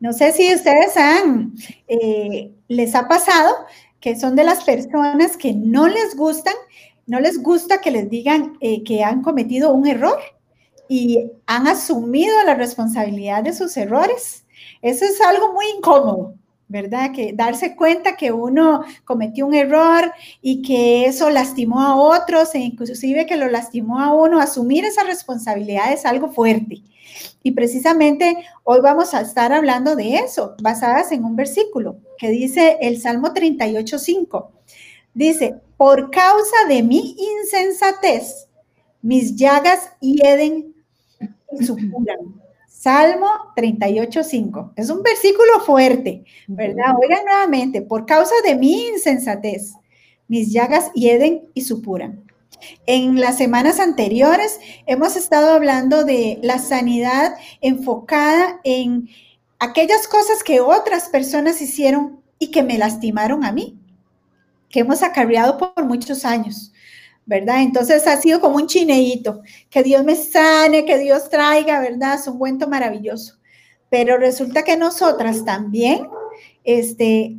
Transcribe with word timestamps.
No 0.00 0.12
sé 0.12 0.32
si 0.32 0.54
ustedes 0.54 0.96
han, 0.96 1.54
eh, 1.88 2.52
les 2.68 2.94
ha 2.94 3.08
pasado 3.08 3.54
que 4.00 4.18
son 4.18 4.36
de 4.36 4.44
las 4.44 4.62
personas 4.64 5.36
que 5.36 5.52
no 5.52 5.88
les 5.88 6.16
gustan, 6.16 6.54
no 7.06 7.18
les 7.20 7.42
gusta 7.42 7.80
que 7.80 7.90
les 7.90 8.10
digan 8.10 8.56
eh, 8.60 8.84
que 8.84 9.02
han 9.02 9.22
cometido 9.22 9.72
un 9.72 9.86
error 9.86 10.18
y 10.88 11.30
han 11.46 11.66
asumido 11.66 12.34
la 12.44 12.54
responsabilidad 12.54 13.42
de 13.42 13.52
sus 13.52 13.76
errores. 13.76 14.44
Eso 14.82 15.04
es 15.04 15.20
algo 15.20 15.52
muy 15.52 15.66
incómodo. 15.76 16.34
¿Verdad? 16.68 17.12
Que 17.12 17.32
darse 17.32 17.76
cuenta 17.76 18.16
que 18.16 18.32
uno 18.32 18.84
cometió 19.04 19.46
un 19.46 19.54
error 19.54 20.12
y 20.42 20.62
que 20.62 21.06
eso 21.06 21.30
lastimó 21.30 21.80
a 21.80 21.96
otros 21.96 22.54
e 22.54 22.58
inclusive 22.58 23.26
que 23.26 23.36
lo 23.36 23.48
lastimó 23.48 24.00
a 24.00 24.12
uno, 24.12 24.40
asumir 24.40 24.84
esa 24.84 25.04
responsabilidad 25.04 25.92
es 25.92 26.04
algo 26.04 26.28
fuerte. 26.28 26.82
Y 27.42 27.52
precisamente 27.52 28.36
hoy 28.64 28.80
vamos 28.80 29.14
a 29.14 29.20
estar 29.20 29.52
hablando 29.52 29.94
de 29.96 30.16
eso, 30.16 30.56
basadas 30.60 31.12
en 31.12 31.24
un 31.24 31.36
versículo 31.36 31.96
que 32.18 32.30
dice 32.30 32.78
el 32.80 33.00
Salmo 33.00 33.28
38.5. 33.28 34.48
Dice, 35.14 35.54
por 35.76 36.10
causa 36.10 36.56
de 36.68 36.82
mi 36.82 37.16
insensatez, 37.18 38.48
mis 39.00 39.36
llagas 39.36 39.90
hieden 40.00 40.74
y 41.52 41.64
supuran 41.64 42.45
Salmo 42.86 43.26
38.5. 43.56 44.74
Es 44.76 44.90
un 44.90 45.02
versículo 45.02 45.58
fuerte, 45.66 46.24
¿verdad? 46.46 46.94
Oigan 47.02 47.24
nuevamente, 47.24 47.82
por 47.82 48.06
causa 48.06 48.32
de 48.44 48.54
mi 48.54 48.86
insensatez, 48.90 49.72
mis 50.28 50.52
llagas 50.52 50.92
hieden 50.94 51.48
y 51.52 51.62
supuran. 51.62 52.22
En 52.86 53.20
las 53.20 53.38
semanas 53.38 53.80
anteriores 53.80 54.60
hemos 54.86 55.16
estado 55.16 55.52
hablando 55.52 56.04
de 56.04 56.38
la 56.44 56.60
sanidad 56.60 57.34
enfocada 57.60 58.60
en 58.62 59.08
aquellas 59.58 60.06
cosas 60.06 60.44
que 60.44 60.60
otras 60.60 61.08
personas 61.08 61.60
hicieron 61.60 62.20
y 62.38 62.52
que 62.52 62.62
me 62.62 62.78
lastimaron 62.78 63.42
a 63.42 63.50
mí, 63.50 63.76
que 64.68 64.78
hemos 64.78 65.02
acarreado 65.02 65.58
por 65.58 65.84
muchos 65.84 66.24
años. 66.24 66.72
¿Verdad? 67.26 67.62
Entonces 67.62 68.06
ha 68.06 68.16
sido 68.16 68.40
como 68.40 68.56
un 68.56 68.68
chineíto, 68.68 69.42
que 69.68 69.82
Dios 69.82 70.04
me 70.04 70.14
sane, 70.14 70.84
que 70.84 70.96
Dios 70.96 71.28
traiga, 71.28 71.80
¿verdad? 71.80 72.14
Es 72.14 72.26
un 72.28 72.38
cuento 72.38 72.68
maravilloso. 72.68 73.34
Pero 73.90 74.16
resulta 74.16 74.62
que 74.62 74.76
nosotras 74.76 75.44
también, 75.44 76.08
este, 76.64 77.36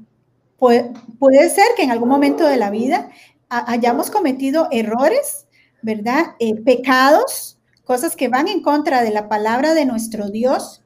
puede, 0.58 1.50
ser 1.50 1.68
que 1.76 1.84
en 1.84 1.92
algún 1.92 2.10
momento 2.10 2.46
de 2.46 2.58
la 2.58 2.70
vida 2.70 3.10
hayamos 3.50 4.12
cometido 4.12 4.68
errores, 4.72 5.48
¿verdad? 5.82 6.36
Eh, 6.40 6.56
pecados, 6.56 7.58
cosas 7.86 8.16
que 8.16 8.28
van 8.28 8.50
en 8.50 8.62
contra 8.62 9.02
de 9.04 9.12
la 9.12 9.30
palabra 9.30 9.74
de 9.74 9.86
nuestro 9.86 10.30
Dios, 10.30 10.84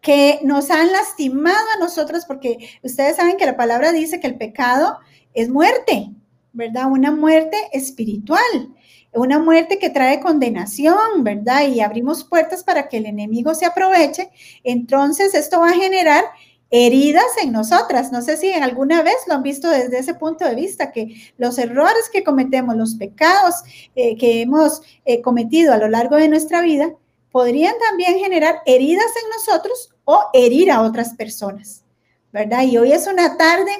que 0.00 0.40
nos 0.42 0.70
han 0.70 0.90
lastimado 0.90 1.64
a 1.76 1.78
nosotros, 1.78 2.24
porque 2.26 2.58
ustedes 2.82 3.16
saben 3.16 3.36
que 3.36 3.46
la 3.46 3.56
palabra 3.56 3.92
dice 3.92 4.18
que 4.18 4.26
el 4.26 4.36
pecado 4.36 4.98
es 5.32 5.48
muerte, 5.48 6.10
¿verdad? 6.52 6.90
Una 6.90 7.10
muerte 7.10 7.56
espiritual, 7.72 8.74
una 9.12 9.38
muerte 9.38 9.78
que 9.78 9.90
trae 9.90 10.20
condenación, 10.20 11.22
¿verdad? 11.22 11.68
Y 11.68 11.80
abrimos 11.80 12.24
puertas 12.24 12.64
para 12.64 12.88
que 12.88 12.98
el 12.98 13.06
enemigo 13.06 13.54
se 13.54 13.66
aproveche. 13.66 14.30
Entonces, 14.64 15.34
esto 15.34 15.60
va 15.60 15.70
a 15.70 15.74
generar 15.74 16.24
heridas 16.70 17.36
en 17.42 17.52
nosotras. 17.52 18.10
No 18.10 18.22
sé 18.22 18.36
si 18.38 18.52
alguna 18.52 19.02
vez 19.02 19.16
lo 19.28 19.34
han 19.34 19.42
visto 19.42 19.68
desde 19.68 19.98
ese 19.98 20.14
punto 20.14 20.44
de 20.44 20.54
vista, 20.54 20.90
que 20.90 21.14
los 21.36 21.58
errores 21.58 22.08
que 22.10 22.24
cometemos, 22.24 22.74
los 22.74 22.94
pecados 22.94 23.56
eh, 23.94 24.16
que 24.16 24.40
hemos 24.40 24.80
eh, 25.04 25.20
cometido 25.20 25.72
a 25.72 25.76
lo 25.76 25.88
largo 25.88 26.16
de 26.16 26.28
nuestra 26.28 26.62
vida, 26.62 26.94
podrían 27.30 27.74
también 27.88 28.18
generar 28.18 28.60
heridas 28.64 29.10
en 29.22 29.30
nosotros 29.30 29.90
o 30.04 30.24
herir 30.32 30.70
a 30.70 30.82
otras 30.82 31.14
personas, 31.14 31.81
¿verdad? 32.32 32.62
Y 32.62 32.78
hoy 32.78 32.92
es 32.92 33.06
una 33.06 33.36
tarde 33.36 33.70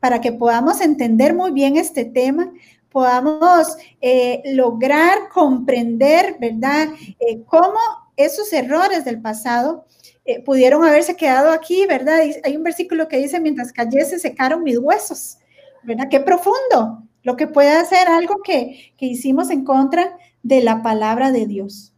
para 0.00 0.20
que 0.20 0.32
podamos 0.32 0.80
entender 0.80 1.34
muy 1.34 1.52
bien 1.52 1.76
este 1.76 2.04
tema, 2.04 2.52
podamos 2.90 3.76
eh, 4.00 4.42
lograr 4.52 5.28
comprender, 5.32 6.36
¿verdad?, 6.40 6.88
eh, 7.20 7.42
cómo 7.46 7.78
esos 8.16 8.52
errores 8.52 9.04
del 9.04 9.20
pasado 9.20 9.86
eh, 10.24 10.42
pudieron 10.42 10.84
haberse 10.84 11.16
quedado 11.16 11.52
aquí, 11.52 11.86
¿verdad? 11.86 12.20
hay 12.42 12.56
un 12.56 12.62
versículo 12.62 13.08
que 13.08 13.18
dice, 13.18 13.40
mientras 13.40 13.72
callé 13.72 14.04
se 14.04 14.18
secaron 14.18 14.62
mis 14.62 14.78
huesos, 14.78 15.38
¿verdad? 15.82 16.08
Qué 16.10 16.20
profundo 16.20 17.04
lo 17.22 17.36
que 17.36 17.46
puede 17.46 17.70
hacer 17.70 18.08
algo 18.08 18.42
que, 18.42 18.92
que 18.96 19.06
hicimos 19.06 19.50
en 19.50 19.64
contra 19.64 20.16
de 20.42 20.62
la 20.62 20.82
palabra 20.82 21.32
de 21.32 21.46
Dios. 21.46 21.94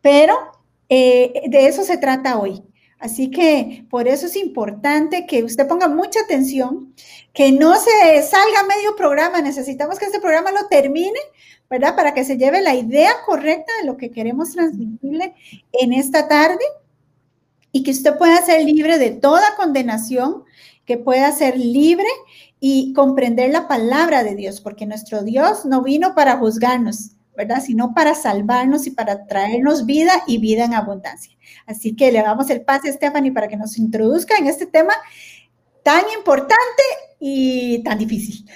Pero 0.00 0.34
de 0.88 1.66
eso 1.66 1.84
se 1.84 1.98
trata 1.98 2.38
hoy. 2.38 2.62
Así 3.00 3.30
que 3.30 3.86
por 3.88 4.06
eso 4.08 4.26
es 4.26 4.36
importante 4.36 5.26
que 5.26 5.42
usted 5.42 5.66
ponga 5.66 5.88
mucha 5.88 6.20
atención, 6.20 6.94
que 7.32 7.50
no 7.50 7.74
se 7.76 8.22
salga 8.22 8.62
medio 8.68 8.94
programa, 8.94 9.40
necesitamos 9.40 9.98
que 9.98 10.04
este 10.04 10.20
programa 10.20 10.52
lo 10.52 10.68
termine, 10.68 11.18
¿verdad? 11.70 11.96
Para 11.96 12.12
que 12.12 12.24
se 12.24 12.36
lleve 12.36 12.60
la 12.60 12.74
idea 12.74 13.10
correcta 13.24 13.72
de 13.80 13.86
lo 13.86 13.96
que 13.96 14.10
queremos 14.10 14.52
transmitirle 14.52 15.34
en 15.72 15.94
esta 15.94 16.28
tarde 16.28 16.62
y 17.72 17.82
que 17.84 17.92
usted 17.92 18.18
pueda 18.18 18.36
ser 18.44 18.64
libre 18.64 18.98
de 18.98 19.12
toda 19.12 19.56
condenación, 19.56 20.44
que 20.84 20.98
pueda 20.98 21.32
ser 21.32 21.56
libre 21.56 22.08
y 22.60 22.92
comprender 22.92 23.50
la 23.50 23.66
palabra 23.66 24.24
de 24.24 24.34
Dios, 24.34 24.60
porque 24.60 24.84
nuestro 24.84 25.22
Dios 25.22 25.64
no 25.64 25.82
vino 25.82 26.14
para 26.14 26.36
juzgarnos, 26.36 27.12
¿verdad? 27.40 27.62
Sino 27.64 27.94
para 27.94 28.14
salvarnos 28.14 28.86
y 28.86 28.90
para 28.90 29.26
traernos 29.26 29.86
vida 29.86 30.12
y 30.26 30.36
vida 30.36 30.66
en 30.66 30.74
abundancia. 30.74 31.32
Así 31.66 31.96
que 31.96 32.12
le 32.12 32.20
damos 32.20 32.50
el 32.50 32.60
pase 32.60 32.90
a 32.90 32.92
Stephanie 32.92 33.32
para 33.32 33.48
que 33.48 33.56
nos 33.56 33.78
introduzca 33.78 34.36
en 34.36 34.46
este 34.46 34.66
tema 34.66 34.92
tan 35.82 36.02
importante 36.14 36.82
y 37.18 37.82
tan 37.82 37.96
difícil. 37.96 38.46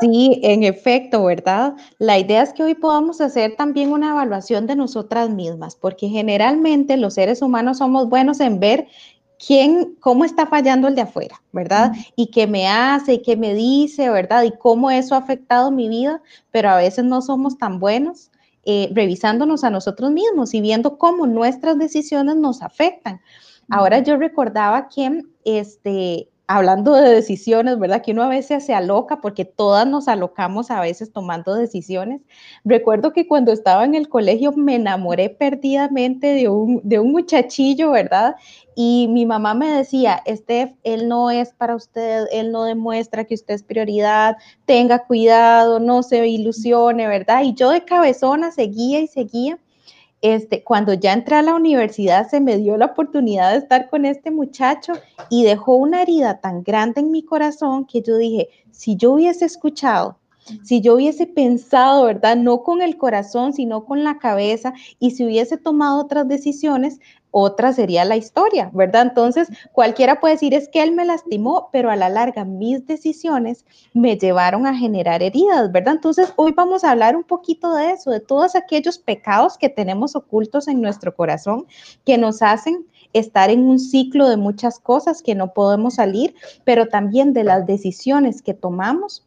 Sí, 0.00 0.40
en 0.42 0.62
efecto, 0.62 1.24
¿verdad? 1.24 1.74
La 1.98 2.18
idea 2.18 2.42
es 2.42 2.54
que 2.54 2.62
hoy 2.62 2.74
podamos 2.74 3.20
hacer 3.20 3.56
también 3.56 3.90
una 3.92 4.12
evaluación 4.12 4.66
de 4.66 4.76
nosotras 4.76 5.28
mismas, 5.28 5.76
porque 5.76 6.08
generalmente 6.08 6.96
los 6.96 7.14
seres 7.14 7.42
humanos 7.42 7.78
somos 7.78 8.08
buenos 8.08 8.40
en 8.40 8.60
ver 8.60 8.86
quién, 9.38 9.96
cómo 10.00 10.24
está 10.24 10.46
fallando 10.46 10.88
el 10.88 10.94
de 10.94 11.02
afuera, 11.02 11.40
¿verdad? 11.52 11.92
Y 12.16 12.28
qué 12.28 12.46
me 12.46 12.68
hace, 12.68 13.14
y 13.14 13.22
qué 13.22 13.36
me 13.36 13.54
dice, 13.54 14.10
¿verdad? 14.10 14.44
Y 14.44 14.52
cómo 14.52 14.90
eso 14.90 15.14
ha 15.14 15.18
afectado 15.18 15.70
mi 15.70 15.88
vida, 15.88 16.22
pero 16.50 16.70
a 16.70 16.76
veces 16.76 17.04
no 17.04 17.22
somos 17.22 17.58
tan 17.58 17.78
buenos 17.78 18.30
eh, 18.64 18.90
revisándonos 18.92 19.62
a 19.64 19.70
nosotros 19.70 20.10
mismos 20.10 20.54
y 20.54 20.60
viendo 20.60 20.96
cómo 20.96 21.26
nuestras 21.26 21.78
decisiones 21.78 22.36
nos 22.36 22.62
afectan. 22.62 23.20
Ahora 23.68 23.98
yo 24.00 24.16
recordaba 24.16 24.88
que, 24.88 25.22
este, 25.44 26.28
hablando 26.46 26.94
de 26.94 27.08
decisiones, 27.10 27.78
¿verdad? 27.78 28.02
Que 28.02 28.12
uno 28.12 28.22
a 28.22 28.28
veces 28.28 28.66
se 28.66 28.74
aloca 28.74 29.20
porque 29.20 29.44
todas 29.44 29.86
nos 29.86 30.08
alocamos 30.08 30.70
a 30.70 30.80
veces 30.80 31.12
tomando 31.12 31.54
decisiones. 31.54 32.20
Recuerdo 32.64 33.12
que 33.12 33.26
cuando 33.26 33.52
estaba 33.52 33.84
en 33.84 33.94
el 33.94 34.08
colegio 34.08 34.52
me 34.52 34.74
enamoré 34.76 35.30
perdidamente 35.30 36.28
de 36.34 36.48
un, 36.48 36.80
de 36.84 36.98
un 36.98 37.12
muchachillo, 37.12 37.90
¿verdad? 37.92 38.36
Y 38.74 39.08
mi 39.10 39.24
mamá 39.24 39.54
me 39.54 39.70
decía, 39.70 40.22
Steph, 40.28 40.72
él 40.82 41.08
no 41.08 41.30
es 41.30 41.52
para 41.54 41.76
usted, 41.76 42.26
él 42.32 42.52
no 42.52 42.64
demuestra 42.64 43.24
que 43.24 43.34
usted 43.34 43.54
es 43.54 43.62
prioridad, 43.62 44.36
tenga 44.66 44.98
cuidado, 45.06 45.80
no 45.80 46.02
se 46.02 46.26
ilusione, 46.26 47.06
¿verdad? 47.06 47.42
Y 47.44 47.54
yo 47.54 47.70
de 47.70 47.84
cabezona 47.84 48.50
seguía 48.50 49.00
y 49.00 49.06
seguía. 49.06 49.58
Este, 50.24 50.64
cuando 50.64 50.94
ya 50.94 51.12
entré 51.12 51.36
a 51.36 51.42
la 51.42 51.54
universidad 51.54 52.26
se 52.26 52.40
me 52.40 52.56
dio 52.56 52.78
la 52.78 52.86
oportunidad 52.86 53.52
de 53.52 53.58
estar 53.58 53.90
con 53.90 54.06
este 54.06 54.30
muchacho 54.30 54.94
y 55.28 55.44
dejó 55.44 55.76
una 55.76 56.00
herida 56.00 56.40
tan 56.40 56.62
grande 56.62 57.02
en 57.02 57.10
mi 57.10 57.22
corazón 57.22 57.84
que 57.84 58.00
yo 58.00 58.16
dije, 58.16 58.48
si 58.70 58.96
yo 58.96 59.12
hubiese 59.12 59.44
escuchado 59.44 60.16
si 60.62 60.80
yo 60.80 60.94
hubiese 60.94 61.26
pensado, 61.26 62.04
¿verdad? 62.04 62.36
No 62.36 62.62
con 62.62 62.82
el 62.82 62.96
corazón, 62.96 63.52
sino 63.52 63.84
con 63.84 64.04
la 64.04 64.18
cabeza, 64.18 64.74
y 64.98 65.12
si 65.12 65.24
hubiese 65.24 65.56
tomado 65.56 66.00
otras 66.00 66.28
decisiones, 66.28 67.00
otra 67.36 67.72
sería 67.72 68.04
la 68.04 68.16
historia, 68.16 68.70
¿verdad? 68.72 69.02
Entonces, 69.02 69.48
cualquiera 69.72 70.20
puede 70.20 70.34
decir, 70.34 70.54
es 70.54 70.68
que 70.68 70.84
él 70.84 70.92
me 70.92 71.04
lastimó, 71.04 71.68
pero 71.72 71.90
a 71.90 71.96
la 71.96 72.08
larga 72.08 72.44
mis 72.44 72.86
decisiones 72.86 73.64
me 73.92 74.16
llevaron 74.16 74.66
a 74.66 74.76
generar 74.76 75.20
heridas, 75.20 75.72
¿verdad? 75.72 75.94
Entonces, 75.94 76.32
hoy 76.36 76.52
vamos 76.52 76.84
a 76.84 76.92
hablar 76.92 77.16
un 77.16 77.24
poquito 77.24 77.74
de 77.74 77.90
eso, 77.90 78.12
de 78.12 78.20
todos 78.20 78.54
aquellos 78.54 78.98
pecados 78.98 79.58
que 79.58 79.68
tenemos 79.68 80.14
ocultos 80.14 80.68
en 80.68 80.80
nuestro 80.80 81.12
corazón 81.16 81.66
que 82.04 82.18
nos 82.18 82.40
hacen 82.40 82.86
estar 83.12 83.50
en 83.50 83.64
un 83.64 83.80
ciclo 83.80 84.28
de 84.28 84.36
muchas 84.36 84.78
cosas 84.78 85.20
que 85.20 85.34
no 85.34 85.52
podemos 85.54 85.94
salir, 85.94 86.36
pero 86.62 86.86
también 86.86 87.32
de 87.32 87.42
las 87.42 87.66
decisiones 87.66 88.42
que 88.42 88.54
tomamos 88.54 89.26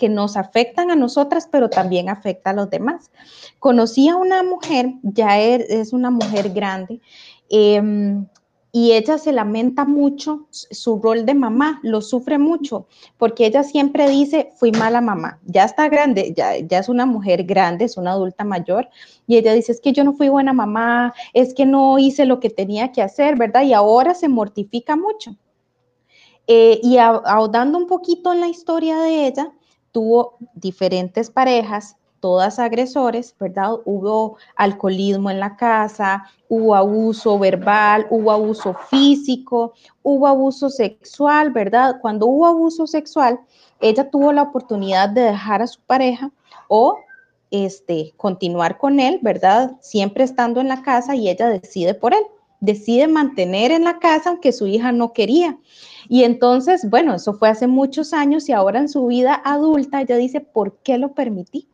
que 0.00 0.08
nos 0.08 0.38
afectan 0.38 0.90
a 0.90 0.96
nosotras, 0.96 1.46
pero 1.52 1.68
también 1.68 2.08
afecta 2.08 2.50
a 2.50 2.52
los 2.54 2.70
demás. 2.70 3.10
Conocí 3.58 4.08
a 4.08 4.16
una 4.16 4.42
mujer, 4.42 4.94
ya 5.02 5.38
er, 5.38 5.66
es 5.68 5.92
una 5.92 6.10
mujer 6.10 6.54
grande, 6.54 7.02
em, 7.50 8.26
y 8.72 8.92
ella 8.92 9.18
se 9.18 9.32
lamenta 9.32 9.84
mucho 9.84 10.46
su 10.50 11.00
rol 11.02 11.26
de 11.26 11.34
mamá, 11.34 11.80
lo 11.82 12.00
sufre 12.00 12.38
mucho, 12.38 12.86
porque 13.18 13.44
ella 13.44 13.62
siempre 13.62 14.08
dice, 14.08 14.52
fui 14.56 14.72
mala 14.72 15.02
mamá, 15.02 15.38
ya 15.44 15.64
está 15.64 15.90
grande, 15.90 16.32
ya, 16.34 16.54
es 16.54 16.88
una 16.88 17.04
mujer 17.04 17.44
grande, 17.44 17.84
es 17.84 17.98
una 17.98 18.12
adulta 18.12 18.44
mayor, 18.44 18.88
y 19.26 19.36
ella 19.36 19.52
dice, 19.52 19.72
es 19.72 19.82
que 19.82 19.92
yo 19.92 20.02
no 20.02 20.14
fui 20.14 20.30
buena 20.30 20.54
mamá, 20.54 21.12
es 21.34 21.52
que 21.52 21.66
no 21.66 21.98
hice 21.98 22.24
lo 22.24 22.40
que 22.40 22.48
tenía 22.48 22.90
que 22.90 23.02
hacer, 23.02 23.36
¿verdad? 23.36 23.64
Y 23.64 23.74
ahora 23.74 24.14
se 24.14 24.28
mortifica 24.28 24.96
mucho. 24.96 25.36
Eh, 26.46 26.80
y 26.82 26.96
ahondando 26.96 27.76
un 27.76 27.86
poquito 27.86 28.32
en 28.32 28.40
la 28.40 28.48
historia 28.48 28.98
de 28.98 29.26
ella, 29.26 29.52
tuvo 29.92 30.36
diferentes 30.54 31.30
parejas, 31.30 31.96
todas 32.20 32.58
agresores, 32.58 33.34
¿verdad? 33.38 33.76
Hubo 33.84 34.36
alcoholismo 34.56 35.30
en 35.30 35.40
la 35.40 35.56
casa, 35.56 36.24
hubo 36.48 36.74
abuso 36.74 37.38
verbal, 37.38 38.06
hubo 38.10 38.30
abuso 38.30 38.74
físico, 38.74 39.72
hubo 40.02 40.26
abuso 40.26 40.68
sexual, 40.70 41.50
¿verdad? 41.50 41.96
Cuando 42.00 42.26
hubo 42.26 42.46
abuso 42.46 42.86
sexual, 42.86 43.40
ella 43.80 44.10
tuvo 44.10 44.32
la 44.32 44.42
oportunidad 44.42 45.08
de 45.08 45.22
dejar 45.22 45.62
a 45.62 45.66
su 45.66 45.80
pareja 45.80 46.30
o 46.68 46.98
este, 47.50 48.12
continuar 48.16 48.78
con 48.78 49.00
él, 49.00 49.18
¿verdad? 49.22 49.72
Siempre 49.80 50.24
estando 50.24 50.60
en 50.60 50.68
la 50.68 50.82
casa 50.82 51.14
y 51.14 51.28
ella 51.28 51.48
decide 51.48 51.94
por 51.94 52.14
él, 52.14 52.22
decide 52.60 53.08
mantener 53.08 53.72
en 53.72 53.84
la 53.84 53.98
casa 53.98 54.30
aunque 54.30 54.52
su 54.52 54.66
hija 54.66 54.92
no 54.92 55.12
quería. 55.12 55.58
Y 56.08 56.24
entonces, 56.24 56.88
bueno, 56.88 57.14
eso 57.14 57.34
fue 57.34 57.48
hace 57.48 57.66
muchos 57.66 58.12
años 58.12 58.48
y 58.48 58.52
ahora 58.52 58.80
en 58.80 58.88
su 58.88 59.06
vida 59.06 59.40
adulta 59.44 60.00
ella 60.00 60.16
dice, 60.16 60.40
¿por 60.40 60.78
qué 60.78 60.98
lo 60.98 61.14
permití? 61.14 61.68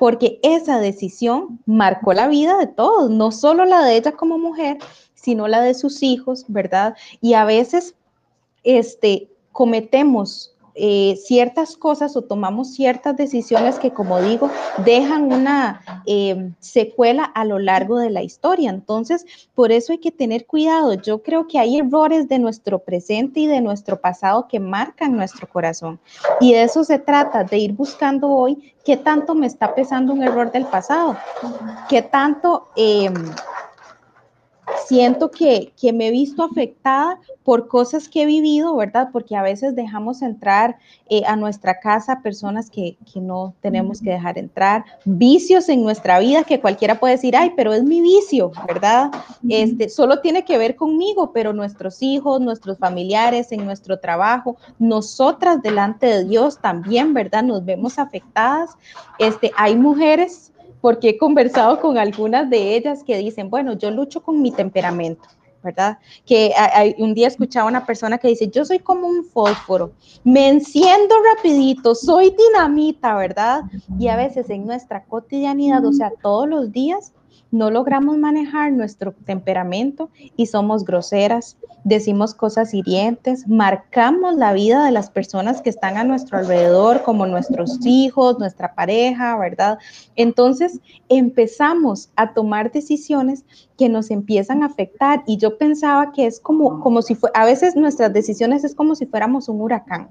porque 0.00 0.40
esa 0.42 0.80
decisión 0.80 1.60
marcó 1.66 2.14
la 2.14 2.26
vida 2.26 2.56
de 2.56 2.66
todos, 2.66 3.10
no 3.10 3.30
solo 3.30 3.66
la 3.66 3.84
de 3.84 3.98
ella 3.98 4.12
como 4.12 4.38
mujer, 4.38 4.78
sino 5.12 5.46
la 5.46 5.60
de 5.60 5.74
sus 5.74 6.02
hijos, 6.02 6.46
¿verdad? 6.48 6.96
Y 7.20 7.34
a 7.34 7.44
veces 7.44 7.94
este, 8.64 9.28
cometemos 9.52 10.56
eh, 10.82 11.16
ciertas 11.16 11.76
cosas 11.76 12.16
o 12.16 12.22
tomamos 12.22 12.72
ciertas 12.72 13.14
decisiones 13.14 13.78
que, 13.78 13.90
como 13.90 14.18
digo, 14.22 14.50
dejan 14.78 15.30
una 15.30 15.82
eh, 16.06 16.52
secuela 16.58 17.24
a 17.24 17.44
lo 17.44 17.58
largo 17.58 17.98
de 17.98 18.08
la 18.08 18.22
historia. 18.22 18.70
Entonces, 18.70 19.26
por 19.54 19.72
eso 19.72 19.92
hay 19.92 19.98
que 19.98 20.10
tener 20.10 20.46
cuidado. 20.46 20.94
Yo 20.94 21.22
creo 21.22 21.46
que 21.46 21.58
hay 21.58 21.78
errores 21.78 22.28
de 22.28 22.38
nuestro 22.38 22.78
presente 22.78 23.40
y 23.40 23.46
de 23.46 23.60
nuestro 23.60 24.00
pasado 24.00 24.48
que 24.48 24.58
marcan 24.58 25.16
nuestro 25.16 25.46
corazón. 25.46 26.00
Y 26.40 26.54
de 26.54 26.62
eso 26.62 26.82
se 26.82 26.98
trata, 26.98 27.44
de 27.44 27.58
ir 27.58 27.72
buscando 27.74 28.28
hoy 28.28 28.72
qué 28.82 28.96
tanto 28.96 29.34
me 29.34 29.46
está 29.46 29.74
pesando 29.74 30.14
un 30.14 30.22
error 30.22 30.50
del 30.50 30.64
pasado, 30.64 31.14
qué 31.90 32.00
tanto... 32.00 32.68
Em, 32.74 33.14
siento 34.90 35.30
que, 35.30 35.72
me 35.94 36.08
he 36.08 36.10
visto 36.10 36.42
afectada 36.42 37.20
por 37.44 37.68
cosas 37.68 38.08
que 38.08 38.22
he 38.22 38.26
vivido, 38.26 38.74
¿verdad? 38.74 39.10
Porque 39.12 39.36
a 39.36 39.42
veces 39.42 39.76
dejamos 39.76 40.20
entrar 40.20 40.78
eh, 41.08 41.22
a 41.28 41.36
nuestra 41.36 41.78
casa 41.78 42.22
personas 42.22 42.70
que, 42.70 42.96
no 43.14 43.54
tenemos 43.60 44.00
que 44.00 44.10
dejar 44.10 44.36
entrar, 44.36 44.84
vicios 45.04 45.68
en 45.68 45.84
nuestra 45.84 46.18
vida 46.18 46.42
que 46.42 46.60
cualquiera 46.60 46.98
puede 46.98 47.14
decir, 47.14 47.36
ay, 47.36 47.52
pero 47.56 47.72
es 47.72 47.84
mi 47.84 48.00
vicio, 48.00 48.50
¿verdad? 48.66 49.12
Este, 49.48 49.88
solo 49.88 50.20
tiene 50.20 50.44
que 50.44 50.58
ver 50.58 50.74
conmigo, 50.74 51.30
pero 51.32 51.52
nuestros 51.52 52.02
hijos, 52.02 52.40
nuestros 52.40 52.76
familiares, 52.78 53.52
en 53.52 53.64
nuestro 53.64 54.00
trabajo, 54.00 54.56
nosotras 54.80 55.62
delante 55.62 56.06
de 56.06 56.24
Dios 56.24 56.60
también, 56.60 57.14
¿verdad? 57.14 57.44
Nos 57.44 57.64
vemos 57.64 57.96
afectadas. 58.00 58.70
Este, 59.20 59.52
hay 59.56 59.76
mujeres 59.76 60.50
porque 60.80 61.10
he 61.10 61.18
conversado 61.18 61.80
con 61.80 61.98
algunas 61.98 62.48
de 62.48 62.76
ellas 62.76 63.02
que 63.04 63.18
dicen, 63.18 63.50
bueno, 63.50 63.74
yo 63.74 63.90
lucho 63.90 64.22
con 64.22 64.40
mi 64.40 64.50
temperamento, 64.50 65.28
¿verdad? 65.62 65.98
Que 66.24 66.52
hay, 66.56 66.94
un 66.98 67.14
día 67.14 67.28
escuchaba 67.28 67.68
una 67.68 67.84
persona 67.84 68.18
que 68.18 68.28
dice, 68.28 68.48
yo 68.48 68.64
soy 68.64 68.78
como 68.78 69.06
un 69.06 69.24
fósforo, 69.24 69.92
me 70.24 70.48
enciendo 70.48 71.14
rapidito, 71.34 71.94
soy 71.94 72.34
dinamita, 72.36 73.14
¿verdad? 73.16 73.62
Y 73.98 74.08
a 74.08 74.16
veces 74.16 74.48
en 74.50 74.66
nuestra 74.66 75.04
cotidianidad, 75.04 75.84
o 75.84 75.92
sea, 75.92 76.12
todos 76.22 76.48
los 76.48 76.72
días, 76.72 77.12
no 77.50 77.70
logramos 77.70 78.16
manejar 78.18 78.72
nuestro 78.72 79.12
temperamento 79.24 80.10
y 80.36 80.46
somos 80.46 80.84
groseras, 80.84 81.56
decimos 81.84 82.34
cosas 82.34 82.74
hirientes, 82.74 83.48
marcamos 83.48 84.36
la 84.36 84.52
vida 84.52 84.84
de 84.84 84.92
las 84.92 85.10
personas 85.10 85.60
que 85.60 85.70
están 85.70 85.96
a 85.96 86.04
nuestro 86.04 86.38
alrededor, 86.38 87.02
como 87.02 87.26
nuestros 87.26 87.78
hijos, 87.84 88.38
nuestra 88.38 88.74
pareja, 88.74 89.36
¿verdad? 89.36 89.78
Entonces 90.16 90.80
empezamos 91.08 92.10
a 92.16 92.32
tomar 92.34 92.70
decisiones 92.70 93.44
que 93.76 93.88
nos 93.88 94.10
empiezan 94.10 94.62
a 94.62 94.66
afectar 94.66 95.22
y 95.26 95.36
yo 95.38 95.58
pensaba 95.58 96.12
que 96.12 96.26
es 96.26 96.40
como, 96.40 96.80
como 96.80 97.02
si 97.02 97.14
fue, 97.14 97.30
a 97.34 97.44
veces 97.44 97.74
nuestras 97.76 98.12
decisiones 98.12 98.64
es 98.64 98.74
como 98.74 98.94
si 98.94 99.06
fuéramos 99.06 99.48
un 99.48 99.60
huracán 99.60 100.10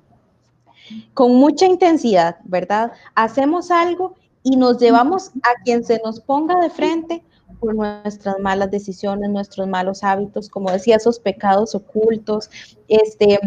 con 1.14 1.36
mucha 1.36 1.66
intensidad, 1.66 2.38
¿verdad? 2.44 2.92
Hacemos 3.16 3.72
algo 3.72 4.16
y 4.44 4.56
nos 4.56 4.78
llevamos 4.78 5.30
a 5.44 5.62
quien 5.64 5.84
se 5.84 6.02
nos 6.04 6.20
ponga 6.20 6.60
de 6.60 6.70
frente 6.70 7.24
por 7.60 7.76
nuestras 7.76 8.40
malas 8.40 8.72
decisiones, 8.72 9.30
nuestros 9.30 9.68
malos 9.68 10.04
hábitos, 10.04 10.50
como 10.50 10.72
decía, 10.72 10.96
esos 10.96 11.20
pecados 11.20 11.76
ocultos, 11.76 12.50
este, 12.88 13.40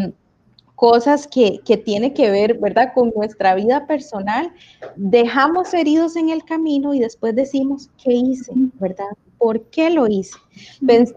cosas 0.75 1.27
que, 1.27 1.59
que 1.65 1.77
tiene 1.77 2.13
que 2.13 2.29
ver, 2.29 2.59
¿verdad?, 2.59 2.93
con 2.93 3.11
nuestra 3.15 3.55
vida 3.55 3.87
personal, 3.87 4.51
dejamos 4.95 5.73
heridos 5.73 6.15
en 6.15 6.29
el 6.29 6.43
camino 6.43 6.93
y 6.93 6.99
después 6.99 7.35
decimos, 7.35 7.89
¿qué 8.03 8.13
hice? 8.13 8.51
¿Verdad? 8.79 9.05
¿Por 9.43 9.59
qué 9.71 9.89
lo 9.89 10.07
hice? 10.07 10.37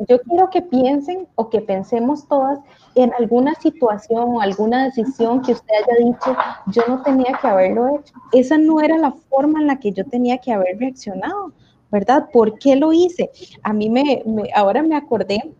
Yo 0.08 0.20
quiero 0.22 0.50
que 0.50 0.60
piensen 0.60 1.28
o 1.36 1.48
que 1.48 1.60
pensemos 1.60 2.26
todas 2.26 2.58
en 2.96 3.12
alguna 3.14 3.54
situación 3.54 4.24
o 4.34 4.40
alguna 4.40 4.86
decisión 4.86 5.42
que 5.42 5.52
usted 5.52 5.74
haya 5.74 6.06
dicho, 6.06 6.36
yo 6.72 6.82
no 6.88 7.02
tenía 7.02 7.38
que 7.40 7.46
haberlo 7.46 7.86
hecho. 7.96 8.14
Esa 8.32 8.58
no 8.58 8.80
era 8.80 8.98
la 8.98 9.12
forma 9.30 9.60
en 9.60 9.68
la 9.68 9.78
que 9.78 9.92
yo 9.92 10.04
tenía 10.04 10.38
que 10.38 10.52
haber 10.52 10.76
reaccionado. 10.78 11.52
¿verdad? 11.88 12.28
¿Por 12.32 12.58
qué 12.58 12.74
lo 12.74 12.92
hice? 12.92 13.30
A 13.62 13.72
mí 13.72 13.88
me, 13.88 14.22
ahora 14.54 14.82
me 14.82 14.96
acordé 14.96 15.54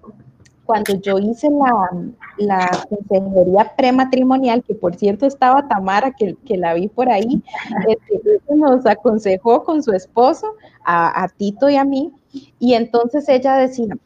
cuando 0.65 0.95
yo 0.95 1.19
hice 1.19 1.49
la, 1.49 1.91
la, 2.37 2.87
consejería 2.89 3.73
prematrimonial, 3.77 4.65
que 4.65 4.75
por 4.75 4.97
cierto 4.97 5.25
estaba 5.25 5.69
Tamara, 5.69 6.11
que, 6.11 6.35
que 6.45 6.57
la 6.57 6.75
vi 6.75 6.89
por 6.89 7.09
ahí, 7.09 7.43
este, 7.89 8.41
nos 8.55 8.85
aconsejó 8.85 9.63
con 9.63 9.83
su 9.83 9.93
esposo, 9.93 10.55
a, 10.85 11.23
a, 11.23 11.29
Tito 11.29 11.71
y 11.71 11.77
a 11.77 11.85
mí, 11.85 12.13
y 12.59 12.75
entonces 12.75 13.29
ella 13.29 13.56
decía, 13.56 13.97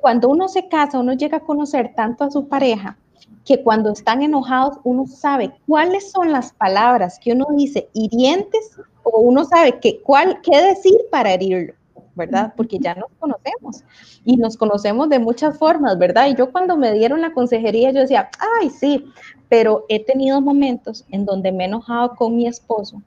cuando 0.00 0.28
uno 0.28 0.48
se 0.48 0.68
casa, 0.68 0.98
uno 0.98 1.12
llega 1.12 1.38
a 1.38 1.44
conocer 1.44 1.92
tanto 1.94 2.24
a 2.24 2.30
su 2.30 2.48
pareja, 2.48 2.98
que 3.44 3.62
cuando 3.62 3.90
están 3.90 4.22
enojados 4.22 4.78
uno 4.84 5.06
sabe 5.06 5.52
cuáles 5.66 6.10
son 6.10 6.32
las 6.32 6.52
palabras 6.52 7.18
que 7.18 7.32
uno 7.32 7.46
dice 7.56 7.88
hirientes 7.92 8.76
o 9.02 9.20
uno 9.20 9.44
sabe 9.44 9.80
que, 9.80 10.00
cuál, 10.00 10.40
qué 10.42 10.62
decir 10.62 10.96
para 11.10 11.32
herirlo, 11.32 11.74
¿verdad? 12.14 12.52
Porque 12.56 12.78
ya 12.78 12.94
nos 12.94 13.10
conocemos 13.18 13.84
y 14.24 14.36
nos 14.36 14.56
conocemos 14.56 15.08
de 15.08 15.18
muchas 15.18 15.58
formas, 15.58 15.98
¿verdad? 15.98 16.28
Y 16.28 16.36
yo 16.36 16.52
cuando 16.52 16.76
me 16.76 16.92
dieron 16.92 17.20
la 17.20 17.32
consejería, 17.32 17.90
yo 17.90 18.00
decía, 18.00 18.30
ay, 18.60 18.70
sí, 18.70 19.06
pero 19.48 19.84
he 19.88 20.04
tenido 20.04 20.40
momentos 20.40 21.04
en 21.10 21.24
donde 21.24 21.52
me 21.52 21.64
he 21.64 21.66
enojado 21.66 22.14
con 22.14 22.36
mi 22.36 22.46
esposo 22.46 23.02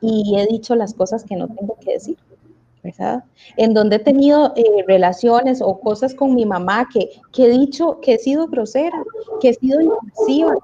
y 0.00 0.36
he 0.38 0.46
dicho 0.46 0.74
las 0.74 0.94
cosas 0.94 1.24
que 1.24 1.36
no 1.36 1.48
tengo 1.48 1.76
que 1.80 1.92
decir. 1.92 2.16
¿Verdad? 2.86 3.24
En 3.56 3.74
donde 3.74 3.96
he 3.96 3.98
tenido 3.98 4.52
eh, 4.56 4.84
relaciones 4.86 5.60
o 5.60 5.80
cosas 5.80 6.14
con 6.14 6.34
mi 6.34 6.46
mamá 6.46 6.88
que, 6.92 7.10
que, 7.32 7.46
he 7.46 7.50
dicho 7.50 8.00
que 8.00 8.14
he 8.14 8.18
sido 8.18 8.46
grosera, 8.46 9.02
que 9.40 9.50
he 9.50 9.54
sido 9.54 9.80
impulsiva, 9.80 10.54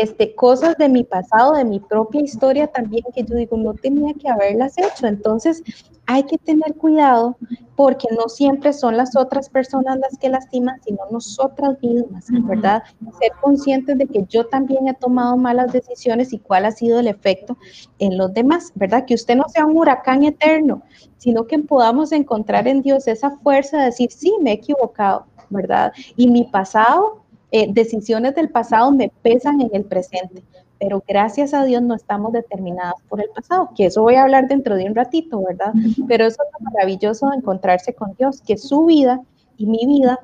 este, 0.00 0.34
cosas 0.34 0.78
de 0.78 0.88
mi 0.88 1.04
pasado, 1.04 1.52
de 1.52 1.66
mi 1.66 1.78
propia 1.78 2.22
historia 2.22 2.66
también, 2.66 3.04
que 3.14 3.24
yo 3.24 3.34
digo, 3.34 3.58
no 3.58 3.74
tenía 3.74 4.14
que 4.14 4.26
haberlas 4.26 4.78
hecho. 4.78 5.06
Entonces, 5.06 5.62
hay 6.06 6.22
que 6.22 6.38
tener 6.38 6.74
cuidado 6.76 7.36
porque 7.76 8.08
no 8.10 8.30
siempre 8.30 8.72
son 8.72 8.96
las 8.96 9.14
otras 9.16 9.50
personas 9.50 9.98
las 9.98 10.16
que 10.16 10.30
lastiman, 10.30 10.80
sino 10.82 11.00
nosotras 11.10 11.76
mismas, 11.82 12.24
¿verdad? 12.30 12.82
Ser 13.20 13.32
conscientes 13.42 13.98
de 13.98 14.06
que 14.06 14.24
yo 14.30 14.46
también 14.46 14.88
he 14.88 14.94
tomado 14.94 15.36
malas 15.36 15.74
decisiones 15.74 16.32
y 16.32 16.38
cuál 16.38 16.64
ha 16.64 16.70
sido 16.70 16.98
el 16.98 17.06
efecto 17.06 17.58
en 17.98 18.16
los 18.16 18.32
demás, 18.32 18.72
¿verdad? 18.74 19.04
Que 19.04 19.12
usted 19.12 19.36
no 19.36 19.44
sea 19.50 19.66
un 19.66 19.76
huracán 19.76 20.22
eterno, 20.22 20.82
sino 21.18 21.46
que 21.46 21.58
podamos 21.58 22.12
encontrar 22.12 22.66
en 22.66 22.80
Dios 22.80 23.06
esa 23.08 23.30
fuerza 23.40 23.76
de 23.76 23.84
decir, 23.86 24.10
sí, 24.10 24.34
me 24.40 24.52
he 24.52 24.54
equivocado, 24.54 25.26
¿verdad? 25.50 25.92
Y 26.16 26.28
mi 26.28 26.44
pasado 26.44 27.21
eh, 27.52 27.68
decisiones 27.70 28.34
del 28.34 28.48
pasado 28.48 28.90
me 28.92 29.12
pesan 29.22 29.60
en 29.60 29.70
el 29.74 29.84
presente, 29.84 30.42
pero 30.80 31.04
gracias 31.06 31.52
a 31.54 31.64
Dios 31.64 31.82
no 31.82 31.94
estamos 31.94 32.32
determinados 32.32 33.00
por 33.08 33.20
el 33.20 33.28
pasado, 33.28 33.70
que 33.76 33.86
eso 33.86 34.02
voy 34.02 34.14
a 34.14 34.22
hablar 34.22 34.48
dentro 34.48 34.74
de 34.74 34.86
un 34.86 34.94
ratito, 34.94 35.40
¿verdad? 35.46 35.72
Pero 36.08 36.24
eso 36.24 36.38
es 36.42 36.60
lo 36.60 36.70
maravilloso 36.70 37.28
de 37.28 37.36
encontrarse 37.36 37.94
con 37.94 38.14
Dios, 38.14 38.40
que 38.40 38.56
su 38.56 38.86
vida 38.86 39.20
y 39.58 39.66
mi 39.66 39.86
vida 39.86 40.18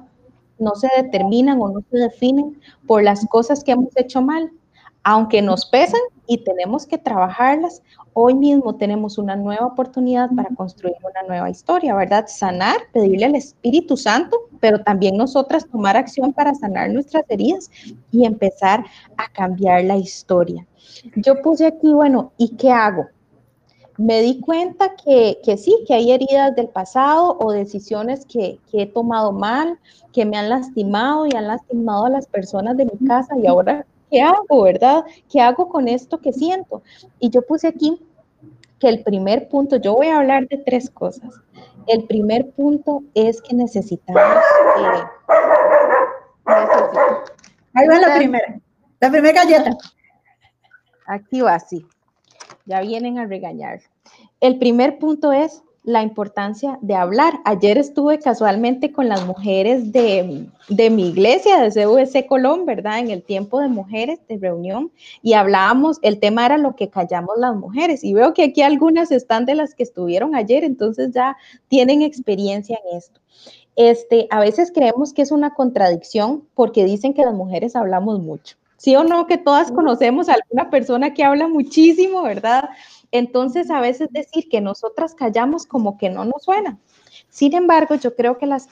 no 0.58 0.74
se 0.74 0.88
determinan 0.96 1.60
o 1.60 1.68
no 1.68 1.84
se 1.90 1.98
definen 1.98 2.58
por 2.86 3.02
las 3.02 3.26
cosas 3.26 3.62
que 3.62 3.72
hemos 3.72 3.96
hecho 3.96 4.22
mal, 4.22 4.50
aunque 5.04 5.42
nos 5.42 5.66
pesan, 5.66 6.00
y 6.28 6.38
tenemos 6.38 6.86
que 6.86 6.98
trabajarlas. 6.98 7.82
Hoy 8.12 8.34
mismo 8.34 8.76
tenemos 8.76 9.18
una 9.18 9.34
nueva 9.34 9.66
oportunidad 9.66 10.30
para 10.36 10.54
construir 10.54 10.94
una 11.02 11.26
nueva 11.26 11.50
historia, 11.50 11.94
¿verdad? 11.94 12.26
Sanar, 12.28 12.76
pedirle 12.92 13.24
al 13.24 13.34
Espíritu 13.34 13.96
Santo, 13.96 14.36
pero 14.60 14.80
también 14.84 15.16
nosotras 15.16 15.66
tomar 15.66 15.96
acción 15.96 16.32
para 16.32 16.54
sanar 16.54 16.90
nuestras 16.90 17.24
heridas 17.28 17.70
y 18.12 18.26
empezar 18.26 18.84
a 19.16 19.32
cambiar 19.32 19.84
la 19.84 19.96
historia. 19.96 20.66
Yo 21.16 21.40
puse 21.40 21.66
aquí, 21.66 21.92
bueno, 21.92 22.32
¿y 22.36 22.56
qué 22.56 22.70
hago? 22.70 23.06
me 23.96 24.22
di 24.22 24.38
cuenta 24.38 24.94
que, 24.94 25.40
sí, 25.58 25.76
que 25.84 25.94
hay 25.94 26.12
heridas 26.12 26.54
del 26.54 26.68
pasado 26.68 27.36
o 27.40 27.50
decisiones 27.50 28.24
que, 28.26 28.60
que, 28.70 28.82
he 28.82 28.86
tomado 28.86 29.32
mal, 29.32 29.76
que 30.12 30.24
me 30.24 30.36
han 30.36 30.48
lastimado 30.48 31.26
y 31.26 31.34
han 31.34 31.48
lastimado 31.48 32.06
a 32.06 32.10
las 32.10 32.28
personas 32.28 32.76
de 32.76 32.84
mi 32.84 33.08
casa 33.08 33.36
y 33.36 33.48
ahora, 33.48 33.84
¿qué 34.10 34.22
hago, 34.22 34.62
verdad? 34.62 35.04
¿Qué 35.30 35.40
hago 35.40 35.68
con 35.68 35.88
esto 35.88 36.18
que 36.20 36.32
siento? 36.32 36.82
Y 37.18 37.30
yo 37.30 37.42
puse 37.42 37.68
aquí 37.68 38.00
que 38.78 38.88
el 38.88 39.02
primer 39.02 39.48
punto, 39.48 39.76
yo 39.76 39.94
voy 39.94 40.08
a 40.08 40.18
hablar 40.18 40.46
de 40.48 40.58
tres 40.58 40.90
cosas. 40.90 41.34
El 41.86 42.04
primer 42.04 42.50
punto 42.50 43.02
es 43.14 43.40
que 43.42 43.54
necesitamos... 43.54 44.22
Ahí 47.74 47.86
va 47.86 47.98
la 47.98 48.16
primera, 48.16 48.60
la 49.00 49.10
primera 49.10 49.42
galleta. 49.42 49.76
Aquí 51.06 51.40
va, 51.40 51.58
sí 51.58 51.86
ya 52.68 52.80
vienen 52.82 53.18
a 53.18 53.26
regañar. 53.26 53.80
El 54.40 54.58
primer 54.58 54.98
punto 54.98 55.32
es 55.32 55.62
la 55.88 56.02
importancia 56.02 56.78
de 56.82 56.94
hablar. 56.94 57.40
Ayer 57.46 57.78
estuve 57.78 58.18
casualmente 58.18 58.92
con 58.92 59.08
las 59.08 59.24
mujeres 59.24 59.90
de, 59.90 60.46
mi 60.90 61.08
iglesia, 61.08 61.62
de 61.62 61.70
CVC 61.70 62.26
Colón, 62.26 62.66
¿verdad? 62.66 62.98
En 62.98 63.10
el 63.10 63.22
tiempo 63.22 63.58
de 63.58 63.68
mujeres 63.68 64.20
de 64.28 64.36
reunión 64.36 64.92
y 65.22 65.32
hablábamos, 65.32 65.98
el 66.02 66.20
tema 66.20 66.44
era 66.44 66.58
lo 66.58 66.76
que 66.76 66.90
callamos 66.90 67.38
las 67.38 67.56
mujeres 67.56 68.04
y 68.04 68.12
veo 68.12 68.34
que 68.34 68.44
aquí 68.44 68.60
algunas 68.60 69.10
están 69.10 69.46
de 69.46 69.54
las 69.54 69.74
que 69.74 69.82
estuvieron 69.82 70.34
ayer, 70.34 70.62
entonces 70.62 71.10
ya 71.14 71.38
tienen 71.68 72.02
experiencia 72.02 72.78
en 72.84 72.98
esto. 72.98 73.18
Este, 73.74 74.26
a 74.28 74.40
veces 74.40 74.70
creemos 74.74 75.14
que 75.14 75.22
es 75.22 75.32
una 75.32 75.54
contradicción 75.54 76.44
porque 76.54 76.84
dicen 76.84 77.14
que 77.14 77.24
las 77.24 77.32
mujeres 77.32 77.74
hablamos 77.74 78.20
mucho. 78.20 78.56
Sí 78.76 78.94
o 78.94 79.04
no, 79.04 79.26
que 79.26 79.38
todas 79.38 79.72
conocemos 79.72 80.28
a 80.28 80.34
alguna 80.34 80.68
persona 80.68 81.14
que 81.14 81.24
habla 81.24 81.48
muchísimo, 81.48 82.22
¿verdad? 82.22 82.68
Entonces, 83.10 83.70
a 83.70 83.80
veces 83.80 84.08
decir 84.10 84.48
que 84.48 84.60
nosotras 84.60 85.14
callamos 85.14 85.66
como 85.66 85.96
que 85.96 86.10
no 86.10 86.24
nos 86.24 86.42
suena. 86.42 86.78
Sin 87.30 87.54
embargo, 87.54 87.94
yo 87.94 88.14
creo 88.14 88.38
que 88.38 88.46
las 88.46 88.68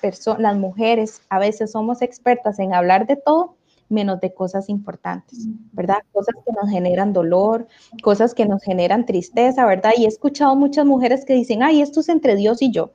mujeres 0.56 1.22
a 1.28 1.38
veces 1.38 1.72
somos 1.72 2.02
expertas 2.02 2.58
en 2.58 2.74
hablar 2.74 3.06
de 3.06 3.16
todo, 3.16 3.56
menos 3.88 4.20
de 4.20 4.34
cosas 4.34 4.68
importantes, 4.68 5.46
¿verdad? 5.72 5.98
Cosas 6.12 6.34
que 6.44 6.52
nos 6.52 6.70
generan 6.70 7.12
dolor, 7.12 7.66
cosas 8.02 8.34
que 8.34 8.46
nos 8.46 8.62
generan 8.62 9.06
tristeza, 9.06 9.64
¿verdad? 9.64 9.92
Y 9.96 10.04
he 10.04 10.08
escuchado 10.08 10.56
muchas 10.56 10.84
mujeres 10.86 11.24
que 11.24 11.34
dicen, 11.34 11.62
ay, 11.62 11.82
esto 11.82 12.00
es 12.00 12.08
entre 12.08 12.36
Dios 12.36 12.62
y 12.62 12.70
yo. 12.70 12.90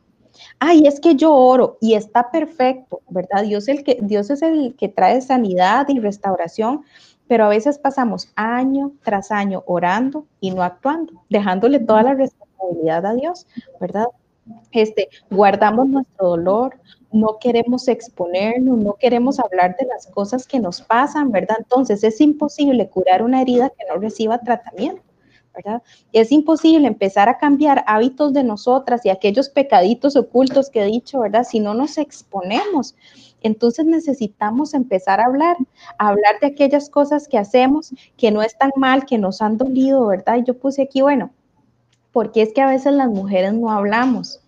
Ay, 0.60 0.88
es 0.88 1.00
que 1.00 1.16
yo 1.16 1.34
oro 1.34 1.78
y 1.82 1.94
está 1.94 2.32
perfecto, 2.32 3.02
¿verdad? 3.10 3.44
Dios, 3.44 3.68
el 3.68 3.84
que, 3.84 4.00
Dios 4.02 4.30
es 4.30 4.42
el 4.42 4.76
que 4.76 4.90
trae 4.90 5.22
sanidad 5.22 5.88
y 5.90 6.00
restauración, 6.00 6.84
pero 7.32 7.46
a 7.46 7.48
veces 7.48 7.80
pasamos 7.80 8.28
año 8.36 8.92
tras 9.04 9.32
año 9.32 9.64
orando 9.66 10.26
y 10.42 10.52
no 10.52 10.64
actuando, 10.64 11.14
dejándole 11.30 11.80
toda 11.80 12.04
la 12.04 12.14
responsabilidad 12.14 13.06
a 13.06 13.14
Dios, 13.14 13.48
¿verdad? 13.80 14.08
Este, 14.74 15.08
guardamos 15.30 15.88
nuestro 15.88 16.28
dolor, 16.28 16.78
no 17.10 17.38
queremos 17.40 17.88
exponernos, 17.88 18.80
no 18.80 18.96
queremos 18.96 19.40
hablar 19.40 19.78
de 19.80 19.86
las 19.86 20.08
cosas 20.08 20.46
que 20.46 20.60
nos 20.60 20.82
pasan, 20.82 21.32
¿verdad? 21.32 21.56
Entonces 21.60 22.04
es 22.04 22.20
imposible 22.20 22.90
curar 22.90 23.24
una 23.24 23.42
herida 23.42 23.70
que 23.70 23.86
no 23.88 23.98
reciba 24.02 24.38
tratamiento. 24.40 25.02
¿verdad? 25.54 25.82
Es 26.12 26.32
imposible 26.32 26.88
empezar 26.88 27.30
a 27.30 27.38
cambiar 27.38 27.84
hábitos 27.88 28.34
de 28.34 28.44
nosotras 28.44 29.06
y 29.06 29.10
aquellos 29.10 29.50
pecaditos 29.50 30.16
ocultos 30.16 30.70
que 30.70 30.82
he 30.82 30.86
dicho, 30.86 31.22
¿verdad? 31.22 31.44
Si 31.44 31.62
no 31.62 31.74
nos 31.74 31.98
exponemos. 31.98 32.96
Entonces 33.42 33.86
necesitamos 33.86 34.74
empezar 34.74 35.20
a 35.20 35.26
hablar, 35.26 35.58
a 35.98 36.10
hablar 36.10 36.40
de 36.40 36.48
aquellas 36.48 36.90
cosas 36.90 37.28
que 37.28 37.38
hacemos 37.38 37.94
que 38.18 38.32
no 38.32 38.42
están 38.42 38.72
mal, 38.76 39.06
que 39.06 39.18
nos 39.18 39.42
han 39.42 39.58
dolido, 39.58 40.08
¿verdad? 40.08 40.38
Y 40.38 40.44
yo 40.44 40.58
puse 40.58 40.84
aquí, 40.84 41.02
bueno, 41.02 41.32
porque 42.12 42.42
es 42.42 42.54
que 42.54 42.62
a 42.62 42.70
veces 42.70 42.94
las 42.94 43.10
mujeres 43.10 43.54
no 43.54 43.72
hablamos. 43.72 44.40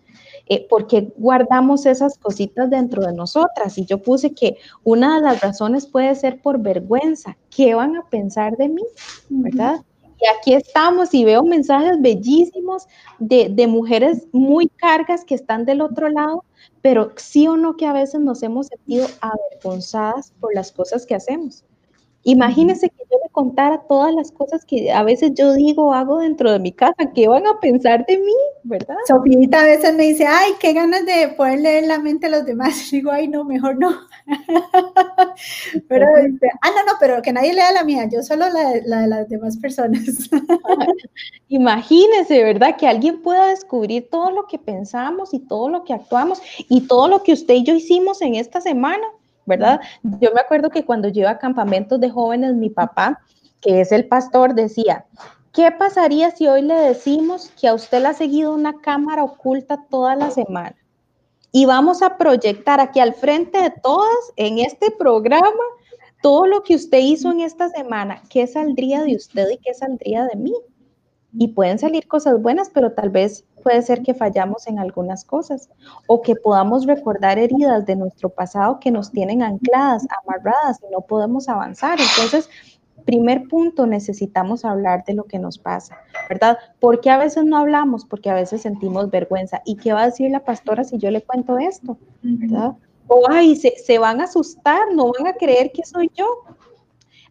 Eh, 0.46 0.66
porque 0.68 1.10
guardamos 1.16 1.86
esas 1.86 2.18
cositas 2.18 2.68
dentro 2.68 3.02
de 3.06 3.14
nosotras. 3.14 3.78
Y 3.78 3.86
yo 3.86 4.02
puse 4.02 4.34
que 4.34 4.58
una 4.82 5.16
de 5.16 5.22
las 5.22 5.40
razones 5.40 5.86
puede 5.86 6.14
ser 6.14 6.42
por 6.42 6.60
vergüenza. 6.60 7.38
¿Qué 7.48 7.74
van 7.74 7.96
a 7.96 8.02
pensar 8.10 8.56
de 8.58 8.68
mí? 8.68 8.82
¿Verdad? 9.30 9.80
Y 10.20 10.26
aquí 10.38 10.54
estamos 10.54 11.12
y 11.12 11.24
veo 11.24 11.42
mensajes 11.42 12.00
bellísimos 12.00 12.86
de, 13.18 13.48
de, 13.50 13.66
mujeres 13.66 14.26
muy 14.32 14.68
cargas 14.68 15.24
que 15.24 15.34
están 15.34 15.64
del 15.64 15.80
otro 15.80 16.08
lado, 16.08 16.44
pero 16.82 17.12
sí 17.16 17.46
o 17.48 17.56
no 17.56 17.76
que 17.76 17.86
a 17.86 17.92
veces 17.92 18.20
nos 18.20 18.42
hemos 18.42 18.68
sentido 18.68 19.06
avergonzadas 19.20 20.32
por 20.40 20.54
las 20.54 20.72
cosas 20.72 21.04
que 21.04 21.14
hacemos. 21.14 21.64
Imagínense 22.22 22.88
que 22.88 23.04
yo 23.10 23.18
contara 23.34 23.82
todas 23.88 24.14
las 24.14 24.30
cosas 24.30 24.64
que 24.64 24.92
a 24.92 25.02
veces 25.02 25.32
yo 25.34 25.52
digo, 25.54 25.92
hago 25.92 26.20
dentro 26.20 26.52
de 26.52 26.60
mi 26.60 26.70
casa, 26.70 27.10
¿qué 27.12 27.26
van 27.26 27.46
a 27.48 27.58
pensar 27.58 28.06
de 28.06 28.16
mí? 28.16 28.32
¿Verdad? 28.62 28.94
Sofita 29.08 29.60
a 29.60 29.64
veces 29.64 29.92
me 29.94 30.04
dice, 30.04 30.24
ay, 30.24 30.52
qué 30.60 30.72
ganas 30.72 31.04
de 31.04 31.28
poder 31.36 31.58
leer 31.58 31.88
la 31.88 31.98
mente 31.98 32.28
a 32.28 32.30
los 32.30 32.46
demás. 32.46 32.74
Y 32.94 32.98
digo, 32.98 33.10
ay, 33.10 33.26
no, 33.26 33.42
mejor 33.44 33.76
no. 33.76 33.90
pero, 35.88 36.06
este, 36.16 36.48
ah, 36.62 36.70
no, 36.76 36.92
no, 36.92 36.92
pero 37.00 37.20
que 37.22 37.32
nadie 37.32 37.52
lea 37.52 37.72
la 37.72 37.82
mía, 37.82 38.08
yo 38.10 38.22
solo 38.22 38.48
la, 38.48 38.74
la 38.86 39.00
de 39.00 39.08
las 39.08 39.28
demás 39.28 39.56
personas. 39.56 40.30
Imagínense, 41.48 42.40
¿verdad? 42.44 42.76
Que 42.76 42.86
alguien 42.86 43.20
pueda 43.20 43.48
descubrir 43.48 44.08
todo 44.10 44.30
lo 44.30 44.46
que 44.46 44.60
pensamos 44.60 45.34
y 45.34 45.40
todo 45.40 45.68
lo 45.68 45.82
que 45.82 45.92
actuamos 45.92 46.40
y 46.68 46.86
todo 46.86 47.08
lo 47.08 47.24
que 47.24 47.32
usted 47.32 47.54
y 47.54 47.64
yo 47.64 47.74
hicimos 47.74 48.22
en 48.22 48.36
esta 48.36 48.60
semana 48.60 49.04
¿verdad? 49.46 49.80
Yo 50.20 50.32
me 50.34 50.40
acuerdo 50.40 50.70
que 50.70 50.84
cuando 50.84 51.08
yo 51.08 51.22
iba 51.22 51.30
a 51.30 51.38
campamentos 51.38 52.00
de 52.00 52.10
jóvenes, 52.10 52.54
mi 52.54 52.70
papá, 52.70 53.20
que 53.60 53.80
es 53.80 53.92
el 53.92 54.06
pastor, 54.06 54.54
decía, 54.54 55.06
¿qué 55.52 55.70
pasaría 55.70 56.30
si 56.30 56.48
hoy 56.48 56.62
le 56.62 56.74
decimos 56.74 57.50
que 57.60 57.68
a 57.68 57.74
usted 57.74 58.02
le 58.02 58.08
ha 58.08 58.14
seguido 58.14 58.54
una 58.54 58.80
cámara 58.80 59.24
oculta 59.24 59.84
toda 59.88 60.16
la 60.16 60.30
semana? 60.30 60.76
Y 61.52 61.66
vamos 61.66 62.02
a 62.02 62.18
proyectar 62.18 62.80
aquí 62.80 63.00
al 63.00 63.14
frente 63.14 63.60
de 63.62 63.70
todas 63.70 64.32
en 64.36 64.58
este 64.58 64.90
programa 64.90 65.62
todo 66.24 66.46
lo 66.46 66.62
que 66.62 66.74
usted 66.74 67.00
hizo 67.02 67.30
en 67.30 67.40
esta 67.40 67.68
semana, 67.68 68.22
¿qué 68.30 68.46
saldría 68.46 69.02
de 69.02 69.14
usted 69.14 69.46
y 69.50 69.58
qué 69.58 69.74
saldría 69.74 70.24
de 70.24 70.36
mí? 70.36 70.54
Y 71.38 71.48
pueden 71.48 71.78
salir 71.78 72.08
cosas 72.08 72.40
buenas, 72.40 72.70
pero 72.70 72.92
tal 72.92 73.10
vez 73.10 73.44
puede 73.64 73.82
ser 73.82 74.02
que 74.02 74.14
fallamos 74.14 74.68
en 74.68 74.78
algunas 74.78 75.24
cosas 75.24 75.70
o 76.06 76.22
que 76.22 76.36
podamos 76.36 76.86
recordar 76.86 77.38
heridas 77.38 77.84
de 77.86 77.96
nuestro 77.96 78.28
pasado 78.28 78.78
que 78.78 78.90
nos 78.90 79.10
tienen 79.10 79.42
ancladas, 79.42 80.06
amarradas 80.22 80.80
y 80.88 80.92
no 80.92 81.00
podemos 81.00 81.48
avanzar. 81.48 81.98
Entonces, 81.98 82.48
primer 83.04 83.48
punto, 83.48 83.86
necesitamos 83.86 84.64
hablar 84.64 85.04
de 85.06 85.14
lo 85.14 85.24
que 85.24 85.38
nos 85.38 85.58
pasa, 85.58 85.96
¿verdad? 86.28 86.58
Porque 86.78 87.10
a 87.10 87.18
veces 87.18 87.44
no 87.44 87.56
hablamos, 87.56 88.04
porque 88.04 88.30
a 88.30 88.34
veces 88.34 88.62
sentimos 88.62 89.10
vergüenza. 89.10 89.62
¿Y 89.64 89.76
qué 89.76 89.92
va 89.92 90.02
a 90.02 90.06
decir 90.06 90.30
la 90.30 90.44
pastora 90.44 90.84
si 90.84 90.98
yo 90.98 91.10
le 91.10 91.22
cuento 91.22 91.58
esto? 91.58 91.96
¿Verdad? 92.22 92.74
O, 93.06 93.24
ay, 93.30 93.56
se, 93.56 93.74
se 93.76 93.98
van 93.98 94.20
a 94.20 94.24
asustar, 94.24 94.92
no 94.94 95.12
van 95.18 95.26
a 95.26 95.34
creer 95.34 95.72
que 95.72 95.84
soy 95.84 96.10
yo. 96.14 96.26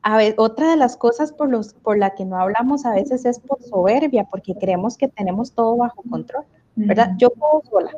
A 0.03 0.17
ver, 0.17 0.35
otra 0.37 0.71
de 0.71 0.75
las 0.75 0.97
cosas 0.97 1.31
por, 1.31 1.49
los, 1.49 1.73
por 1.73 1.97
la 1.97 2.13
que 2.13 2.25
no 2.25 2.37
hablamos 2.37 2.85
a 2.85 2.91
veces 2.91 3.23
es 3.23 3.39
por 3.39 3.61
soberbia, 3.63 4.25
porque 4.29 4.53
creemos 4.53 4.97
que 4.97 5.07
tenemos 5.07 5.53
todo 5.53 5.77
bajo 5.77 6.03
control, 6.09 6.43
¿verdad? 6.75 7.11
Yo 7.17 7.29
puedo 7.29 7.61
sola. 7.69 7.91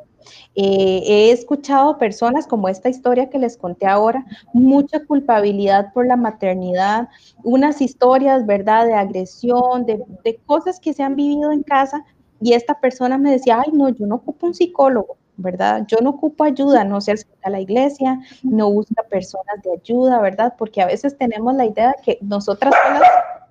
Eh, 0.56 1.02
he 1.04 1.32
escuchado 1.32 1.98
personas 1.98 2.46
como 2.46 2.70
esta 2.70 2.90
historia 2.90 3.30
que 3.30 3.40
les 3.40 3.58
conté 3.58 3.88
ahora, 3.88 4.24
mucha 4.54 5.04
culpabilidad 5.04 5.94
por 5.94 6.06
la 6.06 6.16
maternidad, 6.16 7.10
unas 7.44 7.82
historias, 7.82 8.46
¿verdad?, 8.46 8.86
de 8.86 8.94
agresión, 8.94 9.86
de, 9.86 10.04
de 10.24 10.40
cosas 10.46 10.80
que 10.80 10.94
se 10.94 11.02
han 11.02 11.16
vivido 11.16 11.52
en 11.52 11.64
casa, 11.64 12.06
y 12.40 12.54
esta 12.54 12.80
persona 12.80 13.18
me 13.18 13.32
decía, 13.32 13.62
ay, 13.66 13.72
no, 13.74 13.90
yo 13.90 14.06
no 14.06 14.16
ocupo 14.16 14.46
un 14.46 14.54
psicólogo, 14.54 15.18
¿verdad? 15.38 15.86
Yo 15.88 15.98
no 16.02 16.12
ocupo 16.12 16.44
ayuda, 16.44 16.84
no 16.84 17.02
se 17.02 17.14
acerca 17.14 17.48
a 17.48 17.50
la 17.50 17.60
iglesia, 17.60 18.20
no 18.44 18.72
busca 18.72 19.04
personas 19.04 19.62
de 19.64 19.74
ayuda, 19.74 20.20
¿verdad? 20.22 20.56
Porque 20.58 20.82
a 20.82 20.88
veces 20.88 21.18
tenemos 21.18 21.56
la 21.56 21.66
idea 21.66 21.90
de 21.90 22.04
que 22.04 22.18
nosotras 22.22 22.74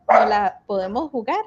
no 0.09 0.27
la 0.27 0.61
podemos 0.67 1.11
jugar. 1.11 1.45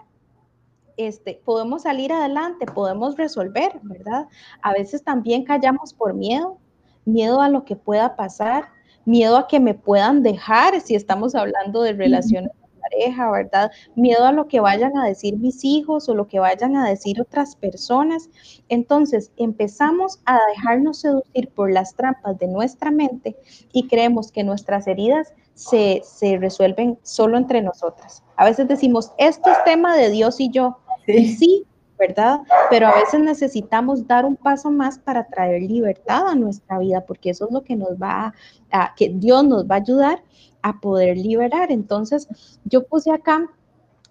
Este, 0.96 1.40
podemos 1.46 1.84
salir 1.84 2.12
adelante, 2.12 2.66
podemos 2.66 3.16
resolver, 3.18 3.80
¿verdad? 3.84 4.28
A 4.62 4.74
veces 4.74 5.04
también 5.04 5.44
callamos 5.44 5.94
por 5.94 6.14
miedo, 6.14 6.58
miedo 7.06 7.42
a 7.42 7.50
lo 7.50 7.66
que 7.66 7.76
pueda 7.76 8.16
pasar, 8.16 8.70
miedo 9.06 9.38
a 9.38 9.48
que 9.48 9.60
me 9.60 9.76
puedan 9.76 10.24
dejar 10.24 10.82
si 10.82 10.96
estamos 10.96 11.36
hablando 11.36 11.82
de 11.82 11.94
relaciones 11.94 12.52
pareja, 12.90 13.32
¿verdad? 13.32 13.72
Miedo 13.96 14.26
a 14.26 14.32
lo 14.32 14.48
que 14.48 14.60
vayan 14.60 14.98
a 14.98 15.06
decir 15.06 15.38
mis 15.38 15.64
hijos 15.64 16.10
o 16.10 16.16
lo 16.16 16.28
que 16.28 16.40
vayan 16.40 16.76
a 16.76 16.88
decir 16.88 17.22
otras 17.22 17.56
personas. 17.56 18.30
Entonces 18.70 19.32
empezamos 19.38 20.20
a 20.26 20.40
dejarnos 20.56 21.00
seducir 21.00 21.50
por 21.50 21.72
las 21.72 21.96
trampas 21.96 22.38
de 22.38 22.48
nuestra 22.48 22.92
mente 22.92 23.36
y 23.74 23.88
creemos 23.88 24.32
que 24.32 24.44
nuestras 24.44 24.88
heridas 24.88 25.34
se, 25.54 26.02
se 26.04 26.38
resuelven 26.38 27.00
solo 27.04 27.38
entre 27.38 27.62
nosotras. 27.62 28.24
A 28.36 28.46
veces 28.46 28.68
decimos, 28.68 29.12
esto 29.18 29.50
es 29.50 29.64
tema 29.64 29.96
de 29.96 30.10
Dios 30.12 30.40
y 30.40 30.50
yo. 30.50 30.78
Y 31.08 31.30
sí, 31.30 31.66
¿verdad? 31.98 32.40
Pero 32.70 32.88
a 32.88 32.96
veces 32.96 33.20
necesitamos 33.20 34.06
dar 34.08 34.26
un 34.26 34.36
paso 34.36 34.70
más 34.70 35.00
para 35.00 35.28
traer 35.28 35.62
libertad 35.64 36.28
a 36.28 36.36
nuestra 36.36 36.80
vida, 36.80 37.02
porque 37.06 37.32
eso 37.32 37.46
es 37.46 37.52
lo 37.52 37.64
que 37.64 37.76
nos 37.76 37.92
va 38.02 38.34
a, 38.72 38.96
que 38.96 39.10
Dios 39.10 39.44
nos 39.44 39.66
va 39.66 39.76
a 39.76 39.80
ayudar 39.80 40.24
a 40.62 40.80
poder 40.80 41.18
liberar. 41.18 41.72
Entonces, 41.72 42.28
yo 42.66 42.86
puse 42.86 43.12
acá 43.12 43.48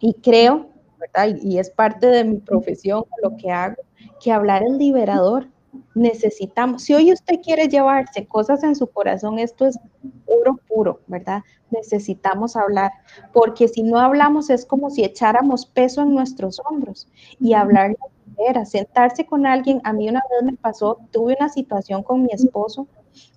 y 0.01 0.15
creo, 0.15 0.69
¿verdad? 0.99 1.37
Y, 1.43 1.59
es 1.59 1.71
parte 1.71 2.07
de 2.07 2.25
mi 2.25 2.39
profesión, 2.39 3.05
lo 3.23 3.37
que 3.37 3.51
hago, 3.51 3.77
que 4.21 4.33
hablar 4.33 4.63
es 4.63 4.73
liberador. 4.73 5.49
Necesitamos, 5.95 6.83
si 6.83 6.95
hoy 6.95 7.13
usted 7.13 7.41
quiere 7.43 7.69
llevarse 7.69 8.27
cosas 8.27 8.63
en 8.63 8.75
su 8.77 8.87
corazón, 8.87 9.39
esto 9.39 9.67
es 9.67 9.79
puro, 10.25 10.61
puro, 10.69 11.01
¿verdad? 11.07 11.43
Necesitamos 11.71 12.57
hablar, 12.57 12.93
porque 13.33 13.69
si 13.69 13.83
no 13.83 13.99
hablamos 13.99 14.51
es 14.51 14.65
como 14.65 14.91
si 14.91 15.05
echáramos 15.05 15.67
peso 15.67 16.03
en 16.03 16.15
nuestros 16.15 16.61
hombros 16.69 17.09
y 17.41 17.55
hablar 17.55 17.97
era 18.39 18.65
sentarse 18.65 19.25
con 19.25 19.47
alguien, 19.47 19.81
a 19.85 19.93
mí 19.93 20.09
una 20.09 20.23
vez 20.31 20.53
me 20.53 20.57
pasó, 20.59 20.99
tuve 21.11 21.37
una 21.39 21.49
situación 21.49 22.03
con 22.03 22.23
mi 22.23 22.29
esposo 22.33 22.87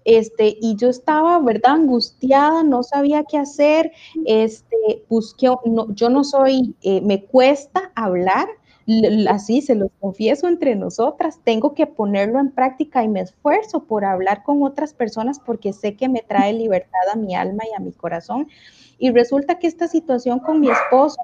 este, 0.04 0.58
y 0.60 0.76
yo 0.76 0.90
estaba, 0.90 1.40
¿verdad? 1.40 1.74
Angustiada, 1.74 2.64
no 2.64 2.84
sabía 2.84 3.24
qué 3.24 3.38
hacer, 3.38 3.92
este, 4.26 5.06
busqué, 5.08 5.50
no, 5.66 5.94
yo 5.94 6.10
no 6.10 6.24
soy, 6.24 6.76
eh, 6.82 7.02
me 7.02 7.24
cuesta 7.26 7.92
hablar, 7.96 8.48
así 9.28 9.62
se 9.62 9.76
los 9.76 9.90
confieso 10.00 10.48
entre 10.48 10.76
nosotras, 10.76 11.40
tengo 11.44 11.74
que 11.74 11.86
ponerlo 11.86 12.40
en 12.40 12.52
práctica 12.52 13.04
y 13.04 13.08
me 13.08 13.22
esfuerzo 13.22 13.84
por 13.84 14.06
hablar 14.06 14.44
con 14.44 14.64
otras 14.64 14.94
personas 14.94 15.40
porque 15.40 15.74
sé 15.74 15.96
que 15.96 16.10
me 16.10 16.22
trae 16.22 16.54
libertad 16.54 17.02
a 17.12 17.16
mi 17.16 17.36
alma 17.36 17.64
y 17.70 17.76
a 17.76 17.80
mi 17.80 17.92
corazón. 17.92 18.48
Y 18.98 19.12
resulta 19.12 19.60
que 19.60 19.68
esta 19.68 19.88
situación 19.88 20.40
con 20.40 20.60
mi 20.60 20.70
esposo, 20.70 21.22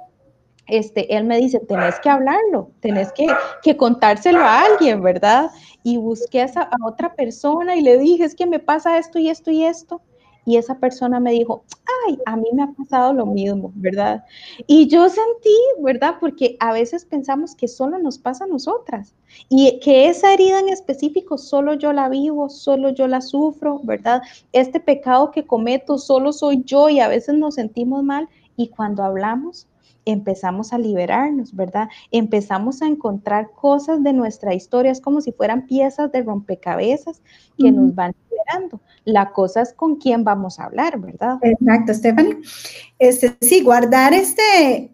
este, 0.67 1.15
él 1.15 1.25
me 1.25 1.37
dice, 1.37 1.59
tenés 1.59 1.99
que 1.99 2.09
hablarlo, 2.09 2.71
tenés 2.79 3.11
que, 3.11 3.27
que 3.61 3.75
contárselo 3.77 4.39
a 4.39 4.61
alguien, 4.61 5.01
¿verdad? 5.01 5.49
Y 5.83 5.97
busqué 5.97 6.41
a, 6.41 6.45
a 6.45 6.87
otra 6.87 7.15
persona 7.15 7.75
y 7.75 7.81
le 7.81 7.97
dije, 7.97 8.23
es 8.23 8.35
que 8.35 8.45
me 8.45 8.59
pasa 8.59 8.97
esto 8.97 9.19
y 9.19 9.29
esto 9.29 9.51
y 9.51 9.63
esto 9.63 10.01
y 10.45 10.57
esa 10.57 10.79
persona 10.79 11.19
me 11.19 11.31
dijo, 11.31 11.63
ay, 12.07 12.19
a 12.25 12.37
mí 12.37 12.47
me 12.53 12.63
ha 12.63 12.71
pasado 12.71 13.13
lo 13.13 13.25
mismo, 13.25 13.71
¿verdad? 13.75 14.23
Y 14.67 14.87
yo 14.87 15.09
sentí, 15.09 15.55
¿verdad? 15.81 16.15
Porque 16.19 16.55
a 16.59 16.71
veces 16.71 17.03
pensamos 17.03 17.55
que 17.55 17.67
solo 17.67 17.97
nos 17.97 18.19
pasa 18.19 18.45
a 18.45 18.47
nosotras 18.47 19.15
y 19.49 19.79
que 19.79 20.07
esa 20.07 20.33
herida 20.33 20.59
en 20.59 20.69
específico 20.69 21.37
solo 21.37 21.73
yo 21.73 21.93
la 21.93 22.09
vivo, 22.09 22.49
solo 22.49 22.89
yo 22.89 23.07
la 23.07 23.21
sufro, 23.21 23.81
¿verdad? 23.83 24.21
Este 24.53 24.79
pecado 24.79 25.31
que 25.31 25.45
cometo 25.45 25.97
solo 25.97 26.31
soy 26.31 26.63
yo 26.63 26.89
y 26.89 26.99
a 26.99 27.07
veces 27.07 27.35
nos 27.35 27.55
sentimos 27.55 28.03
mal 28.03 28.29
y 28.55 28.67
cuando 28.67 29.03
hablamos 29.03 29.67
empezamos 30.05 30.71
a 30.71 30.77
liberarnos, 30.77 31.55
¿verdad? 31.55 31.89
Empezamos 32.11 32.81
a 32.81 32.87
encontrar 32.87 33.51
cosas 33.51 34.03
de 34.03 34.13
nuestra 34.13 34.53
historia, 34.53 34.91
es 34.91 35.01
como 35.01 35.21
si 35.21 35.31
fueran 35.31 35.65
piezas 35.65 36.11
de 36.11 36.21
rompecabezas 36.21 37.21
que 37.57 37.71
nos 37.71 37.93
van 37.93 38.13
liberando. 38.29 38.79
La 39.03 39.31
cosa 39.31 39.61
es 39.61 39.73
con 39.73 39.95
quién 39.95 40.23
vamos 40.23 40.59
a 40.59 40.65
hablar, 40.65 40.99
¿verdad? 40.99 41.37
Exacto, 41.41 41.93
Stephanie. 41.93 42.37
Este, 42.99 43.35
sí, 43.41 43.61
guardar 43.61 44.13
este, 44.13 44.91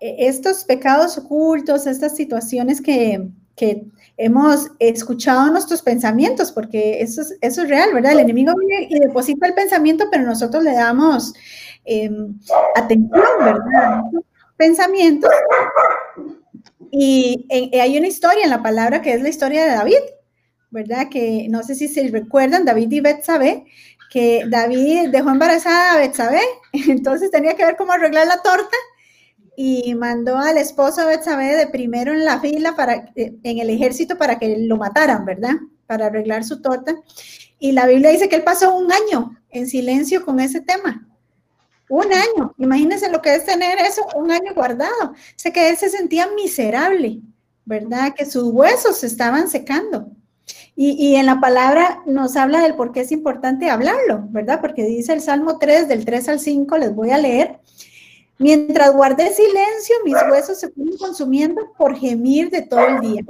e, 0.00 0.26
estos 0.28 0.64
pecados 0.64 1.16
ocultos, 1.16 1.86
estas 1.86 2.16
situaciones 2.16 2.80
que, 2.80 3.28
que 3.56 3.86
hemos 4.16 4.70
escuchado 4.78 5.50
nuestros 5.50 5.82
pensamientos, 5.82 6.52
porque 6.52 7.00
eso 7.00 7.22
es, 7.22 7.38
eso 7.40 7.62
es 7.62 7.68
real, 7.68 7.94
¿verdad? 7.94 8.12
El 8.12 8.20
enemigo 8.20 8.52
viene 8.58 8.88
y 8.90 8.98
deposita 8.98 9.46
el 9.46 9.54
pensamiento, 9.54 10.06
pero 10.10 10.24
nosotros 10.24 10.62
le 10.62 10.74
damos 10.74 11.34
em, 11.84 12.38
atención, 12.74 13.22
¿verdad? 13.38 14.02
Pensamientos. 14.60 15.30
Y 16.92 17.46
hay 17.80 17.96
una 17.96 18.08
historia 18.08 18.44
en 18.44 18.50
la 18.50 18.62
palabra 18.62 19.00
que 19.00 19.14
es 19.14 19.22
la 19.22 19.30
historia 19.30 19.64
de 19.64 19.70
David, 19.70 20.02
¿verdad? 20.70 21.08
Que 21.10 21.46
no 21.48 21.62
sé 21.62 21.74
si 21.74 21.88
se 21.88 22.06
recuerdan, 22.08 22.66
David 22.66 22.92
y 22.92 23.00
Betsabé, 23.00 23.64
que 24.10 24.44
David 24.46 25.08
dejó 25.08 25.30
embarazada 25.30 25.94
a 25.94 25.98
Betsabé, 25.98 26.42
entonces 26.72 27.30
tenía 27.30 27.54
que 27.54 27.64
ver 27.64 27.76
cómo 27.76 27.92
arreglar 27.92 28.26
la 28.26 28.42
torta 28.42 28.76
y 29.56 29.94
mandó 29.94 30.36
al 30.36 30.58
esposo 30.58 31.00
de 31.00 31.16
Betsabé 31.16 31.56
de 31.56 31.66
primero 31.66 32.12
en 32.12 32.26
la 32.26 32.38
fila 32.38 32.76
para, 32.76 33.12
eh, 33.16 33.34
en 33.42 33.58
el 33.60 33.70
ejército 33.70 34.18
para 34.18 34.38
que 34.38 34.58
lo 34.58 34.76
mataran, 34.76 35.24
¿verdad? 35.24 35.54
Para 35.86 36.06
arreglar 36.06 36.44
su 36.44 36.60
torta. 36.60 36.94
Y 37.58 37.72
la 37.72 37.86
Biblia 37.86 38.10
dice 38.10 38.28
que 38.28 38.36
él 38.36 38.44
pasó 38.44 38.74
un 38.74 38.92
año 38.92 39.38
en 39.48 39.66
silencio 39.66 40.24
con 40.24 40.38
ese 40.38 40.60
tema. 40.60 41.09
Un 41.90 42.06
año, 42.12 42.54
imagínense 42.56 43.10
lo 43.10 43.20
que 43.20 43.34
es 43.34 43.44
tener 43.44 43.78
eso, 43.80 44.06
un 44.14 44.30
año 44.30 44.54
guardado. 44.54 45.12
Sé 45.34 45.52
que 45.52 45.68
él 45.68 45.76
se 45.76 45.88
sentía 45.88 46.28
miserable, 46.36 47.20
¿verdad? 47.64 48.14
Que 48.16 48.26
sus 48.26 48.44
huesos 48.44 48.98
se 48.98 49.08
estaban 49.08 49.48
secando. 49.48 50.06
Y, 50.76 51.16
en 51.16 51.26
la 51.26 51.40
palabra 51.40 52.00
nos 52.06 52.36
habla 52.36 52.62
del 52.62 52.76
por 52.76 52.92
qué 52.92 53.00
es 53.00 53.10
importante 53.12 53.68
hablarlo, 53.68 54.24
¿verdad? 54.30 54.60
Porque 54.60 54.84
dice 54.84 55.12
el 55.12 55.20
Salmo 55.20 55.58
3, 55.58 55.88
del 55.88 56.04
3 56.04 56.28
al 56.28 56.40
5, 56.40 56.78
les 56.78 56.94
voy 56.94 57.10
a 57.10 57.18
leer. 57.18 57.58
Mientras 58.38 58.94
guardé 58.94 59.30
silencio, 59.32 59.96
mis 60.04 60.14
huesos 60.30 60.60
se 60.60 60.70
fueron 60.70 60.96
consumiendo 60.96 61.72
por 61.76 61.96
gemir 61.96 62.50
de 62.50 62.62
todo 62.62 62.86
el 62.86 63.00
día. 63.00 63.24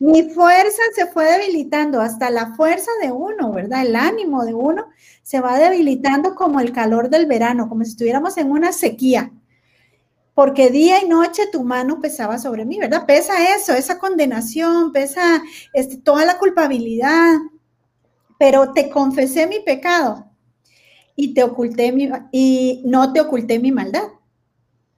Mi 0.00 0.30
fuerza 0.30 0.82
se 0.94 1.06
fue 1.06 1.24
debilitando, 1.24 2.00
hasta 2.00 2.30
la 2.30 2.54
fuerza 2.54 2.90
de 3.02 3.10
uno, 3.10 3.52
¿verdad? 3.52 3.84
El 3.84 3.96
ánimo 3.96 4.44
de 4.44 4.54
uno 4.54 4.86
se 5.22 5.40
va 5.40 5.58
debilitando 5.58 6.34
como 6.36 6.60
el 6.60 6.72
calor 6.72 7.10
del 7.10 7.26
verano, 7.26 7.68
como 7.68 7.84
si 7.84 7.90
estuviéramos 7.90 8.36
en 8.38 8.50
una 8.50 8.72
sequía. 8.72 9.32
Porque 10.34 10.70
día 10.70 11.02
y 11.02 11.08
noche 11.08 11.48
tu 11.50 11.64
mano 11.64 12.00
pesaba 12.00 12.38
sobre 12.38 12.64
mí, 12.64 12.78
¿verdad? 12.78 13.06
Pesa 13.06 13.56
eso, 13.56 13.72
esa 13.74 13.98
condenación, 13.98 14.92
pesa 14.92 15.42
este, 15.72 15.96
toda 15.96 16.24
la 16.24 16.38
culpabilidad. 16.38 17.34
Pero 18.38 18.72
te 18.72 18.88
confesé 18.88 19.48
mi 19.48 19.58
pecado 19.58 20.30
y 21.16 21.34
te 21.34 21.42
oculté 21.42 21.90
mi, 21.90 22.08
y 22.30 22.82
no 22.84 23.12
te 23.12 23.20
oculté 23.20 23.58
mi 23.58 23.72
maldad, 23.72 24.04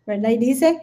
¿verdad? 0.04 0.28
Y 0.28 0.36
dice, 0.36 0.78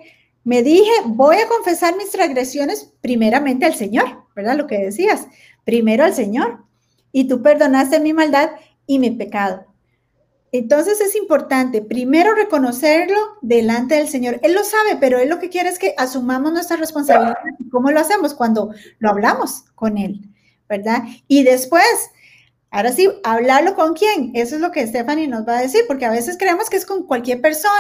me 0.48 0.64
dije, 0.64 0.90
voy 1.08 1.36
a 1.36 1.48
confesar 1.50 1.98
mis 1.98 2.10
transgresiones 2.10 2.94
primeramente 3.02 3.66
al 3.66 3.76
Señor, 3.76 4.24
¿verdad? 4.34 4.56
Lo 4.56 4.66
que 4.66 4.78
decías, 4.78 5.28
primero 5.66 6.06
al 6.06 6.14
Señor. 6.14 6.64
Y 7.12 7.28
tú 7.28 7.42
perdonaste 7.42 8.00
mi 8.00 8.14
maldad 8.14 8.52
y 8.86 8.98
mi 8.98 9.12
pecado. 9.12 9.66
Entonces 10.54 11.02
es 11.02 11.18
importante 11.18 11.82
primero 11.82 12.34
reconocerlo 12.34 13.18
delante 13.42 13.96
del 13.96 14.08
Señor. 14.08 14.40
Él 14.42 14.54
lo 14.54 14.64
sabe, 14.64 14.96
pero 14.98 15.20
Él 15.20 15.28
lo 15.28 15.40
que 15.40 15.50
quiere 15.50 15.68
es 15.68 15.80
que 15.80 15.94
asumamos 15.98 16.54
nuestra 16.54 16.78
responsabilidad. 16.78 17.36
¿Cómo 17.70 17.92
lo 17.92 18.00
hacemos? 18.00 18.34
Cuando 18.34 18.72
lo 19.00 19.10
hablamos 19.10 19.66
con 19.76 19.98
Él, 19.98 20.30
¿verdad? 20.70 21.04
Y 21.28 21.44
después 21.44 21.84
Ahora 22.70 22.92
sí, 22.92 23.10
hablarlo 23.24 23.76
con 23.76 23.94
quién, 23.94 24.32
eso 24.34 24.56
es 24.56 24.62
lo 24.62 24.72
que 24.72 24.86
Stephanie 24.86 25.28
nos 25.28 25.48
va 25.48 25.58
a 25.58 25.62
decir, 25.62 25.82
porque 25.88 26.06
a 26.06 26.12
veces 26.12 26.38
creemos 26.38 26.70
que 26.70 26.76
es 26.76 26.86
con 26.86 27.08
cualquier 27.08 27.40
persona, 27.42 27.72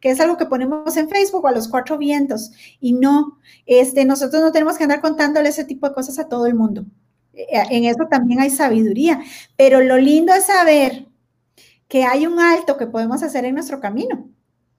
que 0.00 0.10
es 0.10 0.20
algo 0.20 0.38
que 0.38 0.46
ponemos 0.46 0.96
en 0.96 1.10
Facebook 1.10 1.44
o 1.44 1.48
a 1.48 1.52
los 1.52 1.68
cuatro 1.68 1.98
vientos, 1.98 2.50
y 2.80 2.94
no, 2.94 3.38
este, 3.66 4.06
nosotros 4.06 4.40
no 4.40 4.50
tenemos 4.50 4.78
que 4.78 4.84
andar 4.84 5.02
contándole 5.02 5.50
ese 5.50 5.64
tipo 5.64 5.86
de 5.86 5.94
cosas 5.94 6.18
a 6.18 6.28
todo 6.28 6.46
el 6.46 6.54
mundo. 6.54 6.86
Eh, 7.34 7.46
en 7.70 7.84
eso 7.84 8.06
también 8.10 8.40
hay 8.40 8.48
sabiduría, 8.48 9.22
pero 9.56 9.82
lo 9.82 9.98
lindo 9.98 10.32
es 10.32 10.46
saber 10.46 11.06
que 11.86 12.04
hay 12.04 12.26
un 12.26 12.40
alto 12.40 12.78
que 12.78 12.86
podemos 12.86 13.22
hacer 13.22 13.44
en 13.44 13.54
nuestro 13.54 13.80
camino, 13.80 14.30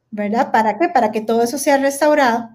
¿verdad? 0.10 0.52
¿Para 0.52 0.80
qué? 0.80 0.90
Para 0.90 1.12
que 1.12 1.22
todo 1.22 1.44
eso 1.44 1.60
sea 1.60 1.78
restaurado 1.78 2.50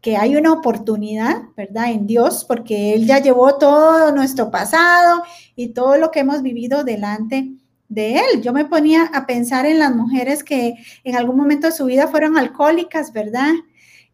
que 0.00 0.16
hay 0.16 0.36
una 0.36 0.52
oportunidad, 0.52 1.42
¿verdad? 1.56 1.90
En 1.90 2.06
Dios, 2.06 2.44
porque 2.44 2.94
Él 2.94 3.06
ya 3.06 3.18
llevó 3.18 3.56
todo 3.56 4.12
nuestro 4.12 4.50
pasado 4.50 5.22
y 5.56 5.68
todo 5.68 5.96
lo 5.96 6.10
que 6.10 6.20
hemos 6.20 6.42
vivido 6.42 6.84
delante 6.84 7.50
de 7.88 8.18
Él. 8.18 8.42
Yo 8.42 8.52
me 8.52 8.64
ponía 8.64 9.04
a 9.12 9.26
pensar 9.26 9.66
en 9.66 9.78
las 9.78 9.94
mujeres 9.94 10.42
que 10.42 10.74
en 11.04 11.16
algún 11.16 11.36
momento 11.36 11.66
de 11.66 11.72
su 11.72 11.84
vida 11.84 12.08
fueron 12.08 12.38
alcohólicas, 12.38 13.12
¿verdad? 13.12 13.52